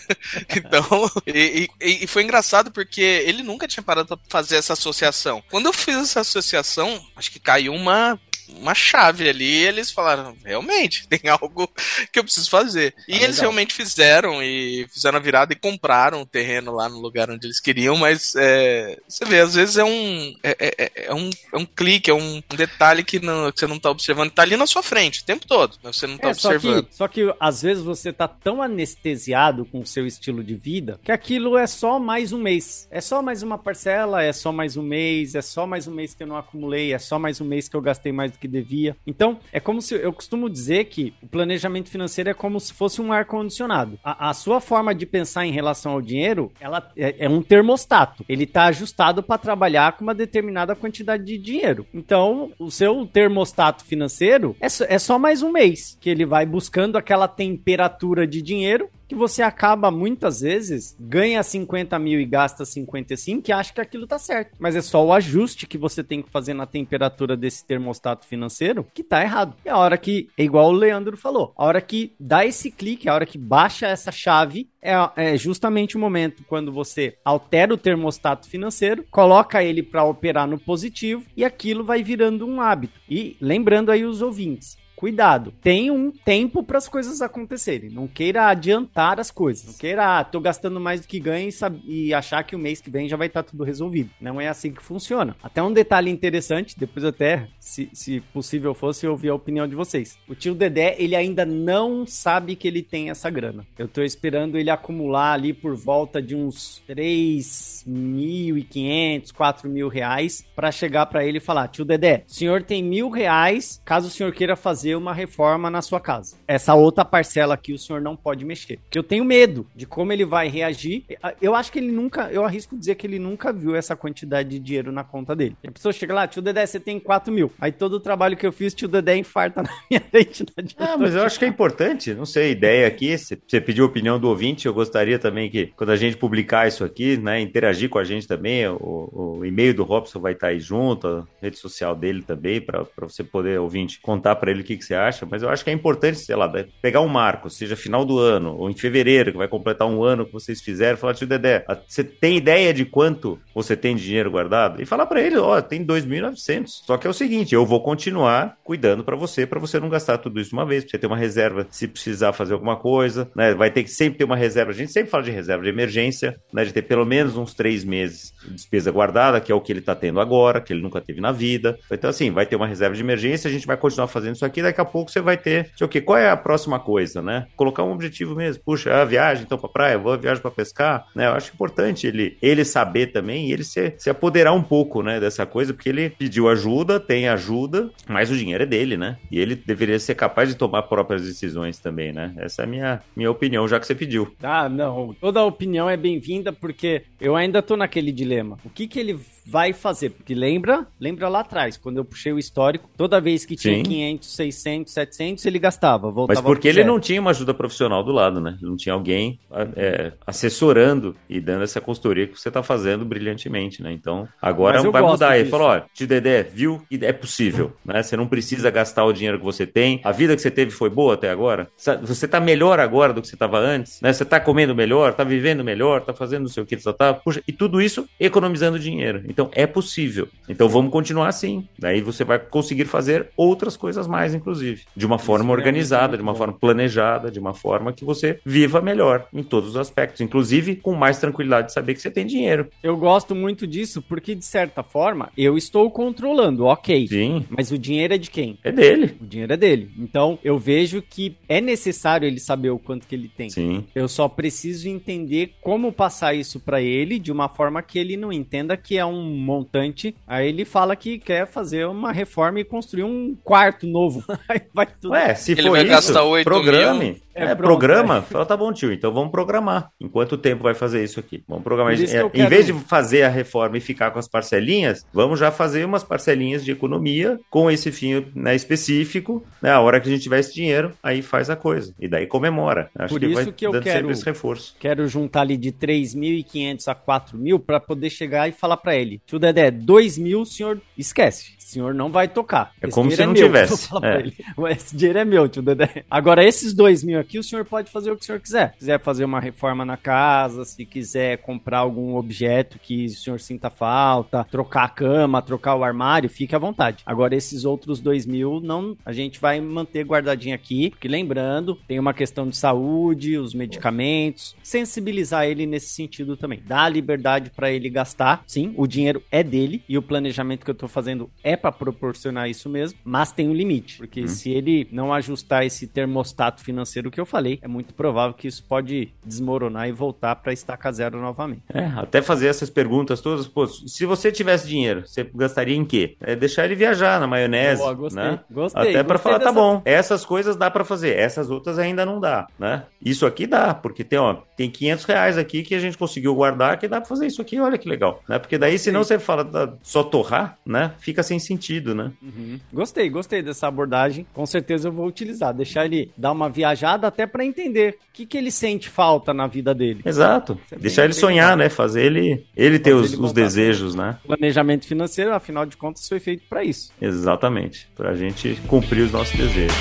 Então, 0.56 1.10
e, 1.28 1.68
e 1.82 1.85
e, 1.86 2.08
foi 2.08 2.24
engraçado 2.24 2.72
porque 2.72 3.02
ele 3.02 3.44
nunca 3.44 3.68
tinha 3.68 3.84
parado 3.84 4.08
pra 4.08 4.18
fazer 4.30 4.58
essa 4.58 4.74
associação. 4.74 5.44
Quando 5.50 5.68
eu 5.68 5.74
fiz 5.74 5.96
essa 5.96 6.22
associação, 6.22 7.06
acho 7.16 7.32
que 7.32 7.40
caiu 7.40 7.74
uma 7.74 8.20
uma 8.50 8.74
chave 8.74 9.30
ali 9.30 9.46
e 9.46 9.66
eles 9.66 9.92
falaram, 9.92 10.36
realmente, 10.44 11.08
tem 11.10 11.30
algo 11.30 11.70
que 12.12 12.20
eu 12.20 12.24
preciso 12.24 12.50
fazer. 12.50 12.94
E 13.08 13.14
ah, 13.14 13.16
eles 13.18 13.38
legal. 13.38 13.42
realmente 13.42 13.74
fizeram 13.74 14.42
e 14.42 14.88
fizeram 14.92 15.18
a 15.18 15.22
virada 15.22 15.54
e 15.54 15.58
compraram 15.58 16.22
o 16.22 16.26
terreno 16.26 16.74
lá 16.74 16.90
no 16.90 17.00
lugar 17.00 17.30
onde 17.30 17.48
eles 17.48 17.60
queriam, 17.60 17.98
mas 17.98 18.34
é, 18.36 19.00
você 19.08 19.26
vê, 19.26 19.40
às 19.40 19.56
vezes 19.56 19.78
é 19.78 19.84
um 19.84 20.36
é, 20.44 20.56
é, 20.60 20.76
é, 20.78 20.92
é 21.08 21.14
um, 21.14 21.30
é 21.54 21.58
um 21.58 21.66
clique, 21.66 22.10
é 22.10 22.14
um, 22.14 22.42
detalhe 22.56 23.04
que, 23.04 23.20
não, 23.20 23.52
que 23.52 23.60
você 23.60 23.68
não 23.68 23.80
tá 23.80 23.90
observando, 23.90 24.32
tá 24.32 24.42
ali 24.42 24.58
na 24.58 24.68
sua 24.68 24.84
frente 24.84 25.22
o 25.22 25.26
tempo 25.26 25.46
todo, 25.48 25.78
você 25.84 26.08
não 26.08 26.18
tá 26.18 26.30
observando. 26.30 26.88
Só 26.92 27.08
que, 27.08 27.26
só 27.26 27.32
que 27.32 27.36
às 27.40 27.62
vezes 27.62 27.84
você 27.84 28.12
tá 28.12 28.28
tão 28.28 28.62
anestesiado 28.62 29.66
com 29.66 29.82
o 29.82 29.86
seu 29.86 30.06
estilo 30.06 30.44
de 30.44 30.56
vida 30.56 31.00
que 31.04 31.12
aquilo 31.12 31.58
é 31.58 31.68
só 31.68 32.00
mais 32.00 32.32
um 32.32 32.40
mês. 32.40 32.88
É 32.92 33.02
só 33.02 33.22
mais 33.22 33.44
uma 33.44 33.58
parcela, 33.58 34.24
é 34.24 34.34
só 34.34 34.52
mais 34.52 34.78
um 34.78 34.84
mês, 34.84 35.36
é 35.36 35.42
só 35.42 35.66
mais 35.66 35.88
um 35.88 35.94
mês 35.94 36.14
que 36.14 36.24
eu 36.24 36.28
não 36.28 36.38
acumulei, 36.38 36.94
é 36.94 37.00
só 37.00 37.18
mais 37.20 37.42
um 37.42 37.46
mês 37.46 37.68
que 37.68 37.76
eu 37.76 37.82
gastei 37.82 38.12
mais 38.12 38.32
do 38.36 38.40
que 38.40 38.48
devia. 38.48 38.96
Então, 39.06 39.40
é 39.52 39.60
como 39.60 39.82
se 39.82 39.96
eu 39.96 40.14
costumo 40.14 40.50
dizer 40.50 40.86
que 40.86 41.14
o 41.22 41.28
planejamento 41.28 41.90
financeiro 41.90 42.30
é 42.30 42.34
como 42.34 42.60
se 42.60 42.74
fosse 42.74 43.02
um 43.02 43.12
ar-condicionado. 43.12 43.98
A, 44.04 44.30
a, 44.30 44.34
sua 44.34 44.60
forma 44.60 44.94
de 44.94 45.06
pensar 45.06 45.46
em 45.46 45.52
relação 45.52 45.94
ao 45.94 46.02
dinheiro, 46.02 46.52
ela 46.60 46.92
é, 46.96 47.26
é 47.26 47.30
um 47.30 47.42
termostato. 47.42 48.24
Ele 48.28 48.44
está 48.44 48.66
ajustado 48.66 49.24
para 49.24 49.38
trabalhar 49.38 49.94
com 49.94 50.04
uma 50.04 50.14
determinada 50.14 50.76
quantidade 50.76 51.24
de 51.24 51.38
dinheiro. 51.38 51.86
Então, 51.94 52.52
o 52.60 52.70
seu 52.70 53.06
termostato 53.06 53.84
financeiro 53.84 54.56
é, 54.60 54.66
é 54.66 55.00
só 55.00 55.18
mais 55.18 55.42
um 55.42 55.52
mês 55.52 55.98
que 56.00 56.10
ele 56.10 56.26
vai 56.26 56.46
buscando 56.46 56.98
aquela 56.98 57.28
temperatura 57.28 58.28
de 58.28 58.42
dinheiro 58.42 58.90
que 59.08 59.16
você 59.16 59.42
acaba 59.42 59.92
muitas 59.92 60.42
vezes 60.42 60.96
ganha 61.00 61.42
50 61.42 61.98
mil 62.00 62.20
e 62.20 62.26
gasta 62.26 62.66
55 62.66 63.50
e 63.50 63.54
acha 63.54 63.74
que 63.74 63.82
aquilo 63.82 64.08
tá 64.08 64.18
certo. 64.18 64.56
Mas 64.60 64.76
é 64.76 64.82
só 64.82 65.06
o 65.06 65.14
ajuste 65.14 65.68
que 65.68 65.78
você 65.78 66.04
tem 66.04 66.22
que 66.22 66.30
fazer 66.30 66.54
na 66.54 66.66
temperatura 66.66 67.38
desse 67.38 67.66
termostato 67.66 68.26
financeiro 68.26 68.86
que 68.94 69.04
tá 69.04 69.22
errado. 69.22 69.56
E 69.66 69.70
a 69.70 69.78
hora 69.78 69.98
que, 69.98 70.30
é 70.38 70.44
igual 70.44 70.70
o 70.70 70.74
Leandro 70.74 71.18
falou, 71.18 71.54
a 71.58 71.66
hora 71.66 71.82
que 71.82 72.14
dá 72.20 72.46
esse 72.46 72.72
clique, 72.72 73.10
a 73.10 73.14
hora 73.14 73.26
que 73.26 73.38
baixa 73.38 73.88
essa 73.88 74.12
chave, 74.12 74.70
é, 74.82 74.94
é 75.16 75.38
justamente 75.38 75.96
o 75.96 76.00
momento 76.00 76.44
quando 76.48 76.72
você 76.72 77.18
altera 77.26 77.74
o 77.74 77.78
termostato 77.78 78.48
financeiro, 78.48 79.06
coloca 79.10 79.64
ele 79.64 79.82
para 79.82 80.04
operar 80.04 80.48
no 80.48 80.60
positivo 80.60 81.24
e 81.36 81.44
aquilo 81.44 81.84
vai 81.84 82.04
virando 82.04 82.46
um 82.46 82.62
hábito. 82.62 83.00
E 83.10 83.36
lembrando 83.42 83.92
aí 83.92 84.06
os 84.06 84.22
ouvintes, 84.22 84.78
cuidado. 84.96 85.54
Tem 85.62 85.92
um 85.92 86.12
tempo 86.12 86.64
para 86.64 86.78
as 86.78 86.88
coisas 86.88 87.22
acontecerem. 87.22 87.90
Não 87.90 88.08
queira 88.08 88.48
adiantar 88.48 89.20
as 89.20 89.30
coisas. 89.30 89.66
Não 89.66 89.74
queira, 89.74 90.20
ah, 90.20 90.24
tô 90.24 90.40
gastando 90.40 90.80
mais 90.80 91.02
do 91.02 91.08
que 91.08 91.20
ganho 91.20 91.50
e, 91.50 92.08
e 92.08 92.14
achar 92.14 92.44
que 92.44 92.56
o 92.56 92.60
mês 92.60 92.80
que 92.80 92.90
vem 92.90 93.10
já 93.10 93.18
vai 93.18 93.28
estar 93.28 93.44
tá 93.44 93.50
tudo 93.52 93.64
resolvido. 93.64 94.10
Não 94.20 94.40
é 94.40 94.48
assim 94.48 94.72
que 94.72 94.82
funciona. 94.82 95.36
Até 95.44 95.62
um 95.62 95.74
detalhe 95.74 96.10
interessante, 96.10 96.76
depois 96.78 97.04
até, 97.04 97.48
se, 97.60 97.90
se 97.94 98.22
possível 98.34 98.74
fosse, 98.74 99.06
eu 99.06 99.12
ouvir 99.12 99.30
a 99.30 99.36
opinião 99.36 99.68
de 99.68 99.76
vocês. 99.76 100.18
O 100.28 100.36
tio 100.36 100.56
Dedé, 100.56 100.96
ele 100.98 101.16
ainda 101.16 101.46
não 101.46 102.06
sabe 102.06 102.56
que 102.56 102.68
ele 102.68 102.84
tem 102.84 103.10
essa 103.10 103.30
grana. 103.30 103.66
Eu 103.78 103.88
tô 103.88 104.02
esperando 104.02 104.58
ele 104.58 104.70
acumular 104.70 105.34
ali 105.34 105.54
por 105.54 105.76
volta 105.76 106.22
de 106.22 106.36
uns 106.36 106.84
3.500, 106.88 109.32
4 109.34 109.70
mil 109.70 109.88
reais 109.88 110.46
para 110.56 110.72
chegar 110.72 111.08
para 111.08 111.26
ele 111.26 111.40
e 111.40 111.42
falar, 111.42 111.68
tio 111.68 111.86
Dedé, 111.86 112.24
o 112.28 112.32
senhor 112.32 112.62
tem 112.64 112.84
mil 112.84 113.10
reais, 113.10 113.82
caso 113.84 114.08
o 114.08 114.12
senhor 114.12 114.32
queira 114.34 114.56
fazer 114.56 114.85
fazer 114.86 114.96
uma 114.96 115.14
reforma 115.14 115.70
na 115.70 115.82
sua 115.82 116.00
casa. 116.00 116.38
Essa 116.48 116.76
outra 116.76 117.04
parcela 117.04 117.56
aqui 117.56 117.74
o 117.74 117.80
senhor 117.80 118.02
não 118.02 118.16
pode 118.16 118.46
mexer. 118.46 118.78
Porque 118.78 119.00
eu 119.00 119.04
tenho 119.04 119.26
medo 119.26 119.66
de 119.76 119.88
como 119.88 120.14
ele 120.14 120.24
vai 120.24 120.48
reagir. 120.48 121.04
Eu 121.42 121.56
acho 121.56 121.72
que 121.72 121.80
ele 121.80 121.92
nunca, 121.92 122.30
eu 122.32 122.46
arrisco 122.46 122.78
dizer 122.78 122.96
que 122.96 123.08
ele 123.08 123.18
nunca 123.18 123.52
viu 123.52 123.76
essa 123.76 123.96
quantidade 123.96 124.50
de 124.50 124.60
dinheiro 124.60 124.92
na 124.92 125.04
conta 125.04 125.36
dele. 125.36 125.58
A 125.66 125.72
pessoa 125.72 125.92
chega 125.92 126.14
lá, 126.14 126.28
tio 126.28 126.42
Dedé, 126.42 126.66
você 126.66 126.80
tem 126.80 127.00
4 127.00 127.34
mil. 127.34 127.52
Aí 127.60 127.72
todo 127.72 127.94
o 127.94 128.00
trabalho 128.00 128.38
que 128.38 128.46
eu 128.46 128.52
fiz, 128.52 128.76
tio 128.76 128.88
Dedé 128.88 129.18
infarta 129.18 129.64
na 129.64 129.70
minha 129.90 130.02
frente. 130.12 130.46
Ah, 130.78 130.96
mas 130.98 131.16
eu 131.16 131.24
acho 131.24 131.40
que 131.40 131.46
é 131.46 131.48
importante. 131.48 132.14
Não 132.14 132.26
sei, 132.26 132.52
ideia 132.52 132.88
aqui. 132.88 133.18
Você 133.18 133.60
pediu 133.60 133.86
a 133.86 133.88
opinião 133.88 134.20
do 134.20 134.28
ouvinte. 134.28 134.68
Eu 134.68 134.74
gostaria 134.74 135.18
também 135.18 135.50
que, 135.50 135.68
quando 135.76 135.90
a 135.90 135.96
gente 135.96 136.18
publicar 136.18 136.68
isso 136.68 136.84
aqui, 136.84 137.18
né, 137.18 137.40
interagir 137.40 137.90
com 137.90 137.98
a 137.98 138.04
gente 138.04 138.28
também. 138.28 138.68
O, 138.68 139.40
o 139.40 139.46
e-mail 139.46 139.74
do 139.74 139.84
Robson 139.84 140.20
vai 140.20 140.34
estar 140.34 140.48
aí 140.48 140.60
junto, 140.60 141.08
a 141.08 141.28
rede 141.42 141.58
social 141.58 141.96
dele 141.96 142.22
também, 142.22 142.62
para 142.62 142.86
você 143.00 143.24
poder, 143.24 143.60
ouvinte, 143.60 144.00
contar 144.00 144.36
para 144.36 144.52
ele 144.52 144.62
o 144.62 144.64
que 144.64 144.75
que, 144.76 144.80
que 144.80 144.86
você 144.86 144.96
acha, 144.96 145.26
mas 145.30 145.42
eu 145.42 145.50
acho 145.50 145.64
que 145.64 145.70
é 145.70 145.74
importante, 145.74 146.20
sei 146.20 146.36
lá, 146.36 146.52
pegar 146.82 147.02
um 147.02 147.08
marco, 147.08 147.50
seja 147.50 147.76
final 147.76 148.06
do 148.06 148.20
ano, 148.20 148.56
ou 148.58 148.70
em 148.70 148.76
fevereiro, 148.76 149.32
que 149.32 149.38
vai 149.38 149.48
completar 149.48 149.88
um 149.88 150.04
ano 150.04 150.26
que 150.26 150.34
vocês 150.34 150.62
fizeram, 150.62 150.98
falar, 150.98 151.14
tio 151.14 151.28
Dedé, 151.28 151.66
você 151.88 152.04
tem 152.04 152.38
ideia 152.38 152.74
de 152.74 152.86
quanto 152.86 153.40
você 153.54 153.76
tem 153.76 153.96
de 153.96 154.04
dinheiro 154.04 154.32
guardado? 154.32 154.82
E 154.82 154.86
falar 154.86 155.06
para 155.06 155.22
ele, 155.22 155.38
ó, 155.38 155.58
oh, 155.58 155.62
tem 155.62 155.86
2.900. 155.86 156.66
Só 156.86 156.98
que 156.98 157.08
é 157.08 157.10
o 157.10 157.14
seguinte, 157.14 157.56
eu 157.56 157.66
vou 157.66 157.82
continuar 157.82 158.58
cuidando 158.64 159.04
para 159.04 159.16
você, 159.16 159.46
para 159.46 159.60
você 159.60 159.80
não 159.80 159.90
gastar 159.90 160.18
tudo 160.18 160.40
isso 160.40 160.54
uma 160.54 160.66
vez, 160.66 160.84
pra 160.84 160.92
você 160.92 160.98
ter 160.98 161.08
uma 161.08 161.18
reserva 161.18 161.68
se 161.70 161.88
precisar 161.88 162.34
fazer 162.34 162.54
alguma 162.54 162.76
coisa, 162.76 163.30
né? 163.36 163.54
Vai 163.54 163.72
ter 163.72 163.84
que 163.84 163.90
sempre 163.90 164.20
ter 164.20 164.24
uma 164.24 164.36
reserva, 164.36 164.72
a 164.72 164.74
gente 164.74 164.92
sempre 164.92 165.10
fala 165.10 165.24
de 165.24 165.32
reserva 165.32 165.64
de 165.64 165.70
emergência, 165.70 166.40
né? 166.54 166.66
De 166.66 166.74
ter 166.74 166.84
pelo 166.84 167.06
menos 167.06 167.38
uns 167.38 167.54
três 167.54 167.84
meses 167.84 168.34
de 168.44 168.54
despesa 168.54 168.92
guardada, 168.92 169.40
que 169.40 169.52
é 169.52 169.56
o 169.56 169.62
que 169.62 169.72
ele 169.72 169.82
tá 169.82 169.96
tendo 169.96 170.20
agora, 170.20 170.62
que 170.62 170.74
ele 170.74 170.82
nunca 170.82 171.02
teve 171.02 171.22
na 171.22 171.32
vida. 171.32 171.78
Então, 171.92 172.10
assim, 172.10 172.32
vai 172.32 172.46
ter 172.46 172.56
uma 172.56 172.68
reserva 172.68 172.96
de 172.96 173.02
emergência, 173.02 173.48
a 173.48 173.52
gente 173.52 173.68
vai 173.68 173.78
continuar 173.78 174.08
fazendo 174.08 174.36
isso 174.36 174.46
aqui, 174.46 174.62
daqui 174.66 174.82
a 174.82 174.86
pouco 174.86 175.12
você 175.12 175.22
vai 175.22 175.38
ter, 175.38 175.72
sei 175.76 175.86
o 175.86 175.90
quê, 175.90 176.02
qual 176.02 176.18
é 176.18 176.30
a 176.30 176.38
próxima 176.38 176.80
coisa, 176.80 177.22
né? 177.22 177.48
Colocar 177.56 177.84
um 177.84 177.92
objetivo 177.92 178.36
mesmo. 178.36 178.64
Puxa, 178.64 178.94
a 178.94 179.06
viagem 179.06 179.44
então 179.44 179.58
pra 179.58 179.70
praia, 179.70 179.98
vou 179.98 180.14
a 180.14 180.18
viagem 180.18 180.42
para 180.42 180.52
pescar, 180.52 181.08
né? 181.16 181.28
Eu 181.28 181.34
acho 181.34 181.54
importante 181.54 182.08
ele, 182.08 182.38
ele 182.42 182.66
saber 182.66 183.08
também 183.08 183.48
e 183.48 183.54
ele 183.54 183.64
se, 183.64 183.94
se 183.98 184.10
apoderar 184.10 184.54
um 184.54 184.64
pouco, 184.64 185.02
né, 185.02 185.20
dessa 185.20 185.46
coisa, 185.46 185.74
porque 185.74 185.90
ele 185.90 186.10
pediu 186.10 186.50
ajuda, 186.50 187.00
tem 187.00 187.28
ajuda, 187.28 187.90
mas 188.08 188.32
o 188.32 188.38
dinheiro 188.38 188.64
é 188.64 188.68
dele, 188.68 188.98
né? 188.98 189.18
E 189.32 189.40
ele 189.40 189.56
deveria 189.56 190.00
ser 190.00 190.16
capaz 190.16 190.50
de 190.50 190.56
tomar 190.56 190.84
próprias 190.84 191.24
decisões 191.24 191.80
também, 191.80 192.12
né? 192.12 192.34
Essa 192.38 192.64
é 192.64 192.66
a 192.66 192.68
minha, 192.68 193.02
minha 193.16 193.32
opinião, 193.32 193.68
já 193.68 193.80
que 193.80 193.88
você 193.88 193.96
pediu. 193.96 194.34
Ah, 194.42 194.68
não. 194.70 195.14
Toda 195.20 195.44
opinião 195.44 195.90
é 195.90 195.98
bem-vinda 195.98 196.52
porque 196.52 197.04
eu 197.20 197.36
ainda 197.36 197.62
tô 197.62 197.76
naquele 197.78 198.12
dilema. 198.12 198.58
O 198.66 198.70
que 198.70 198.88
que 198.88 199.00
ele 199.00 199.20
vai 199.46 199.74
fazer? 199.74 200.10
Porque 200.10 200.34
lembra, 200.34 200.88
lembra 201.00 201.30
lá 201.30 201.42
atrás, 201.42 201.78
quando 201.78 201.98
eu 201.98 202.06
puxei 202.06 202.34
o 202.34 202.40
histórico, 202.40 202.90
toda 202.98 203.22
vez 203.22 203.46
que 203.46 203.56
tinha 203.56 203.78
Sim. 203.78 203.84
500, 203.84 204.36
600, 204.36 204.55
700, 204.56 205.46
ele 205.46 205.60
gastava, 205.60 206.10
voltava 206.12 206.40
Mas 206.40 206.46
porque 206.46 206.68
ele 206.68 206.84
não 206.84 207.00
tinha 207.00 207.22
uma 207.22 207.32
ajuda 207.32 207.54
profissional 207.54 208.04
do 208.04 208.12
lado, 208.12 208.40
né? 208.40 208.58
Não 208.62 208.76
tinha 208.76 208.94
alguém 208.94 209.40
é, 209.76 210.14
assessorando 210.26 211.16
e 211.30 211.40
dando 211.40 211.64
essa 211.64 211.82
consultoria 211.82 212.28
que 212.28 212.40
você 212.40 212.50
tá 212.50 212.64
fazendo 212.64 213.06
brilhantemente, 213.06 213.82
né? 213.82 213.92
Então, 213.92 214.28
agora 214.42 214.82
vai 214.92 215.02
mudar. 215.02 215.38
Ele 215.38 215.50
falou, 215.50 215.68
ó, 215.68 215.82
tio 215.94 216.08
Dedé, 216.08 216.44
viu? 216.44 216.82
E 216.90 217.00
é 217.04 217.14
possível, 217.14 217.74
né? 217.84 218.02
Você 218.02 218.16
não 218.16 218.28
precisa 218.28 218.70
gastar 218.70 219.06
o 219.06 219.14
dinheiro 219.14 219.38
que 219.40 219.46
você 219.46 219.66
tem. 219.66 220.02
A 220.04 220.12
vida 220.12 220.36
que 220.36 220.42
você 220.42 220.52
teve 220.52 220.72
foi 220.72 220.90
boa 220.90 221.16
até 221.16 221.30
agora? 221.30 221.68
Você 221.78 222.28
tá 222.28 222.40
melhor 222.40 222.80
agora 222.80 223.14
do 223.14 223.22
que 223.22 223.28
você 223.28 223.38
tava 223.38 223.60
antes, 223.60 224.02
né? 224.02 224.14
Você 224.14 224.26
tá 224.26 224.40
comendo 224.40 224.76
melhor, 224.76 225.14
tá 225.14 225.24
vivendo 225.24 225.64
melhor, 225.64 226.02
tá 226.02 226.14
fazendo 226.14 226.44
não 226.44 226.50
sei 226.50 226.64
o 226.64 226.66
que, 226.66 226.78
tá, 226.78 226.94
tá, 226.94 227.14
puxa, 227.14 227.42
e 227.48 227.52
tudo 227.52 227.82
isso 227.82 228.08
economizando 228.20 228.80
dinheiro. 228.80 229.24
Então 229.28 229.50
é 229.54 229.66
possível. 229.66 230.28
Então 230.48 230.70
vamos 230.70 230.92
continuar 230.92 231.28
assim. 231.28 231.68
Daí 231.78 232.02
você 232.02 232.24
vai 232.24 232.40
conseguir 232.40 232.86
fazer 232.86 233.30
outras 233.36 233.76
coisas 233.76 234.08
mais, 234.08 234.34
inclusive. 234.46 234.84
De 234.96 235.06
uma 235.06 235.18
forma 235.18 235.52
organizada, 235.52 236.16
de 236.16 236.22
uma 236.22 236.36
forma 236.36 236.54
planejada, 236.54 237.32
de 237.32 237.40
uma 237.40 237.54
forma 237.54 237.92
que 237.92 238.06
você 238.06 238.40
viva 238.46 238.80
melhor 238.80 239.28
em 239.34 239.42
todos 239.42 239.72
os 239.72 239.78
aspectos, 239.78 240.22
inclusive 240.22 240.76
com 240.76 240.94
mais 240.94 241.18
tranquilidade 241.18 241.68
de 241.68 241.74
saber 241.74 241.96
que 241.96 242.02
você 242.02 242.12
tem 242.12 242.26
dinheiro. 242.26 242.68
Eu 242.84 242.96
gosto 242.96 243.34
muito 243.34 243.66
disso 243.66 244.02
porque, 244.02 244.36
de 244.36 244.46
certa 244.46 244.84
forma, 244.84 245.32
eu 245.36 245.58
estou 245.58 245.90
controlando, 245.90 246.66
ok. 246.66 247.08
Sim. 247.08 247.46
Mas 247.50 247.72
o 247.72 247.78
dinheiro 247.78 248.14
é 248.14 248.18
de 248.18 248.30
quem? 248.30 248.60
É 248.64 248.72
dele. 248.72 249.18
O 249.20 249.26
dinheiro 249.26 249.54
é 249.54 249.58
dele. 249.58 249.92
Então 249.98 250.38
eu 250.44 250.60
vejo 250.60 251.02
que 251.02 251.36
é 251.50 251.60
necessário 251.60 252.28
ele 252.28 252.40
saber 252.40 252.70
o 252.70 252.78
quanto 252.78 253.08
que 253.08 253.16
ele 253.16 253.30
tem. 253.30 253.50
Sim. 253.50 253.86
Eu 253.96 254.08
só 254.08 254.28
preciso 254.28 254.88
entender 254.88 255.54
como 255.62 255.92
passar 255.92 256.36
isso 256.36 256.60
para 256.60 256.82
ele 256.82 257.18
de 257.18 257.32
uma 257.32 257.50
forma 257.50 257.82
que 257.82 257.98
ele 257.98 258.16
não 258.16 258.32
entenda 258.32 258.78
que 258.78 258.98
é 258.98 259.06
um 259.06 259.24
montante. 259.24 260.16
Aí 260.28 260.50
ele 260.50 260.66
fala 260.66 260.96
que 260.96 261.18
quer 261.18 261.48
fazer 261.48 261.88
uma 261.88 262.12
reforma 262.12 262.60
e 262.60 262.64
construir 262.64 263.04
um 263.04 263.36
quarto 263.44 263.88
novo. 263.88 264.24
Aí 264.48 264.62
vai 264.74 264.86
tudo. 264.86 265.12
Ué, 265.12 265.34
se 265.36 265.54
ele 265.54 265.64
for 265.64 265.78
isso, 265.78 266.44
programe. 266.44 267.06
Mil. 267.06 267.26
É, 267.36 267.52
é 267.52 267.56
programa. 267.56 268.20
É. 268.20 268.22
Fala, 268.22 268.46
tá 268.46 268.56
bom, 268.56 268.72
tio, 268.72 268.94
então 268.94 269.14
vamos 269.14 269.30
programar. 269.30 269.92
Em 270.00 270.08
quanto 270.08 270.38
tempo 270.38 270.64
vai 270.64 270.74
fazer 270.74 271.04
isso 271.04 271.20
aqui? 271.20 271.44
Vamos 271.48 271.64
programar. 271.64 271.94
É, 271.94 272.06
quero... 272.06 272.32
Em 272.34 272.48
vez 272.48 272.66
de 272.66 272.74
fazer 272.74 273.24
a 273.24 273.30
reforma 273.30 273.78
e 273.78 273.82
ficar 273.82 274.12
com 274.12 274.20
as 274.20 274.28
parcelinhas, 274.28 275.06
vamos 275.14 275.40
já 275.40 275.52
fazer 275.52 275.86
umas 275.86 276.04
parcelinhas 276.04 276.64
de 276.64 276.72
economia 276.72 277.38
com 277.50 277.70
esse 277.70 277.92
fim 277.92 278.26
né, 278.34 278.56
específico. 278.56 279.44
Né, 279.62 279.70
a 279.70 279.82
hora 279.82 280.00
que 280.00 280.08
a 280.08 280.12
gente 280.12 280.24
tiver 280.24 280.40
esse 280.40 280.54
dinheiro, 280.54 280.94
aí 281.04 281.22
faz 281.22 281.50
a 281.50 281.56
coisa. 281.56 281.94
E 282.00 282.08
daí 282.08 282.26
comemora. 282.26 282.90
Acho 282.98 283.14
Por 283.14 283.20
que 283.20 283.26
isso 283.26 283.36
vai 283.36 283.52
que 283.52 283.68
eu 283.68 283.82
quero, 283.82 284.10
esse 284.10 284.24
reforço. 284.24 284.76
Quero 284.80 285.06
juntar 285.08 285.42
ali 285.42 285.58
de 285.58 285.72
3.500 285.74 286.88
a 286.88 286.96
4.000 286.96 287.60
para 287.60 287.80
poder 287.80 288.10
chegar 288.10 288.48
e 288.48 288.54
falar 288.54 288.78
para 288.78 288.96
ele, 288.96 289.22
tio 289.26 289.40
Dedé, 289.40 289.72
2.000 289.72 290.42
o 290.42 290.46
senhor 290.46 290.82
esquece 290.98 291.55
senhor 291.76 291.94
não 291.94 292.10
vai 292.10 292.28
tocar. 292.28 292.72
É 292.82 292.88
Esse 292.88 292.96
como 292.96 293.12
se 293.12 293.26
não 293.26 293.34
é 293.34 293.36
tivesse. 293.36 293.90
É. 294.02 294.72
Esse 294.72 294.96
dinheiro 294.96 295.20
é 295.20 295.26
meu, 295.26 295.48
tio 295.48 295.62
Dedé. 295.62 296.06
Agora, 296.10 296.44
esses 296.44 296.74
dois 296.74 297.04
mil 297.04 297.20
aqui, 297.20 297.38
o 297.38 297.44
senhor 297.44 297.66
pode 297.66 297.92
fazer 297.92 298.12
o 298.12 298.16
que 298.16 298.24
o 298.24 298.26
senhor 298.26 298.40
quiser. 298.40 298.72
Se 298.74 298.80
quiser 298.80 299.00
fazer 299.00 299.26
uma 299.26 299.40
reforma 299.40 299.86
na 299.86 299.98
casa, 299.98 300.64
se 300.66 300.86
quiser 300.86 301.38
comprar 301.40 301.80
algum 301.80 302.16
objeto 302.16 302.80
que 302.80 303.06
o 303.06 303.10
senhor 303.10 303.40
sinta 303.40 303.70
falta, 303.70 304.46
trocar 304.50 304.86
a 304.86 304.90
cama, 304.90 305.42
trocar 305.42 305.76
o 305.76 305.84
armário, 305.84 306.30
fique 306.30 306.56
à 306.56 306.60
vontade. 306.60 307.04
Agora, 307.06 307.36
esses 307.36 307.66
outros 307.66 308.00
dois 308.00 308.26
mil, 308.26 308.60
não, 308.62 308.98
a 309.06 309.12
gente 309.12 309.40
vai 309.40 309.60
manter 309.60 310.06
guardadinho 310.06 310.56
aqui, 310.56 310.90
porque 310.92 311.08
lembrando, 311.08 311.78
tem 311.88 312.00
uma 312.00 312.14
questão 312.14 312.48
de 312.48 312.56
saúde, 312.56 313.38
os 313.38 313.54
medicamentos, 313.54 314.56
sensibilizar 314.64 315.46
ele 315.46 315.66
nesse 315.66 315.90
sentido 315.90 316.38
também. 316.38 316.62
Dar 316.66 316.90
liberdade 316.90 317.50
para 317.50 317.72
ele 317.72 317.90
gastar. 317.90 318.44
Sim, 318.48 318.74
o 318.78 318.88
dinheiro 318.88 319.22
é 319.32 319.44
dele 319.44 319.84
e 319.88 319.98
o 319.98 320.02
planejamento 320.02 320.64
que 320.64 320.72
eu 320.72 320.76
tô 320.76 320.88
fazendo 320.88 321.30
é 321.44 321.56
para 321.72 321.92
proporcionar 321.92 322.50
isso 322.50 322.70
mesmo, 322.70 323.00
mas 323.04 323.32
tem 323.32 323.50
um 323.50 323.54
limite, 323.54 323.98
porque 323.98 324.24
hum. 324.24 324.28
se 324.28 324.52
ele 324.52 324.88
não 324.92 325.14
ajustar 325.14 325.66
esse 325.66 325.88
termostato 325.88 326.64
financeiro 326.64 327.12
que 327.12 327.20
eu 327.20 327.26
falei, 327.26 327.60
é 327.62 327.68
muito 327.68 327.94
provável 327.94 328.34
que 328.34 328.48
isso 328.48 328.64
pode 328.64 329.14
desmoronar 329.24 329.88
e 329.88 329.92
voltar 329.92 330.36
para 330.36 330.54
estaca 330.54 330.92
zero 330.92 331.20
novamente. 331.20 331.62
É, 331.74 331.86
até 331.96 332.22
fazer 332.22 332.48
essas 332.48 332.70
perguntas 332.70 333.22
todas, 333.22 333.48
pô, 333.48 333.68
se 333.68 334.06
você 334.06 334.32
tivesse 334.32 334.68
dinheiro, 334.68 335.06
você 335.06 335.30
gastaria 335.34 335.76
em 335.76 335.86
quê? 335.86 336.16
É 336.22 336.36
deixar 336.36 336.66
ele 336.66 336.76
viajar 336.76 337.20
na 337.20 337.28
maionese, 337.28 337.82
Boa, 337.82 337.94
gostei, 337.94 338.24
né? 338.24 338.40
Gostei. 338.50 338.90
Até 338.90 339.04
para 339.04 339.18
falar, 339.18 339.40
tá 339.40 339.46
dessa... 339.46 339.54
tá 339.54 339.60
bom, 339.60 339.82
essas 339.86 340.26
coisas 340.26 340.56
dá 340.56 340.70
para 340.70 340.84
fazer, 340.84 341.18
essas 341.18 341.50
outras 341.50 341.80
ainda 341.80 342.06
não 342.06 342.20
dá, 342.20 342.48
né? 342.58 342.84
Isso 343.04 343.26
aqui 343.26 343.46
dá, 343.48 343.74
porque 343.74 344.04
tem, 344.04 344.20
ó, 344.20 344.36
tem 344.58 344.70
500 344.70 345.06
reais 345.06 345.38
aqui 345.38 345.64
que 345.64 345.76
a 345.76 345.80
gente 345.80 345.98
conseguiu 345.98 346.34
guardar 346.36 346.78
que 346.78 346.88
dá 346.88 347.00
para 347.00 347.10
fazer 347.10 347.28
isso 347.28 347.42
aqui, 347.42 347.60
olha 347.60 347.78
que 347.78 347.88
legal, 347.88 348.22
né? 348.28 348.40
Porque 348.40 348.58
daí, 348.58 348.78
senão 348.78 349.04
você 349.04 349.20
fala 349.20 349.78
só 349.82 350.04
torrar, 350.04 350.58
né? 350.66 350.94
Fica 351.00 351.24
sem 351.24 351.40
sentido 351.46 351.96
né? 351.96 352.12
Uhum. 352.22 352.60
Gostei, 352.72 353.10
gostei 353.10 353.42
dessa 353.42 353.68
abordagem. 353.68 354.26
Com 354.34 354.46
certeza 354.46 354.88
eu 354.88 354.92
vou 354.92 355.08
utilizar. 355.08 355.54
Deixar 355.54 355.86
ele 355.86 356.12
dar 356.18 356.32
uma 356.32 356.50
viajada 356.50 357.08
até 357.08 357.26
para 357.28 357.46
entender 357.46 357.98
o 358.10 358.14
que, 358.14 358.26
que 358.26 358.38
ele 358.38 358.52
sente 358.52 358.90
falta 358.90 359.34
na 359.34 359.48
vida 359.48 359.74
dele. 359.74 360.02
Exato. 360.06 360.60
É 360.72 360.78
Deixar 360.78 361.06
ele 361.06 361.14
sonhar, 361.14 361.56
né? 361.58 361.70
Fazer 361.70 362.06
ele, 362.06 362.46
ele 362.56 362.80
ter 362.80 362.94
os, 362.94 363.14
ele 363.14 363.22
os 363.22 363.34
desejos, 363.34 363.96
né? 363.96 364.18
Planejamento 364.26 364.86
financeiro, 364.86 365.34
afinal 365.34 365.66
de 365.66 365.78
contas, 365.78 366.08
foi 366.08 366.20
feito 366.20 366.44
para 366.50 366.64
isso. 366.64 366.92
Exatamente. 367.02 367.88
Para 367.96 368.12
a 368.12 368.16
gente 368.16 368.60
cumprir 368.68 369.02
os 369.02 369.12
nossos 369.12 369.36
desejos. 369.36 369.76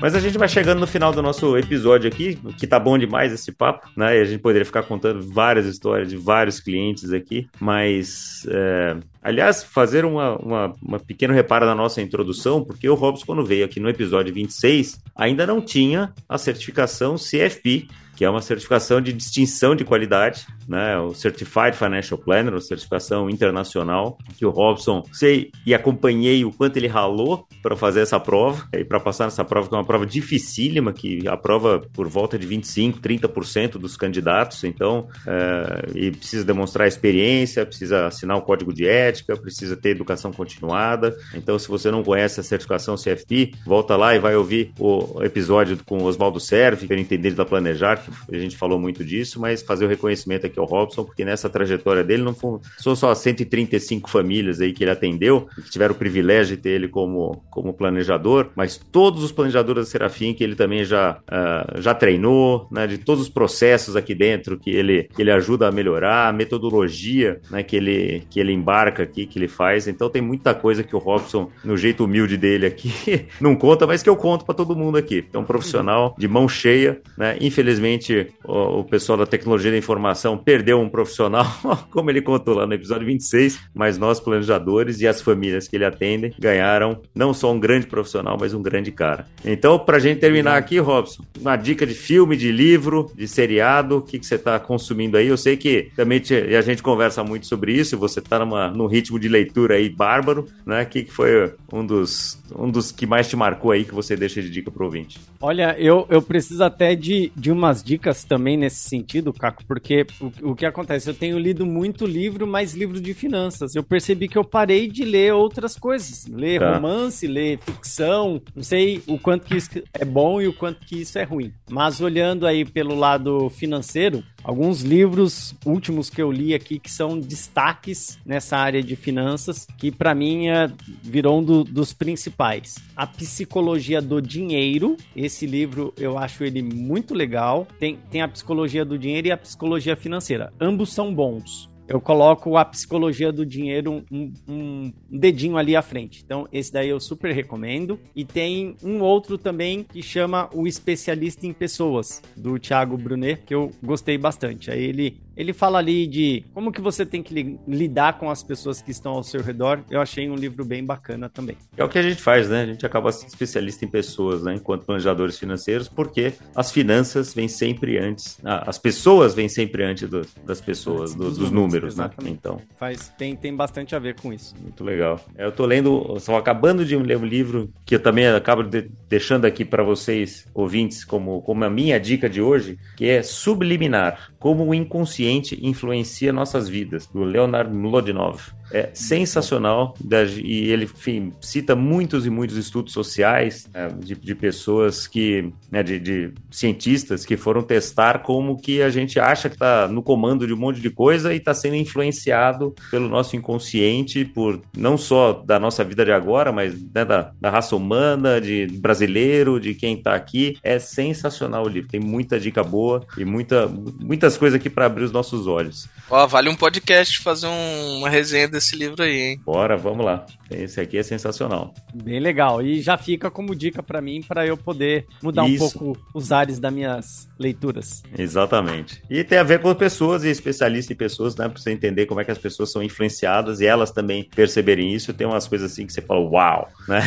Mas 0.00 0.14
a 0.14 0.20
gente 0.20 0.36
vai 0.36 0.48
chegando 0.48 0.78
no 0.78 0.86
final 0.86 1.10
do 1.10 1.22
nosso 1.22 1.56
episódio 1.56 2.08
aqui, 2.08 2.38
que 2.58 2.66
tá 2.66 2.78
bom 2.78 2.98
demais 2.98 3.32
esse 3.32 3.50
papo, 3.50 3.88
né? 3.96 4.18
E 4.18 4.20
a 4.20 4.24
gente 4.24 4.40
poderia 4.40 4.64
ficar 4.64 4.82
contando 4.82 5.22
várias 5.22 5.64
histórias 5.66 6.08
de 6.08 6.16
vários 6.16 6.60
clientes 6.60 7.12
aqui, 7.12 7.48
mas. 7.58 8.46
É... 8.50 8.96
Aliás, 9.22 9.64
fazer 9.64 10.04
uma, 10.04 10.36
uma, 10.36 10.74
uma 10.80 11.00
pequeno 11.00 11.34
reparo 11.34 11.66
na 11.66 11.74
nossa 11.74 12.00
introdução, 12.00 12.62
porque 12.62 12.88
o 12.88 12.94
Robson, 12.94 13.26
quando 13.26 13.44
veio 13.44 13.64
aqui 13.64 13.80
no 13.80 13.88
episódio 13.88 14.32
26, 14.32 15.00
ainda 15.16 15.46
não 15.46 15.60
tinha 15.60 16.12
a 16.28 16.38
certificação 16.38 17.16
CFP, 17.16 17.88
que 18.14 18.24
é 18.24 18.30
uma 18.30 18.40
certificação 18.40 19.00
de 19.00 19.12
distinção 19.12 19.74
de 19.74 19.84
qualidade, 19.84 20.46
né? 20.68 20.98
O 20.98 21.14
Certified 21.14 21.76
Financial 21.76 22.18
Planner, 22.18 22.52
uma 22.52 22.60
certificação 22.60 23.28
internacional, 23.28 24.18
que 24.36 24.44
o 24.44 24.50
Robson 24.50 25.02
sei 25.12 25.50
e 25.64 25.74
acompanhei 25.74 26.44
o 26.44 26.52
quanto 26.52 26.76
ele 26.76 26.86
ralou 26.86 27.46
para 27.62 27.76
fazer 27.76 28.00
essa 28.00 28.18
prova 28.18 28.66
e 28.72 28.84
para 28.84 29.00
passar 29.00 29.24
nessa 29.24 29.44
prova, 29.44 29.68
que 29.68 29.74
é 29.74 29.78
uma 29.78 29.84
prova 29.84 30.06
dificílima, 30.06 30.92
que 30.92 31.26
aprova 31.28 31.80
por 31.92 32.08
volta 32.08 32.38
de 32.38 32.46
25, 32.46 33.00
30% 33.00 33.72
dos 33.72 33.96
candidatos, 33.96 34.64
então, 34.64 35.08
é, 35.26 35.86
e 35.94 36.10
precisa 36.10 36.44
demonstrar 36.44 36.86
experiência, 36.86 37.66
precisa 37.66 38.06
assinar 38.06 38.36
o 38.36 38.42
código 38.42 38.72
de 38.72 38.86
ética, 38.86 39.36
precisa 39.36 39.76
ter 39.76 39.90
educação 39.90 40.32
continuada. 40.32 41.16
Então, 41.34 41.58
se 41.58 41.68
você 41.68 41.90
não 41.90 42.02
conhece 42.02 42.40
a 42.40 42.42
certificação 42.42 42.96
CFP, 42.96 43.52
volta 43.64 43.96
lá 43.96 44.14
e 44.14 44.18
vai 44.18 44.36
ouvir 44.36 44.72
o 44.78 45.22
episódio 45.22 45.78
com 45.84 45.98
o 45.98 46.04
Oswaldo 46.04 46.40
para 46.86 47.00
entender 47.00 47.32
da 47.32 47.44
Planejar, 47.44 48.02
a 48.30 48.36
gente 48.36 48.56
falou 48.56 48.78
muito 48.78 49.04
disso, 49.04 49.40
mas 49.40 49.62
fazer 49.62 49.84
o 49.84 49.88
reconhecimento 49.88 50.46
aqui 50.46 50.55
ao 50.58 50.66
Robson, 50.66 51.04
porque 51.04 51.24
nessa 51.24 51.48
trajetória 51.48 52.04
dele 52.04 52.22
não 52.22 52.34
foram 52.34 52.60
só 52.78 53.14
135 53.14 54.08
famílias 54.08 54.60
aí 54.60 54.72
que 54.72 54.84
ele 54.84 54.90
atendeu, 54.90 55.48
que 55.54 55.70
tiveram 55.70 55.94
o 55.94 55.98
privilégio 55.98 56.56
de 56.56 56.62
ter 56.62 56.70
ele 56.70 56.88
como, 56.88 57.42
como 57.50 57.72
planejador, 57.72 58.50
mas 58.54 58.76
todos 58.76 59.22
os 59.22 59.32
planejadores 59.32 59.84
da 59.84 59.90
Serafim 59.90 60.34
que 60.34 60.44
ele 60.44 60.54
também 60.54 60.84
já, 60.84 61.18
uh, 61.22 61.80
já 61.80 61.94
treinou, 61.94 62.68
né, 62.70 62.86
de 62.86 62.98
todos 62.98 63.22
os 63.22 63.28
processos 63.28 63.96
aqui 63.96 64.14
dentro 64.14 64.58
que 64.58 64.70
ele, 64.70 65.04
que 65.14 65.22
ele 65.22 65.30
ajuda 65.30 65.68
a 65.68 65.72
melhorar, 65.72 66.28
a 66.28 66.32
metodologia 66.32 67.40
né, 67.50 67.62
que, 67.62 67.76
ele, 67.76 68.26
que 68.30 68.40
ele 68.40 68.52
embarca 68.52 69.02
aqui, 69.02 69.26
que 69.26 69.38
ele 69.38 69.48
faz. 69.48 69.88
Então 69.88 70.08
tem 70.08 70.22
muita 70.22 70.54
coisa 70.54 70.82
que 70.82 70.94
o 70.94 70.98
Robson, 70.98 71.50
no 71.64 71.76
jeito 71.76 72.04
humilde 72.04 72.36
dele 72.36 72.66
aqui, 72.66 73.26
não 73.40 73.54
conta, 73.54 73.86
mas 73.86 74.02
que 74.02 74.08
eu 74.08 74.16
conto 74.16 74.44
para 74.44 74.54
todo 74.54 74.76
mundo 74.76 74.96
aqui. 74.96 75.24
É 75.32 75.38
um 75.38 75.44
profissional 75.44 76.14
de 76.18 76.28
mão 76.28 76.48
cheia, 76.48 77.00
né? 77.16 77.36
Infelizmente, 77.40 78.28
o, 78.44 78.80
o 78.80 78.84
pessoal 78.84 79.18
da 79.18 79.26
tecnologia 79.26 79.70
da 79.70 79.78
informação 79.78 80.36
perdeu 80.46 80.80
um 80.80 80.88
profissional, 80.88 81.44
como 81.90 82.08
ele 82.08 82.22
contou 82.22 82.54
lá 82.54 82.68
no 82.68 82.72
episódio 82.72 83.04
26, 83.04 83.58
mas 83.74 83.98
nós, 83.98 84.20
planejadores 84.20 85.00
e 85.00 85.08
as 85.08 85.20
famílias 85.20 85.66
que 85.66 85.74
ele 85.74 85.84
atende, 85.84 86.32
ganharam 86.38 87.02
não 87.12 87.34
só 87.34 87.52
um 87.52 87.58
grande 87.58 87.88
profissional, 87.88 88.36
mas 88.38 88.54
um 88.54 88.62
grande 88.62 88.92
cara. 88.92 89.26
Então, 89.44 89.76
pra 89.76 89.98
gente 89.98 90.20
terminar 90.20 90.56
aqui, 90.56 90.78
Robson, 90.78 91.24
uma 91.40 91.56
dica 91.56 91.84
de 91.84 91.94
filme, 91.94 92.36
de 92.36 92.52
livro, 92.52 93.10
de 93.16 93.26
seriado, 93.26 93.96
o 93.96 94.02
que, 94.02 94.20
que 94.20 94.26
você 94.26 94.36
está 94.36 94.60
consumindo 94.60 95.16
aí? 95.16 95.26
Eu 95.26 95.36
sei 95.36 95.56
que 95.56 95.90
também 95.96 96.20
te, 96.20 96.34
a 96.34 96.62
gente 96.62 96.80
conversa 96.80 97.24
muito 97.24 97.48
sobre 97.48 97.72
isso, 97.72 97.98
você 97.98 98.20
está 98.20 98.44
num 98.44 98.86
ritmo 98.86 99.18
de 99.18 99.28
leitura 99.28 99.74
aí 99.74 99.88
bárbaro, 99.88 100.46
né? 100.64 100.84
O 100.84 100.86
que, 100.86 101.02
que 101.02 101.12
foi 101.12 101.52
um 101.72 101.84
dos, 101.84 102.40
um 102.56 102.70
dos 102.70 102.92
que 102.92 103.04
mais 103.04 103.28
te 103.28 103.34
marcou 103.34 103.72
aí 103.72 103.84
que 103.84 103.94
você 103.94 104.14
deixa 104.16 104.40
de 104.40 104.48
dica 104.48 104.70
pro 104.70 104.84
ouvinte? 104.84 105.18
Olha, 105.40 105.74
eu, 105.76 106.06
eu 106.08 106.22
preciso 106.22 106.62
até 106.62 106.94
de, 106.94 107.32
de 107.34 107.50
umas 107.50 107.82
dicas 107.82 108.22
também 108.22 108.56
nesse 108.56 108.88
sentido, 108.88 109.32
Caco, 109.32 109.64
porque 109.66 110.06
o, 110.20 110.30
o 110.42 110.54
que 110.54 110.66
acontece? 110.66 111.08
Eu 111.08 111.14
tenho 111.14 111.38
lido 111.38 111.64
muito 111.64 112.06
livro, 112.06 112.46
mas 112.46 112.74
livro 112.74 113.00
de 113.00 113.14
finanças. 113.14 113.74
Eu 113.74 113.82
percebi 113.82 114.28
que 114.28 114.38
eu 114.38 114.44
parei 114.44 114.88
de 114.88 115.04
ler 115.04 115.32
outras 115.34 115.76
coisas. 115.76 116.26
Ler 116.26 116.60
tá. 116.60 116.74
romance, 116.74 117.26
ler 117.26 117.58
ficção. 117.58 118.40
Não 118.54 118.62
sei 118.62 119.02
o 119.06 119.18
quanto 119.18 119.46
que 119.46 119.56
isso 119.56 119.70
é 119.92 120.04
bom 120.04 120.40
e 120.40 120.46
o 120.46 120.52
quanto 120.52 120.84
que 120.86 121.00
isso 121.00 121.18
é 121.18 121.22
ruim. 121.22 121.52
Mas 121.70 122.00
olhando 122.00 122.46
aí 122.46 122.64
pelo 122.64 122.94
lado 122.94 123.48
financeiro, 123.50 124.22
alguns 124.44 124.82
livros 124.82 125.54
últimos 125.64 126.08
que 126.08 126.22
eu 126.22 126.30
li 126.30 126.54
aqui 126.54 126.78
que 126.78 126.90
são 126.90 127.18
destaques 127.18 128.18
nessa 128.24 128.56
área 128.56 128.82
de 128.82 128.94
finanças, 128.94 129.66
que 129.76 129.90
para 129.90 130.14
mim 130.14 130.48
é, 130.48 130.70
virou 131.02 131.40
um 131.40 131.42
do, 131.42 131.64
dos 131.64 131.92
principais. 131.92 132.76
A 132.94 133.06
Psicologia 133.06 134.00
do 134.00 134.22
Dinheiro, 134.22 134.96
esse 135.14 135.46
livro 135.46 135.92
eu 135.96 136.18
acho 136.18 136.44
ele 136.44 136.62
muito 136.62 137.14
legal. 137.14 137.66
Tem, 137.78 137.98
tem 138.10 138.22
a 138.22 138.28
Psicologia 138.28 138.84
do 138.84 138.98
Dinheiro 138.98 139.28
e 139.28 139.32
a 139.32 139.36
Psicologia 139.36 139.96
Financeira. 139.96 140.25
Ambos 140.60 140.92
são 140.92 141.14
bons 141.14 141.68
eu 141.88 142.00
coloco 142.00 142.56
a 142.56 142.64
psicologia 142.64 143.32
do 143.32 143.46
dinheiro 143.46 144.04
um, 144.10 144.32
um, 144.48 144.92
dedinho 145.08 145.56
ali 145.56 145.76
à 145.76 145.82
frente. 145.82 146.22
Então, 146.24 146.48
esse 146.52 146.72
daí 146.72 146.88
eu 146.88 146.98
super 146.98 147.32
recomendo. 147.32 147.98
E 148.14 148.24
tem 148.24 148.76
um 148.82 149.00
outro 149.00 149.38
também 149.38 149.84
que 149.84 150.02
chama 150.02 150.50
O 150.52 150.66
Especialista 150.66 151.46
em 151.46 151.52
Pessoas, 151.52 152.22
do 152.36 152.58
Thiago 152.58 152.96
Brunet, 152.96 153.42
que 153.46 153.54
eu 153.54 153.70
gostei 153.82 154.18
bastante. 154.18 154.70
Aí 154.70 154.82
ele 154.82 155.20
ele 155.36 155.52
fala 155.52 155.78
ali 155.78 156.06
de 156.06 156.44
como 156.54 156.72
que 156.72 156.80
você 156.80 157.04
tem 157.04 157.22
que 157.22 157.34
li 157.34 157.58
lidar 157.68 158.18
com 158.18 158.30
as 158.30 158.42
pessoas 158.42 158.80
que 158.80 158.90
estão 158.90 159.12
ao 159.12 159.22
seu 159.22 159.42
redor. 159.42 159.84
Eu 159.90 160.00
achei 160.00 160.28
um 160.30 160.34
livro 160.34 160.64
bem 160.64 160.84
bacana 160.84 161.28
também. 161.28 161.56
É 161.76 161.84
o 161.84 161.88
que 161.88 161.98
a 161.98 162.02
gente 162.02 162.22
faz, 162.22 162.48
né? 162.48 162.62
A 162.62 162.66
gente 162.66 162.86
acaba 162.86 163.12
sendo 163.12 163.28
especialista 163.28 163.84
em 163.84 163.88
pessoas, 163.88 164.42
né? 164.42 164.54
Enquanto 164.54 164.86
planejadores 164.86 165.38
financeiros, 165.38 165.88
porque 165.88 166.32
as 166.54 166.72
finanças 166.72 167.34
vêm 167.34 167.48
sempre 167.48 167.98
antes, 167.98 168.38
as 168.42 168.78
pessoas 168.78 169.34
vêm 169.34 169.48
sempre 169.48 169.82
antes 169.82 170.08
do, 170.08 170.22
das 170.44 170.60
pessoas, 170.60 171.14
do, 171.14 171.30
dos, 171.30 171.50
números, 171.50 171.96
né? 171.96 172.10
Então. 172.24 172.60
Faz, 172.76 173.12
tem, 173.18 173.36
tem 173.36 173.54
bastante 173.54 173.94
a 173.94 173.98
ver 173.98 174.14
com 174.14 174.32
isso. 174.32 174.54
Muito 174.60 174.82
legal. 174.82 175.20
Eu 175.36 175.52
tô 175.52 175.66
lendo, 175.66 176.14
estou 176.16 176.36
acabando 176.36 176.84
de 176.84 176.96
ler 176.96 177.18
um 177.18 177.24
livro 177.24 177.70
que 177.84 177.94
eu 177.94 178.00
também 178.00 178.26
acabo 178.26 178.62
de, 178.62 178.88
deixando 179.08 179.44
aqui 179.44 179.64
para 179.64 179.82
vocês, 179.82 180.46
ouvintes, 180.54 181.04
como, 181.04 181.42
como 181.42 181.64
a 181.64 181.70
minha 181.70 182.00
dica 182.00 182.28
de 182.28 182.40
hoje, 182.40 182.78
que 182.96 183.06
é 183.06 183.22
Subliminar, 183.22 184.32
como 184.38 184.64
o 184.64 184.74
inconsciente 184.74 185.25
influencia 185.26 186.32
nossas 186.32 186.68
vidas, 186.68 187.06
do 187.06 187.24
Leonard 187.24 187.72
Mlodinov. 187.72 188.40
É 188.72 188.90
sensacional 188.92 189.94
e 190.42 190.70
ele 190.70 190.84
enfim, 190.84 191.32
cita 191.40 191.76
muitos 191.76 192.26
e 192.26 192.30
muitos 192.30 192.56
estudos 192.56 192.92
sociais 192.92 193.68
é, 193.72 193.88
de, 193.88 194.14
de, 194.14 194.34
pessoas 194.34 195.06
que, 195.06 195.52
né, 195.70 195.82
de, 195.82 195.98
de, 195.98 196.32
cientistas 196.50 197.24
que 197.24 197.36
foram 197.36 197.62
testar 197.62 198.20
como 198.20 198.60
que 198.60 198.82
a 198.82 198.90
gente 198.90 199.20
acha 199.20 199.48
que 199.48 199.56
está 199.56 199.86
no 199.88 200.02
comando 200.02 200.46
de 200.46 200.52
um 200.52 200.56
monte 200.56 200.80
de 200.80 200.90
coisa 200.90 201.32
e 201.32 201.36
está 201.36 201.54
sendo 201.54 201.76
influenciado 201.76 202.74
pelo 202.90 203.08
nosso 203.08 203.36
inconsciente, 203.36 204.24
por 204.24 204.62
não 204.76 204.96
só 204.96 205.32
da 205.32 205.58
nossa 205.58 205.84
vida 205.84 206.04
de 206.04 206.12
agora, 206.12 206.52
mas 206.52 206.74
né, 206.94 207.04
da, 207.04 207.32
da 207.40 207.50
raça 207.50 207.76
humana, 207.76 208.40
de 208.40 208.66
brasileiro, 208.66 209.60
de 209.60 209.74
quem 209.74 209.94
está 209.94 210.14
aqui. 210.14 210.56
É 210.62 210.78
sensacional 210.78 211.64
o 211.64 211.68
livro, 211.68 211.88
tem 211.88 212.00
muita 212.00 212.38
dica 212.38 212.62
boa 212.62 213.04
e 213.16 213.24
muita, 213.24 213.68
muitas 213.68 214.36
coisas 214.36 214.58
aqui 214.58 214.70
para 214.70 214.86
abrir 214.86 215.04
os 215.04 215.12
nossos 215.12 215.46
olhos. 215.46 215.88
Ó, 216.08 216.26
vale 216.26 216.48
um 216.48 216.56
podcast 216.56 217.22
fazer 217.22 217.46
um, 217.46 217.98
uma 217.98 218.08
resenha 218.08 218.48
desse 218.56 218.76
livro 218.76 219.02
aí, 219.02 219.20
hein? 219.20 219.40
Bora, 219.44 219.76
vamos 219.76 220.04
lá. 220.04 220.24
Esse 220.50 220.80
aqui 220.80 220.96
é 220.96 221.02
sensacional. 221.02 221.74
Bem 221.94 222.20
legal. 222.20 222.62
E 222.62 222.80
já 222.80 222.96
fica 222.96 223.30
como 223.30 223.54
dica 223.54 223.82
para 223.82 224.00
mim 224.00 224.22
para 224.26 224.46
eu 224.46 224.56
poder 224.56 225.06
mudar 225.22 225.48
Isso. 225.48 225.64
um 225.64 225.70
pouco 225.70 225.98
os 226.14 226.32
ares 226.32 226.58
das 226.58 226.72
minhas 226.72 227.28
leituras. 227.38 228.02
Exatamente. 228.16 229.02
E 229.10 229.24
tem 229.24 229.38
a 229.38 229.42
ver 229.42 229.60
com 229.60 229.74
pessoas 229.74 230.24
e 230.24 230.28
especialistas 230.28 230.90
em 230.90 230.96
pessoas, 230.96 231.36
né? 231.36 231.48
Pra 231.48 231.60
você 231.60 231.70
entender 231.70 232.06
como 232.06 232.20
é 232.20 232.24
que 232.24 232.30
as 232.30 232.38
pessoas 232.38 232.70
são 232.70 232.82
influenciadas 232.82 233.60
e 233.60 233.66
elas 233.66 233.90
também 233.90 234.28
perceberem 234.34 234.94
isso. 234.94 235.12
Tem 235.12 235.26
umas 235.26 235.48
coisas 235.48 235.72
assim 235.72 235.86
que 235.86 235.92
você 235.92 236.00
fala, 236.00 236.20
uau, 236.20 236.68
né? 236.88 237.00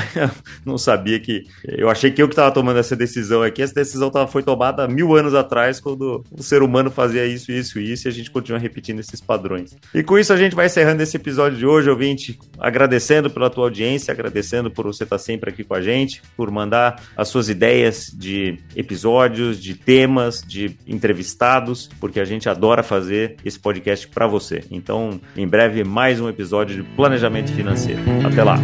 Não 0.65 0.77
sabia 0.77 1.19
que. 1.19 1.45
Eu 1.63 1.89
achei 1.89 2.11
que 2.11 2.21
eu 2.21 2.27
que 2.27 2.33
estava 2.33 2.51
tomando 2.51 2.79
essa 2.79 2.95
decisão 2.95 3.41
aqui. 3.41 3.61
Essa 3.61 3.73
decisão 3.73 4.11
tava, 4.11 4.27
foi 4.27 4.43
tomada 4.43 4.87
mil 4.87 5.15
anos 5.15 5.33
atrás, 5.33 5.79
quando 5.79 6.23
o 6.31 6.43
ser 6.43 6.61
humano 6.61 6.91
fazia 6.91 7.25
isso, 7.25 7.51
isso, 7.51 7.79
isso, 7.79 8.07
e 8.07 8.09
a 8.09 8.13
gente 8.13 8.29
continua 8.29 8.59
repetindo 8.59 8.99
esses 8.99 9.21
padrões. 9.21 9.75
E 9.93 10.03
com 10.03 10.17
isso 10.17 10.33
a 10.33 10.37
gente 10.37 10.55
vai 10.55 10.65
encerrando 10.65 11.01
esse 11.01 11.17
episódio 11.39 11.57
de 11.57 11.65
hoje, 11.65 11.89
ouvinte, 11.89 12.39
agradecendo 12.59 13.29
pela 13.29 13.49
tua 13.49 13.63
audiência, 13.63 14.11
agradecendo 14.11 14.69
por 14.69 14.85
você 14.85 15.05
estar 15.05 15.17
sempre 15.17 15.49
aqui 15.49 15.63
com 15.63 15.73
a 15.73 15.81
gente, 15.81 16.21
por 16.35 16.51
mandar 16.51 17.01
as 17.15 17.29
suas 17.29 17.47
ideias 17.47 18.13
de 18.13 18.59
episódios, 18.75 19.57
de 19.61 19.73
temas, 19.73 20.43
de 20.45 20.77
entrevistados, 20.85 21.89
porque 21.97 22.19
a 22.19 22.25
gente 22.25 22.49
adora 22.49 22.83
fazer 22.83 23.37
esse 23.45 23.57
podcast 23.57 24.05
para 24.09 24.27
você. 24.27 24.65
Então, 24.69 25.21
em 25.37 25.47
breve, 25.47 25.85
mais 25.85 26.19
um 26.19 26.27
episódio 26.27 26.75
de 26.75 26.83
Planejamento 26.95 27.53
Financeiro. 27.53 28.01
Até 28.25 28.43
lá! 28.43 28.57